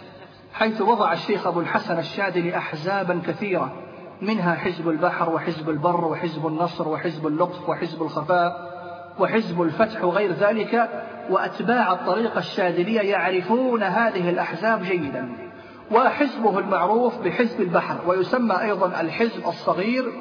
حيث 0.54 0.82
وضع 0.82 1.14
الشيخ 1.14 1.48
أبو 1.48 1.60
الحسن 1.60 2.00
الشاذلي 2.00 2.58
أحزابا 2.58 3.22
كثيرة 3.28 3.83
منها 4.22 4.56
حزب 4.56 4.90
البحر 4.90 5.30
وحزب 5.30 5.70
البر 5.70 6.06
وحزب 6.06 6.48
النصر 6.48 6.88
وحزب 6.88 7.28
اللطف 7.28 7.70
وحزب 7.70 8.02
الخفاء 8.02 8.74
وحزب 9.20 9.62
الفتح 9.62 10.04
وغير 10.04 10.32
ذلك 10.32 10.90
وأتباع 11.30 11.92
الطريقة 11.92 12.40
الشاذلية 12.40 13.02
يعرفون 13.02 13.84
هذه 13.84 14.30
الأحزاب 14.30 14.84
جيدا. 14.84 15.30
وحزبه 15.92 16.60
المعروف 16.60 17.18
بحزب 17.18 17.62
البحر 17.62 17.98
ويسمى 18.08 18.62
أيضا 18.62 19.02
الحزب 19.02 19.48
الصغير. 19.48 20.12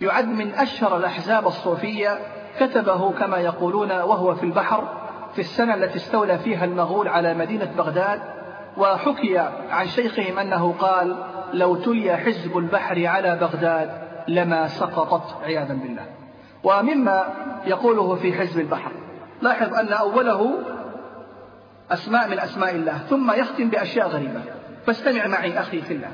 يعد 0.00 0.28
من 0.28 0.54
أشهر 0.54 0.96
الأحزاب 0.96 1.46
الصوفية 1.46 2.18
كتبه 2.60 3.12
كما 3.12 3.38
يقولون 3.38 3.92
وهو 3.92 4.34
في 4.34 4.42
البحر 4.42 4.88
في 5.34 5.38
السنة 5.38 5.74
التي 5.74 5.96
استولى 5.96 6.38
فيها 6.38 6.64
المغول 6.64 7.08
على 7.08 7.34
مدينة 7.34 7.72
بغداد. 7.76 8.33
وحكي 8.76 9.38
عن 9.70 9.86
شيخهم 9.86 10.38
أنه 10.38 10.74
قال 10.78 11.16
لو 11.52 11.76
تلي 11.76 12.16
حزب 12.16 12.58
البحر 12.58 13.06
على 13.06 13.36
بغداد 13.36 13.90
لما 14.28 14.68
سقطت 14.68 15.42
عياذا 15.42 15.74
بالله. 15.74 16.06
ومما 16.64 17.24
يقوله 17.66 18.14
في 18.14 18.32
حزب 18.32 18.60
البحر 18.60 18.92
لاحظ 19.42 19.74
أن 19.74 19.92
أوله 19.92 20.58
أسماء 21.90 22.28
من 22.28 22.38
أسماء 22.38 22.74
الله 22.74 22.98
ثم 22.98 23.32
يختم 23.32 23.70
بأشياء 23.70 24.08
غريبة. 24.08 24.40
فاستمع 24.86 25.26
معي 25.26 25.60
أخي 25.60 25.80
في 25.80 25.94
الله. 25.94 26.12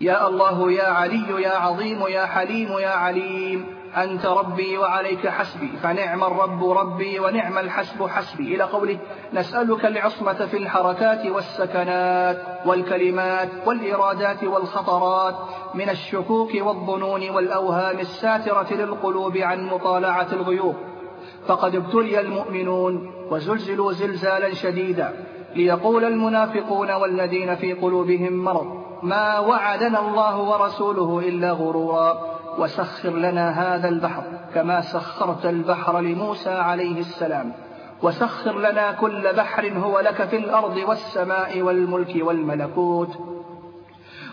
يا 0.00 0.28
الله 0.28 0.72
يا 0.72 0.88
علي 0.88 1.42
يا 1.42 1.56
عظيم 1.56 2.06
يا 2.08 2.26
حليم 2.26 2.78
يا 2.78 2.88
عليم. 2.88 3.66
أنت 3.96 4.26
ربي 4.26 4.78
وعليك 4.78 5.28
حسبي 5.28 5.68
فنعم 5.82 6.24
الرب 6.24 6.70
ربي 6.70 7.20
ونعم 7.20 7.58
الحسب 7.58 8.06
حسبي. 8.06 8.54
إلى 8.54 8.64
قوله 8.64 8.98
نسألك 9.32 9.86
العصمة 9.86 10.46
في 10.46 10.56
الحركات 10.56 11.26
والسكنات 11.26 12.42
والكلمات 12.66 13.48
والإرادات 13.66 14.44
والخطرات 14.44 15.34
من 15.74 15.90
الشكوك 15.90 16.50
والظنون 16.54 17.30
والأوهام 17.30 17.98
الساترة 17.98 18.66
للقلوب 18.70 19.36
عن 19.36 19.66
مطالعة 19.66 20.28
الغيوب. 20.32 20.74
فقد 21.46 21.74
ابتلي 21.74 22.20
المؤمنون 22.20 23.12
وزلزلوا 23.30 23.92
زلزالا 23.92 24.54
شديدا 24.54 25.12
ليقول 25.54 26.04
المنافقون 26.04 26.90
والذين 26.90 27.54
في 27.54 27.72
قلوبهم 27.72 28.32
مرض 28.32 28.66
ما 29.02 29.38
وعدنا 29.38 30.08
الله 30.08 30.38
ورسوله 30.38 31.28
إلا 31.28 31.52
غرورا. 31.52 32.35
وسخر 32.58 33.10
لنا 33.10 33.74
هذا 33.74 33.88
البحر 33.88 34.22
كما 34.54 34.80
سخرت 34.80 35.46
البحر 35.46 36.00
لموسى 36.00 36.50
عليه 36.50 37.00
السلام. 37.00 37.52
وسخر 38.02 38.58
لنا 38.58 38.92
كل 38.92 39.32
بحر 39.32 39.68
هو 39.78 40.00
لك 40.00 40.24
في 40.24 40.36
الأرض 40.36 40.76
والسماء 40.76 41.62
والملك 41.62 42.12
والملكوت. 42.16 43.18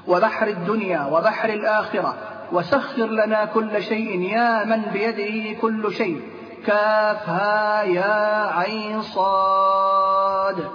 وبحر 0.08 0.48
الدنيا 0.48 1.06
وبحر 1.12 1.50
الآخرة. 1.50 2.16
وسخر 2.52 3.06
لنا 3.06 3.45
كل 3.45 3.84
شيء 3.84 4.22
يا 4.22 4.64
من 4.64 4.82
بيده 4.82 5.60
كل 5.60 5.94
شيء. 5.94 6.22
كافها 6.68 7.84
يا 7.84 8.48
عين 8.58 9.02
صاد. 9.02 10.68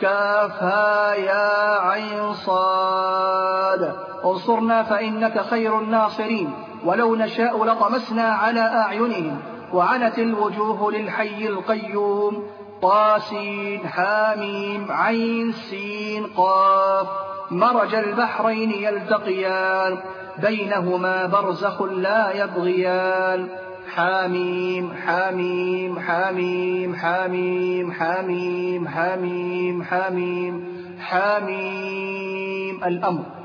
كافها 0.00 1.14
يا 1.14 1.78
عين 1.80 2.34
صاد. 2.34 3.96
انصرنا 4.24 4.82
فإنك 4.82 5.40
خير 5.40 5.78
الناصرين. 5.78 6.69
ولو 6.84 7.16
نشاء 7.16 7.64
لطمسنا 7.64 8.22
على 8.22 8.60
أعينهم 8.60 9.38
وعنت 9.72 10.18
الوجوه 10.18 10.92
للحي 10.92 11.48
القيوم. 11.48 12.46
طاسين 12.82 13.88
حاميم 13.88 14.86
عين 14.90 15.52
سين 15.52 16.26
قاف. 16.36 17.06
مرج 17.50 17.94
البحرين 17.94 18.70
يلتقيان 18.70 19.98
بينهما 20.38 21.26
برزخ 21.26 21.82
لا 21.82 22.44
يبغيان. 22.44 23.48
حاميم 23.94 24.92
حاميم 25.06 25.98
حاميم 25.98 26.94
حاميم 26.94 27.92
حاميم 27.92 28.88
حاميم 28.88 29.82
حاميم 29.82 30.64
حاميم. 31.00 32.84
الأمر 32.84 33.39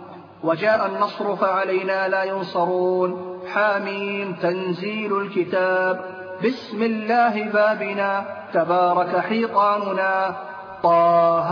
وجاء 0.45 0.85
النصر 0.85 1.35
فعلينا 1.35 2.07
لا 2.07 2.23
ينصرون. 2.23 3.39
حاميم 3.53 4.33
تنزيل 4.33 5.21
الكتاب. 5.21 6.05
بسم 6.45 6.83
الله 6.83 7.49
بابنا. 7.49 8.25
تبارك 8.53 9.17
حيطاننا. 9.17 10.35
طه 10.83 11.51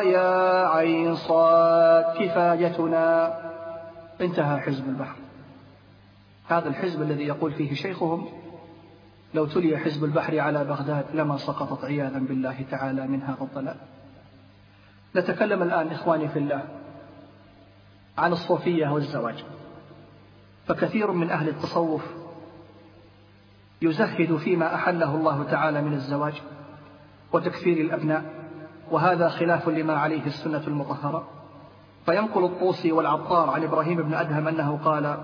يا 0.00 0.68
عين 0.68 1.16
صاد 1.16 2.04
كفايتنا. 2.18 3.38
انتهى 4.20 4.60
حزب 4.60 4.88
البحر. 4.88 5.16
هذا 6.48 6.68
الحزب 6.68 7.02
الذي 7.02 7.26
يقول 7.26 7.52
فيه 7.52 7.74
شيخهم 7.74 8.28
لو 9.34 9.46
تلي 9.46 9.78
حزب 9.78 10.04
البحر 10.04 10.40
على 10.40 10.64
بغداد 10.64 11.04
لما 11.14 11.36
سقطت 11.36 11.84
عياذا 11.84 12.18
بالله 12.18 12.64
تعالى 12.70 13.06
من 13.06 13.22
هذا 13.22 13.40
الضلال. 13.40 13.76
نتكلم 15.16 15.62
الآن 15.62 15.88
إخواني 15.88 16.28
في 16.28 16.38
الله. 16.38 16.62
عن 18.18 18.32
الصوفية 18.32 18.88
والزواج. 18.88 19.44
فكثير 20.66 21.12
من 21.12 21.30
أهل 21.30 21.48
التصوف 21.48 22.02
يزهد 23.82 24.36
فيما 24.36 24.74
أحله 24.74 25.14
الله 25.14 25.44
تعالى 25.44 25.82
من 25.82 25.92
الزواج 25.92 26.42
وتكثير 27.32 27.76
الأبناء 27.76 28.24
وهذا 28.90 29.28
خلاف 29.28 29.68
لما 29.68 29.94
عليه 29.98 30.26
السنة 30.26 30.62
المطهرة. 30.66 31.28
فينقل 32.06 32.44
الطوسي 32.44 32.92
والعطار 32.92 33.50
عن 33.50 33.62
إبراهيم 33.62 34.02
بن 34.02 34.14
أدهم 34.14 34.48
أنه 34.48 34.78
قال 34.84 35.16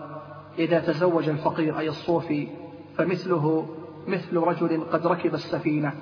إذا 0.59 0.81
تزوج 0.81 1.29
الفقير 1.29 1.79
أي 1.79 1.89
الصوفي 1.89 2.49
فمثله 2.97 3.69
مثل 4.09 4.37
رجل 4.37 4.85
قد 4.93 5.07
ركب 5.07 5.35
السفينة 5.35 5.93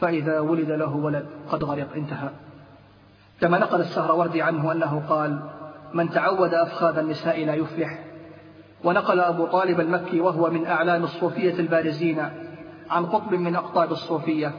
فإذا 0.00 0.40
ولد 0.40 0.70
له 0.70 0.96
ولد 0.96 1.26
قد 1.50 1.64
غرق 1.64 1.94
انتهى. 1.96 2.30
كما 3.40 3.58
نقل 3.58 3.80
السهروردي 3.80 4.42
عنه 4.42 4.72
أنه 4.72 5.02
قال 5.08 5.42
من 5.94 6.10
تعود 6.10 6.54
أفخاذ 6.54 6.98
النساء 6.98 7.44
لا 7.44 7.54
يفلح. 7.54 7.98
ونقل 8.84 9.20
أبو 9.20 9.46
طالب 9.46 9.80
المكي 9.80 10.20
وهو 10.20 10.50
من 10.50 10.66
أعلام 10.66 11.04
الصوفية 11.04 11.54
البارزين 11.54 12.18
عن 12.90 13.06
قطب 13.06 13.32
من 13.32 13.56
أقطاب 13.56 13.92
الصوفية 13.92 14.52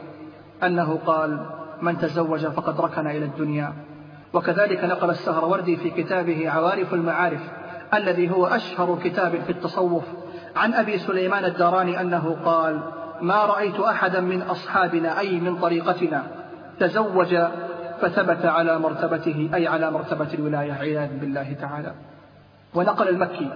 أنه 0.62 0.98
قال 1.06 1.46
من 1.82 1.98
تزوج 1.98 2.46
فقد 2.46 2.80
ركن 2.80 3.06
إلى 3.06 3.24
الدنيا. 3.24 3.72
وكذلك 4.34 4.84
نقل 4.84 5.10
السهروردي 5.10 5.76
في 5.76 5.90
كتابه 5.90 6.50
عوارف 6.50 6.94
المعارف 6.94 7.40
الذي 7.94 8.30
هو 8.30 8.46
أشهر 8.46 8.98
كتاب 9.04 9.40
في 9.46 9.50
التصوف 9.50 10.04
عن 10.56 10.74
أبي 10.74 10.98
سليمان 10.98 11.44
الداراني 11.44 12.00
أنه 12.00 12.36
قال 12.44 12.80
ما 13.20 13.44
رأيت 13.44 13.80
أحدا 13.80 14.20
من 14.20 14.42
أصحابنا 14.42 15.18
أي 15.18 15.40
من 15.40 15.56
طريقتنا 15.56 16.22
تزوج 16.80 17.36
فثبت 18.00 18.46
على 18.46 18.78
مرتبته 18.78 19.50
أي 19.54 19.66
على 19.66 19.90
مرتبة 19.90 20.34
الولاية 20.34 20.72
عياذا 20.72 21.16
بالله 21.20 21.52
تعالى. 21.52 21.94
ونقل 22.74 23.08
المكي 23.08 23.50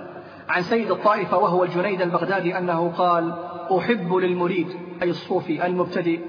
عن 0.49 0.63
سيد 0.63 0.91
الطائفة 0.91 1.39
وهو 1.39 1.65
الجنيد 1.65 2.03
البغدادي 2.03 2.59
أنه 2.59 2.93
قال 2.97 3.35
أحب 3.79 4.15
للمريد 4.15 4.69
أي 5.03 5.11
الصوفي 5.11 5.67
المبتدئ 5.67 6.21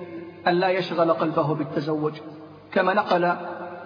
أن 0.47 0.53
لا 0.53 0.69
يشغل 0.69 1.11
قلبه 1.11 1.55
بالتزوج. 1.55 2.13
كما 2.71 2.93
نقل 2.93 3.25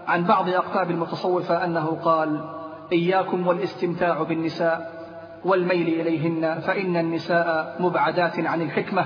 عن 0.08 0.24
بعض 0.24 0.50
أقطاب 0.50 0.92
المتصوفة 0.92 1.66
أنه 1.66 1.86
قال 2.04 2.50
إياكم 2.92 3.48
والاستمتاع 3.48 4.24
بالنساء 4.24 5.04
والميل 5.46 5.88
إليهن 5.88 6.60
فإن 6.60 6.98
النساء 6.98 7.76
مبعدات 7.80 8.40
عن 8.40 8.62
الحكمة 8.62 9.06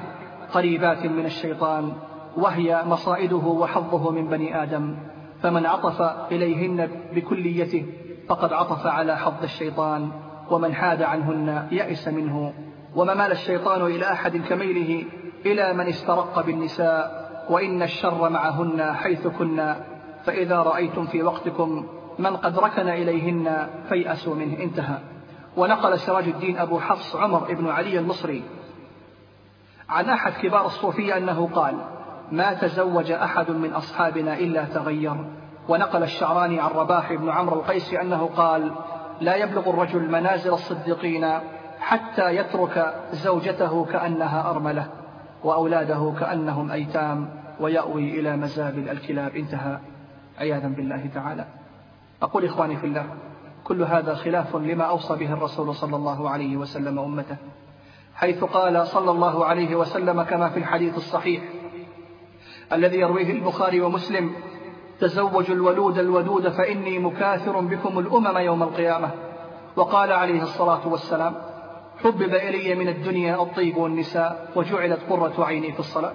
قريبات 0.53 1.05
من 1.05 1.25
الشيطان. 1.25 1.93
وهي 2.37 2.83
مصائده 2.85 3.35
وحظه 3.35 4.11
من 4.11 4.27
بني 4.27 4.63
آدم 4.63 4.97
فمن 5.41 5.65
عطف 5.65 6.01
إليهن 6.31 6.89
بكليته 7.15 7.85
فقد 8.29 8.53
عطف 8.53 8.87
على 8.87 9.17
حظ 9.17 9.43
الشيطان 9.43 10.11
ومن 10.51 10.73
حاد 10.73 11.01
عنهن 11.01 11.67
يأس 11.71 12.07
منه. 12.07 12.53
وما 12.95 13.13
مال 13.13 13.31
الشيطان 13.31 13.81
إلى 13.81 14.11
أحد 14.11 14.37
كميله 14.37 15.05
إلى 15.45 15.73
من 15.73 15.87
استرق 15.87 16.45
بالنساء 16.45 17.27
وإن 17.49 17.83
الشر 17.83 18.29
معهن 18.29 18.93
حيث 18.93 19.27
كنا 19.27 19.83
فإذا 20.25 20.57
رأيتم 20.57 21.05
في 21.05 21.23
وقتكم 21.23 21.85
من 22.19 22.35
قد 22.35 22.59
ركن 22.59 22.89
إليهن 22.89 23.67
فيأسوا 23.89 24.35
منه. 24.35 24.63
انتهى. 24.63 24.97
ونقل 25.57 25.99
سراج 25.99 26.27
الدين 26.27 26.57
أبو 26.57 26.79
حفص 26.79 27.15
عمر 27.15 27.53
بن 27.53 27.67
علي 27.67 27.99
المصري. 27.99 28.43
عن 29.89 30.05
أحد 30.05 30.31
كبار 30.31 30.65
الصوفية 30.65 31.17
أنه 31.17 31.49
قال 31.53 31.96
ما 32.31 32.53
تزوج 32.53 33.11
أحد 33.11 33.51
من 33.51 33.73
أصحابنا 33.73 34.33
إلا 34.33 34.65
تغير. 34.65 35.15
ونقل 35.69 36.03
الشعراني 36.03 36.59
عن 36.59 36.69
رباح 36.69 37.13
بن 37.13 37.29
عمرو 37.29 37.59
القيسي 37.59 38.01
أنه 38.01 38.29
قال 38.35 38.71
لا 39.21 39.35
يبلغ 39.35 39.69
الرجل 39.69 40.11
منازل 40.11 40.53
الصديقين 40.53 41.39
حتى 41.79 42.35
يترك 42.35 42.95
زوجته 43.11 43.85
كأنها 43.85 44.49
أرملة 44.49 44.87
وأولاده 45.43 46.13
كأنهم 46.19 46.71
أيتام 46.71 47.29
ويأوي 47.59 48.19
إلى 48.19 48.37
مزابل 48.37 48.89
الكلاب. 48.89 49.35
انتهى. 49.35 49.79
عياذا 50.39 50.67
بالله 50.67 51.09
تعالى. 51.13 51.45
أقول 52.21 52.45
إخواني 52.45 52.77
في 52.77 52.87
الله 52.87 53.05
كل 53.63 53.83
هذا 53.83 54.15
خلاف 54.15 54.55
لما 54.55 54.83
أوصى 54.83 55.15
به 55.15 55.33
الرسول 55.33 55.75
صلى 55.75 55.95
الله 55.95 56.29
عليه 56.29 56.57
وسلم 56.57 56.99
أمته 56.99 57.37
حيث 58.15 58.43
قال 58.43 58.87
صلى 58.87 59.11
الله 59.11 59.45
عليه 59.45 59.75
وسلم 59.75 60.23
كما 60.23 60.49
في 60.49 60.59
الحديث 60.59 60.97
الصحيح 60.97 61.41
الذي 62.73 62.99
يرويه 62.99 63.31
البخاري 63.31 63.81
ومسلم 63.81 64.31
تزوجوا 64.99 65.55
الولود 65.55 65.99
الودود 65.99 66.49
فإني 66.49 66.99
مكاثر 66.99 67.59
بكم 67.59 67.99
الأمم 67.99 68.37
يوم 68.37 68.63
القيامة. 68.63 69.09
وقال 69.75 70.11
عليه 70.11 70.41
الصلاة 70.41 70.87
والسلام 70.87 71.35
حبب 72.03 72.33
إلي 72.33 72.75
من 72.75 72.87
الدنيا 72.87 73.41
الطيب 73.41 73.77
والنساء 73.77 74.49
وجعلت 74.55 74.99
قرة 75.09 75.45
عيني 75.45 75.71
في 75.71 75.79
الصلاة. 75.79 76.13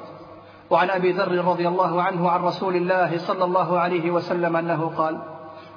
وعن 0.70 0.90
أبي 0.90 1.12
ذر 1.12 1.44
رضي 1.44 1.68
الله 1.68 2.02
عنه 2.02 2.30
عن 2.30 2.42
رسول 2.42 2.76
الله 2.76 3.18
صلى 3.18 3.44
الله 3.44 3.78
عليه 3.78 4.10
وسلم 4.10 4.56
أنه 4.56 4.92
قال 4.96 5.22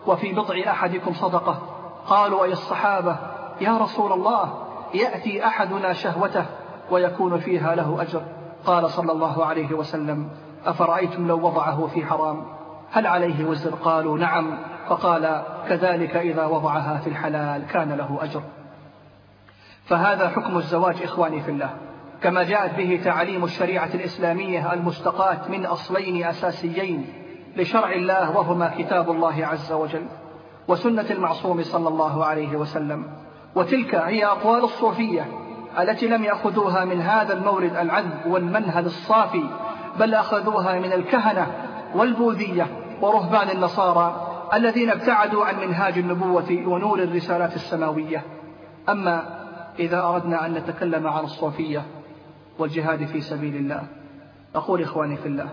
وفي 0.07 0.34
بضع 0.34 0.56
أحدكم 0.68 1.14
صدقة. 1.14 1.61
قالوا 2.07 2.43
أي 2.43 2.52
الصحابة؟ 2.52 3.15
يا 3.61 3.77
رسول 3.77 4.11
الله 4.14 4.53
يأتي 4.93 5.45
أحدنا 5.47 5.93
شهوته 5.93 6.45
ويكون 6.91 7.38
فيها 7.38 7.76
له 7.76 8.02
أجر. 8.02 8.22
قال 8.65 8.89
صلى 8.89 9.11
الله 9.11 9.45
عليه 9.45 9.73
وسلم 9.73 10.30
أفرأيتم 10.65 11.27
لو 11.27 11.45
وضعه 11.45 11.87
في 11.87 12.05
حرام؟ 12.05 12.45
هل 12.91 13.07
عليه 13.07 13.45
وزر؟ 13.45 13.75
قالوا 13.75 14.17
نعم. 14.17 14.57
فقال 14.87 15.43
كذلك 15.69 16.15
إذا 16.15 16.45
وضعها 16.45 16.97
في 16.97 17.09
الحلال 17.09 17.67
كان 17.67 17.91
له 17.91 18.17
أجر. 18.21 18.41
فهذا 19.85 20.29
حكم 20.29 20.57
الزواج 20.57 21.03
إخواني 21.03 21.41
في 21.41 21.51
الله. 21.51 21.69
كما 22.21 22.43
جاءت 22.43 22.75
به 22.75 23.01
تعاليم 23.03 23.43
الشريعة 23.43 23.89
الإسلامية 23.93 24.73
المستقاة 24.73 25.37
من 25.49 25.65
أصلين 25.65 26.25
أساسيين 26.25 27.13
لشرع 27.55 27.91
الله 27.91 28.37
وهما 28.37 28.73
كتاب 28.77 29.11
الله 29.11 29.45
عز 29.45 29.71
وجل 29.71 30.05
وسنة 30.67 31.05
المعصوم 31.11 31.63
صلى 31.63 31.87
الله 31.87 32.25
عليه 32.25 32.57
وسلم. 32.57 33.07
وتلك 33.55 33.95
هي 33.95 34.25
أقوال 34.25 34.63
الصوفية 34.63 35.27
التي 35.79 36.07
لم 36.07 36.23
يأخذوها 36.23 36.85
من 36.85 37.01
هذا 37.01 37.33
المورد 37.33 37.75
العذب 37.75 38.25
والمنهل 38.27 38.85
الصافي 38.85 39.43
بل 39.99 40.13
أخذوها 40.13 40.80
من 40.80 40.93
الكهنة 40.93 41.47
والبوذية 41.95 42.67
ورهبان 43.01 43.49
النصارى 43.49 44.31
الذين 44.53 44.89
ابتعدوا 44.89 45.45
عن 45.45 45.67
منهاج 45.67 45.97
النبوة 45.97 46.63
ونور 46.67 46.99
الرسالات 46.99 47.55
السماوية. 47.55 48.23
أما 48.89 49.45
إذا 49.80 50.01
أردنا 50.01 50.45
أن 50.45 50.53
نتكلم 50.53 51.07
عن 51.07 51.23
الصوفية 51.23 51.85
والجهاد 52.59 53.05
في 53.05 53.22
سبيل 53.22 53.55
الله 53.55 53.88
أقول 54.55 54.81
إخواني 54.81 55.17
في 55.17 55.27
الله 55.27 55.49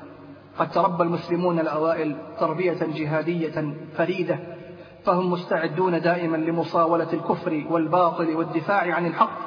قد 0.58 0.70
تربى 0.70 1.02
المسلمون 1.02 1.58
الأوائل 1.58 2.16
تربية 2.40 2.78
جهادية 2.94 3.74
فريدة 3.96 4.38
فهم 5.04 5.30
مستعدون 5.30 6.00
دائما 6.00 6.36
لمصاولة 6.36 7.12
الكفر 7.12 7.64
والباطل 7.70 8.34
والدفاع 8.34 8.94
عن 8.94 9.06
الحق 9.06 9.38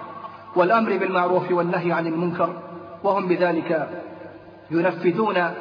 والأمر 0.56 0.98
بالمعروف 0.98 1.52
والنهي 1.52 1.92
عن 1.92 2.08
المنكر 2.08 2.62
وهم 3.04 3.28
بذلك 3.28 3.90
ينفذون 4.72 5.52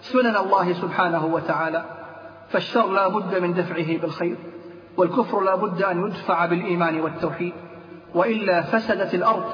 سنن 0.00 0.36
الله 0.36 0.72
سبحانه 0.72 1.26
وتعالى 1.26 1.84
فالشر 2.48 2.92
لا 2.92 3.08
بد 3.08 3.38
من 3.42 3.54
دفعه 3.54 3.98
بالخير 3.98 4.36
والكفر 4.96 5.40
لا 5.40 5.54
بد 5.54 5.82
أن 5.82 6.06
يدفع 6.06 6.46
بالإيمان 6.46 7.00
والتوحيد 7.00 7.52
وإلا 8.14 8.62
فسدت 8.62 9.14
الأرض 9.14 9.44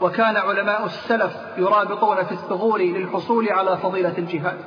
وكان 0.00 0.36
علماء 0.36 0.84
السلف 0.84 1.36
يرابطون 1.56 2.24
في 2.24 2.32
الثغور 2.32 2.80
للحصول 2.80 3.48
على 3.48 3.76
فضيلة 3.76 4.18
الجهاد. 4.18 4.58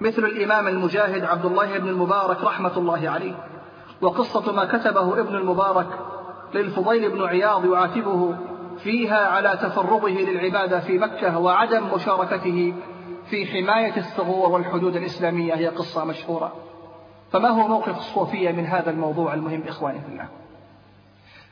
مثل 0.00 0.24
الإمام 0.24 0.68
المجاهد 0.68 1.24
عبد 1.24 1.44
الله 1.44 1.78
بن 1.78 1.88
المبارك 1.88 2.44
رحمة 2.44 2.76
الله 2.76 3.10
عليه 3.10 3.34
وقصة 4.00 4.52
ما 4.52 4.64
كتبه 4.64 5.20
ابن 5.20 5.34
المبارك 5.34 5.86
للفضيل 6.54 7.10
بن 7.10 7.22
عياض 7.22 7.64
يعاتبه 7.64 8.36
فيها 8.84 9.26
على 9.26 9.58
تفرغه 9.62 10.08
للعبادة 10.08 10.80
في 10.80 10.98
مكة 10.98 11.38
وعدم 11.38 11.94
مشاركته 11.94 12.74
في 13.30 13.46
حماية 13.46 13.96
الثغور 13.96 14.50
والحدود 14.50 14.96
الإسلامية 14.96 15.54
هي 15.54 15.66
قصة 15.66 16.04
مشهورة. 16.04 16.52
فما 17.32 17.48
هو 17.48 17.68
موقف 17.68 17.96
الصوفية 17.96 18.52
من 18.52 18.66
هذا 18.66 18.90
الموضوع 18.90 19.34
المهم 19.34 19.62
إخواني 19.68 20.00
في 20.00 20.08
الله؟ 20.08 20.28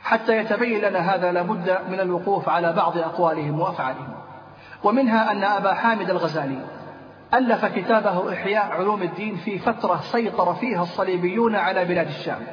حتى 0.03 0.37
يتبين 0.37 0.81
لنا 0.81 0.99
هذا 0.99 1.33
لابد 1.33 1.79
من 1.91 2.01
الوقوف 2.01 2.49
على 2.49 2.73
بعض 2.73 2.99
أقوالهم 2.99 3.61
وأفعالهم. 3.61 4.15
ومنها 4.85 5.33
أن 5.33 5.45
أبا 5.45 5.75
حامد 5.75 6.11
الغزالي 6.11 6.59
ألف 7.35 7.65
كتابه 7.65 8.33
إحياء 8.33 8.71
علوم 8.71 9.03
الدين 9.03 9.37
في 9.37 9.59
فترة 9.59 10.01
سيطر 10.01 10.55
فيها 10.55 10.83
الصليبيون 10.83 11.57
على 11.57 11.85
بلاد 11.85 12.07
الشام. 12.07 12.47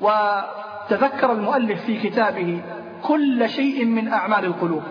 وتذكر 0.00 1.32
المؤلف 1.32 1.84
في 1.84 1.98
كتابه 2.10 2.62
كل 3.02 3.48
شيء 3.48 3.84
من 3.84 4.08
أعمال 4.08 4.44
القلوب 4.44 4.82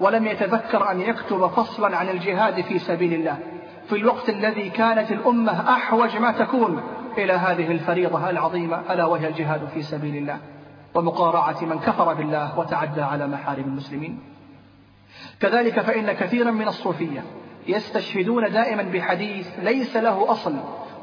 ولم 0.00 0.26
يتذكر 0.26 0.90
أن 0.90 1.00
يكتب 1.00 1.46
فصلا 1.46 1.96
عن 1.96 2.08
الجهاد 2.08 2.60
في 2.60 2.78
سبيل 2.78 3.14
الله. 3.14 3.38
في 3.88 3.96
الوقت 3.96 4.28
الذي 4.28 4.70
كانت 4.70 5.12
الأمة 5.12 5.72
أحوج 5.72 6.16
ما 6.16 6.32
تكون 6.32 6.82
إلى 7.18 7.32
هذه 7.32 7.72
الفريضة 7.72 8.30
العظيمة 8.30 8.82
ألا 8.90 9.04
وهي 9.04 9.28
الجهاد 9.28 9.68
في 9.74 9.82
سبيل 9.82 10.16
الله. 10.16 10.38
ومقارعة 10.94 11.64
من 11.64 11.78
كفر 11.78 12.14
بالله 12.14 12.58
وتعدى 12.58 13.02
على 13.02 13.26
محارم 13.26 13.64
المسلمين. 13.64 14.20
كذلك 15.40 15.80
فإن 15.80 16.12
كثيرا 16.12 16.50
من 16.50 16.68
الصوفية 16.68 17.24
يستشهدون 17.66 18.52
دائما 18.52 18.82
بحديث 18.82 19.48
ليس 19.58 19.96
له 19.96 20.30
أصل 20.30 20.54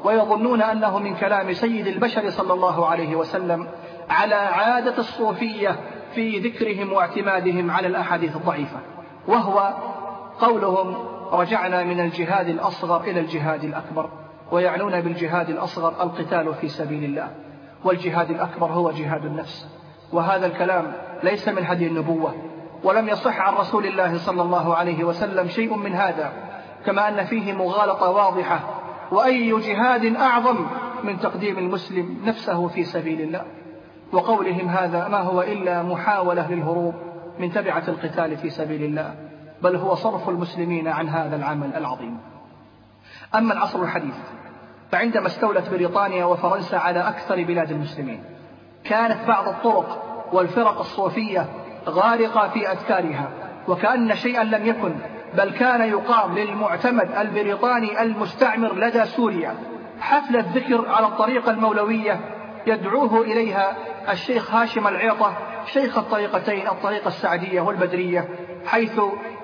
ويظنون 0.04 0.62
أنه 0.62 0.98
من 0.98 1.14
كلام 1.14 1.52
سيد 1.52 1.86
البشر 1.86 2.30
صلى 2.30 2.52
الله 2.52 2.86
عليه 2.86 3.16
وسلم 3.16 3.68
على 4.10 4.34
عادة 4.34 4.98
الصوفية 4.98 5.76
في 6.16 6.38
ذكرهم 6.38 6.92
واعتمادهم 6.92 7.70
على 7.70 7.86
الأحاديث 7.86 8.36
الضعيفة 8.36 8.80
وهو 9.28 9.74
قولهم 10.38 10.96
رجعنا 11.32 11.84
من 11.84 12.00
الجهاد 12.00 12.48
الأصغر 12.48 13.00
إلى 13.00 13.20
الجهاد 13.20 13.64
الأكبر 13.64 14.10
ويعنون 14.52 15.00
بالجهاد 15.00 15.50
الأصغر 15.50 16.02
القتال 16.02 16.54
في 16.54 16.68
سبيل 16.68 17.04
الله 17.04 17.30
والجهاد 17.84 18.30
الأكبر 18.30 18.66
هو 18.66 18.90
جهاد 18.90 19.24
النفس. 19.24 19.68
وهذا 20.12 20.46
الكلام 20.46 20.92
ليس 21.22 21.48
من 21.48 21.64
هدي 21.64 21.86
النبوة 21.86 22.34
ولم 22.84 23.08
يصح 23.08 23.40
عن 23.40 23.54
رسول 23.54 23.86
الله 23.86 24.18
صلى 24.18 24.42
الله 24.42 24.74
عليه 24.74 25.04
وسلم 25.04 25.48
شيء 25.48 25.76
من 25.76 25.92
هذا 25.92 26.32
كما 26.86 27.08
أن 27.08 27.24
فيه 27.24 27.52
مغالطة 27.52 28.10
واضحة 28.10 28.60
وأي 29.12 29.60
جهاد 29.60 30.16
أعظم 30.16 30.66
من 31.04 31.18
تقديم 31.18 31.58
المسلم 31.58 32.16
نفسه 32.24 32.68
في 32.68 32.84
سبيل 32.84 33.20
الله. 33.20 33.44
وقولهم 34.12 34.68
هذا 34.68 35.08
ما 35.08 35.20
هو 35.20 35.42
إلا 35.42 35.82
محاولة 35.82 36.50
للهروب 36.50 36.94
من 37.38 37.52
تبعة 37.52 37.82
القتال 37.88 38.36
في 38.36 38.50
سبيل 38.50 38.82
الله 38.82 39.14
بل 39.62 39.76
هو 39.76 39.94
صرف 39.94 40.28
المسلمين 40.28 40.88
عن 40.88 41.08
هذا 41.08 41.36
العمل 41.36 41.74
العظيم. 41.76 42.18
أما 43.34 43.52
العصر 43.52 43.82
الحديث 43.82 44.14
فعندما 44.92 45.26
استولت 45.26 45.68
بريطانيا 45.70 46.24
وفرنسا 46.24 46.76
على 46.76 47.08
أكثر 47.08 47.44
بلاد 47.44 47.70
المسلمين 47.70 48.24
كانت 48.84 49.28
بعض 49.28 49.48
الطرق 49.48 50.02
والفرق 50.32 50.78
الصوفية 50.78 51.46
غارقة 51.88 52.48
في 52.48 52.72
أذكارها 52.72 53.28
وكأن 53.68 54.14
شيئا 54.14 54.44
لم 54.44 54.66
يكن 54.66 54.94
بل 55.34 55.50
كان 55.50 55.80
يقام 55.80 56.38
للمعتمد 56.38 57.10
البريطاني 57.18 58.02
المستعمر 58.02 58.74
لدى 58.74 59.04
سوريا 59.04 59.54
حفلة 60.00 60.44
ذكر 60.54 60.88
على 60.88 61.06
الطريقة 61.06 61.50
المولوية 61.50 62.20
يدعوه 62.66 63.20
إليها 63.22 63.76
الشيخ 64.08 64.54
هاشم 64.54 64.86
العيطة 64.86 65.36
شيخ 65.66 65.98
الطريقتين 65.98 66.68
الطريقة 66.68 67.08
السعدية 67.08 67.60
والبدرية 67.60 68.28
حيث 68.66 69.00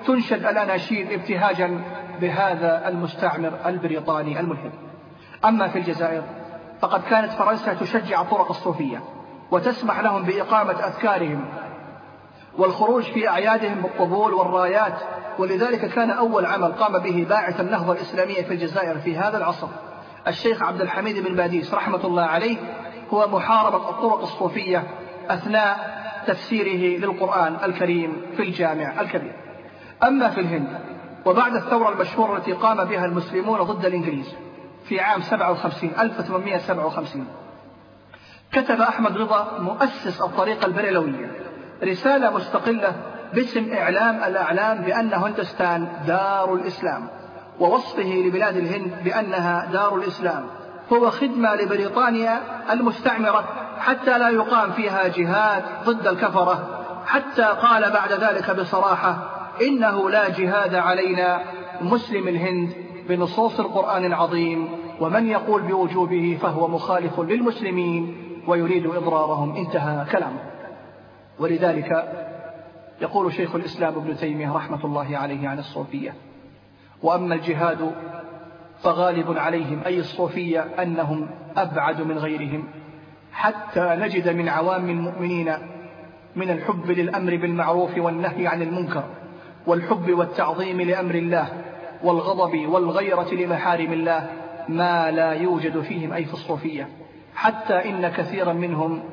تنشد 0.07 0.45
الأناشيد 0.45 1.11
ابتهاجا 1.11 1.81
بهذا 2.21 2.87
المستعمر 2.87 3.53
البريطاني 3.65 4.39
الملحد. 4.39 4.71
أما 5.45 5.67
في 5.67 5.79
الجزائر 5.79 6.23
فقد 6.81 7.03
كانت 7.03 7.31
فرنسا 7.31 7.73
تشجع 7.73 8.21
الطرق 8.21 8.49
الصوفية 8.49 9.03
وتسمح 9.51 9.99
لهم 9.99 10.23
بإقامة 10.23 10.73
أذكارهم 10.73 11.45
والخروج 12.57 13.03
في 13.03 13.29
أعيادهم 13.29 13.81
بالطبول 13.81 14.33
والرايات 14.33 14.93
ولذلك 15.39 15.85
كان 15.85 16.11
أول 16.11 16.45
عمل 16.45 16.71
قام 16.71 16.97
به 16.97 17.25
باعث 17.29 17.59
النهضة 17.59 17.93
الإسلامية 17.93 18.43
في 18.43 18.53
الجزائر 18.53 18.99
في 18.99 19.17
هذا 19.17 19.37
العصر 19.37 19.67
الشيخ 20.27 20.63
عبد 20.63 20.81
الحميد 20.81 21.27
بن 21.27 21.35
باديس 21.35 21.73
رحمة 21.73 22.05
الله 22.05 22.23
عليه 22.23 22.57
هو 23.13 23.27
محاربة 23.27 23.89
الطرق 23.89 24.21
الصوفية 24.21 24.83
أثناء 25.29 26.03
تفسيره 26.27 26.99
للقرآن 26.99 27.57
الكريم 27.63 28.21
في 28.37 28.43
الجامع 28.43 29.01
الكبير. 29.01 29.35
أما 30.03 30.29
في 30.29 30.39
الهند 30.39 30.79
وبعد 31.25 31.55
الثورة 31.55 31.89
المشهورة 31.89 32.37
التي 32.37 32.51
قام 32.51 32.83
بها 32.83 33.05
المسلمون 33.05 33.59
ضد 33.61 33.85
الإنجليز 33.85 34.35
في 34.85 34.99
عام 34.99 35.21
57 35.21 35.91
1857 35.99 37.27
كتب 38.51 38.81
أحمد 38.81 39.17
رضا 39.17 39.59
مؤسس 39.59 40.21
الطريقة 40.21 40.65
البريلوية 40.65 41.31
رسالة 41.83 42.29
مستقلة 42.29 42.95
باسم 43.33 43.73
إعلام 43.73 44.23
الأعلام 44.23 44.81
بأن 44.81 45.13
هندستان 45.13 45.87
دار 46.07 46.53
الإسلام 46.53 47.07
ووصفه 47.59 48.23
لبلاد 48.25 48.57
الهند 48.57 49.03
بأنها 49.03 49.69
دار 49.71 49.95
الإسلام. 49.95 50.45
هو 50.93 51.09
خدمة 51.09 51.55
لبريطانيا 51.55 52.39
المستعمرة 52.71 53.43
حتى 53.79 54.17
لا 54.17 54.29
يقام 54.29 54.71
فيها 54.71 55.07
جهاد 55.07 55.63
ضد 55.85 56.07
الكفرة. 56.07 56.85
حتى 57.05 57.43
قال 57.43 57.91
بعد 57.91 58.11
ذلك 58.11 58.51
بصراحة 58.51 59.17
إنه 59.61 60.09
لا 60.09 60.29
جهاد 60.29 60.75
علينا 60.75 61.41
مسلم 61.81 62.27
الهند 62.27 62.69
بنصوص 63.09 63.59
القرآن 63.59 64.05
العظيم 64.05 64.69
ومن 64.99 65.27
يقول 65.27 65.61
بوجوبه 65.61 66.37
فهو 66.41 66.67
مخالف 66.67 67.19
للمسلمين 67.19 68.17
ويريد 68.47 68.85
إضرارهم. 68.85 69.55
انتهى 69.55 70.05
كلامه. 70.11 70.39
ولذلك 71.39 72.13
يقول 73.01 73.33
شيخ 73.33 73.55
الإسلام 73.55 73.93
ابن 73.95 74.17
تيمية 74.17 74.55
رحمة 74.55 74.85
الله 74.85 75.17
عليه 75.17 75.49
عن 75.49 75.59
الصوفية 75.59 76.13
وأما 77.03 77.35
الجهاد 77.35 77.91
فغالب 78.83 79.37
عليهم 79.37 79.81
أي 79.85 79.99
الصوفية 79.99 80.59
أنهم 80.59 81.29
أبعد 81.57 82.01
من 82.01 82.17
غيرهم. 82.17 82.63
حتى 83.31 83.95
نجد 83.99 84.29
من 84.29 84.49
عوام 84.49 84.89
المؤمنين 84.89 85.53
من 86.35 86.49
الحب 86.49 86.91
للأمر 86.91 87.35
بالمعروف 87.35 87.97
والنهي 87.97 88.47
عن 88.47 88.61
المنكر 88.61 89.03
والحب 89.67 90.09
والتعظيم 90.09 90.81
لأمر 90.81 91.15
الله 91.15 91.47
والغضب 92.03 92.67
والغيرة 92.67 93.33
لمحارم 93.33 93.93
الله 93.93 94.29
ما 94.69 95.11
لا 95.11 95.31
يوجد 95.31 95.81
فيهم 95.81 96.13
أي 96.13 96.25
في 96.25 96.33
الصوفية. 96.33 96.87
حتى 97.35 97.89
إن 97.89 98.07
كثيرا 98.07 98.53
منهم 98.53 99.03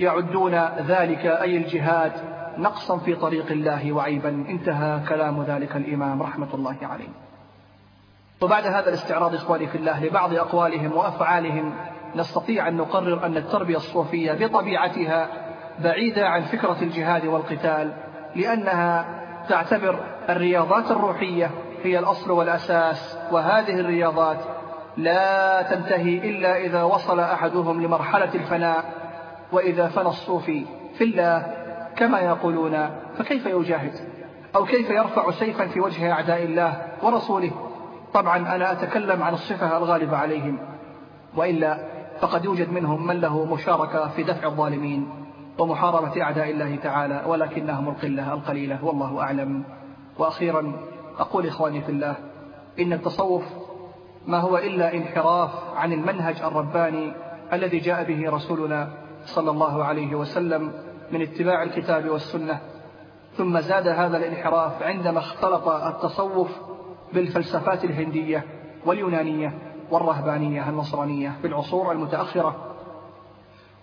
يعدون 0.00 0.54
ذلك 0.88 1.26
أي 1.26 1.56
الجهاد 1.56 2.12
نقصا 2.58 2.98
في 2.98 3.14
طريق 3.14 3.50
الله 3.50 3.92
وعيبا. 3.92 4.28
انتهى 4.28 5.00
كلام 5.08 5.42
ذلك 5.42 5.76
الإمام 5.76 6.22
رحمة 6.22 6.54
الله 6.54 6.76
عليه. 6.82 7.29
وبعد 8.42 8.66
هذا 8.66 8.88
الاستعراض 8.88 9.34
إخواني 9.34 9.66
في 9.66 9.78
الله 9.78 10.04
لبعض 10.04 10.34
أقوالهم 10.34 10.92
وأفعالهم 10.92 11.74
نستطيع 12.14 12.68
أن 12.68 12.76
نقرر 12.76 13.26
أن 13.26 13.36
التربية 13.36 13.76
الصوفية 13.76 14.32
بطبيعتها 14.32 15.28
بعيدة 15.78 16.28
عن 16.28 16.42
فكرة 16.42 16.76
الجهاد 16.82 17.26
والقتال 17.26 17.92
لأنها 18.36 19.06
تعتبر 19.48 20.00
الرياضات 20.28 20.90
الروحية 20.90 21.50
هي 21.82 21.98
الأصل 21.98 22.30
والأساس 22.30 23.18
وهذه 23.32 23.80
الرياضات 23.80 24.38
لا 24.96 25.62
تنتهي 25.62 26.30
إلا 26.30 26.56
إذا 26.56 26.82
وصل 26.82 27.20
أحدهم 27.20 27.82
لمرحلة 27.82 28.34
الفناء. 28.34 28.84
وإذا 29.52 29.88
فنى 29.88 30.08
الصوفي 30.08 30.66
في 30.98 31.04
الله 31.04 31.54
كما 31.96 32.20
يقولون 32.20 32.90
فكيف 33.18 33.46
يجاهد؟ 33.46 33.92
أو 34.56 34.64
كيف 34.64 34.90
يرفع 34.90 35.30
سيفا 35.30 35.66
في 35.66 35.80
وجه 35.80 36.12
أعداء 36.12 36.42
الله 36.42 36.82
ورسوله؟ 37.02 37.69
طبعا 38.14 38.54
أنا 38.56 38.72
أتكلم 38.72 39.22
عن 39.22 39.34
الصفة 39.34 39.76
الغالبة 39.76 40.16
عليهم 40.16 40.58
وإلا 41.36 41.78
فقد 42.20 42.44
يوجد 42.44 42.72
منهم 42.72 43.06
من 43.06 43.20
له 43.20 43.44
مشاركة 43.44 44.08
في 44.08 44.22
دفع 44.22 44.46
الظالمين 44.46 45.08
ومحاربة 45.58 46.22
أعداء 46.22 46.50
الله 46.50 46.76
تعالى 46.76 47.22
ولكنهم 47.26 47.88
القلة 47.88 48.32
القليلة 48.32 48.84
والله 48.84 49.20
أعلم. 49.22 49.64
وأخيرا 50.18 50.72
أقول 51.18 51.46
إخواني 51.46 51.80
في 51.80 51.88
الله 51.88 52.14
إن 52.80 52.92
التصوف 52.92 53.44
ما 54.26 54.38
هو 54.38 54.58
إلا 54.58 54.94
انحراف 54.94 55.50
عن 55.76 55.92
المنهج 55.92 56.42
الرباني 56.42 57.12
الذي 57.52 57.78
جاء 57.78 58.04
به 58.04 58.30
رسولنا 58.30 58.88
صلى 59.24 59.50
الله 59.50 59.84
عليه 59.84 60.14
وسلم 60.14 60.72
من 61.12 61.22
اتباع 61.22 61.62
الكتاب 61.62 62.08
والسنة. 62.08 62.60
ثم 63.36 63.60
زاد 63.60 63.88
هذا 63.88 64.16
الانحراف 64.16 64.82
عندما 64.82 65.18
اختلط 65.18 65.68
التصوف 65.68 66.69
بالفلسفات 67.14 67.84
الهندية 67.84 68.44
واليونانية 68.86 69.52
والرهبانية 69.90 70.68
النصرانية 70.68 71.32
في 71.40 71.46
العصور 71.46 71.92
المتأخرة. 71.92 72.56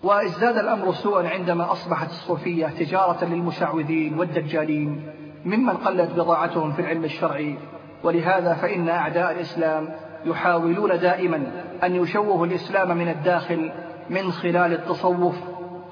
وازداد 0.02 0.56
الأمر 0.56 0.92
سوءا 0.92 1.28
عندما 1.28 1.72
أصبحت 1.72 2.10
الصوفية 2.10 2.66
تجارة 2.66 3.24
للمشعوذين 3.24 4.18
والدجالين 4.18 5.12
ممن 5.44 5.76
قلت 5.76 6.10
بضاعتهم 6.10 6.72
في 6.72 6.82
العلم 6.82 7.04
الشرعي. 7.04 7.58
ولهذا 8.04 8.54
فإن 8.54 8.88
أعداء 8.88 9.32
الإسلام 9.32 9.88
يحاولون 10.26 10.98
دائما 10.98 11.46
أن 11.82 11.94
يشوهوا 11.94 12.46
الإسلام 12.46 12.96
من 12.96 13.08
الداخل 13.08 13.72
من 14.10 14.32
خلال 14.32 14.72
التصوف 14.72 15.36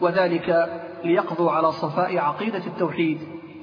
وذلك 0.01 0.69
ليقضوا 1.05 1.51
على 1.51 1.73
صفاء 1.73 2.19
عقيدة 2.19 2.63
التوحيد 2.67 3.19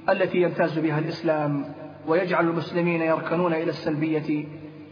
التي 0.10 0.38
يمتاز 0.38 0.80
بها 0.80 1.00
الإسلام. 1.00 1.66
ويجعل 2.08 2.50
المسلمين 2.50 3.02
يركنون 3.02 3.54
إلى 3.54 3.70
السلبية 3.70 4.46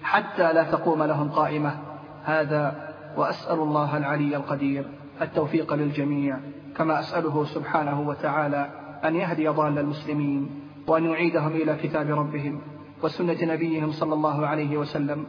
حتى 0.04 0.54
لا 0.54 0.64
تقوم 0.64 1.04
لهم 1.04 1.30
قائمة. 1.30 1.78
هذا 2.24 2.94
وأسأل 3.18 3.60
الله 3.60 3.98
العلي 3.98 4.36
القدير 4.36 4.86
التوفيق 5.22 5.74
للجميع. 5.74 6.40
كما 6.78 7.00
أسأله 7.00 7.44
سبحانه 7.44 8.02
وتعالى 8.02 8.70
أن 9.06 9.16
يهدي 9.16 9.48
ضال 9.48 9.80
المسلمين 9.80 10.50
وأن 10.88 11.06
يعيدهم 11.06 11.52
إلى 11.52 11.76
كتاب 11.76 12.10
ربهم 12.10 12.62
وسنة 13.04 13.38
نبيهم 13.42 13.92
صلى 13.92 14.14
الله 14.14 14.48
عليه 14.48 14.78
وسلم 14.78 15.26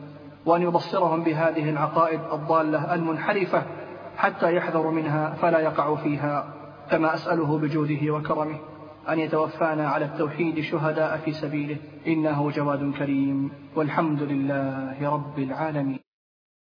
وأن 0.47 0.63
يبصرهم 0.63 1.23
بهذه 1.23 1.71
العقائد 1.71 2.21
الضالة 2.33 2.95
المنحرفة 2.95 3.63
حتى 4.17 4.57
يحذروا 4.57 4.93
منها 4.93 5.31
فلا 5.31 5.59
يقعوا 5.59 5.97
فيها. 5.97 6.55
كما 6.91 7.15
أسأله 7.15 7.59
بجوده 7.59 8.11
وكرمه. 8.11 8.59
أن 9.09 9.19
يتوفانا 9.19 9.89
على 9.89 10.05
التوحيد 10.05 10.61
شهداء 10.61 11.17
في 11.17 11.33
سبيله. 11.33 11.77
إنه 12.07 12.51
جواد 12.51 12.93
كريم. 12.99 13.51
والحمد 13.77 14.23
لله 14.23 15.11
رب 15.13 15.39
العالمين. 15.39 16.12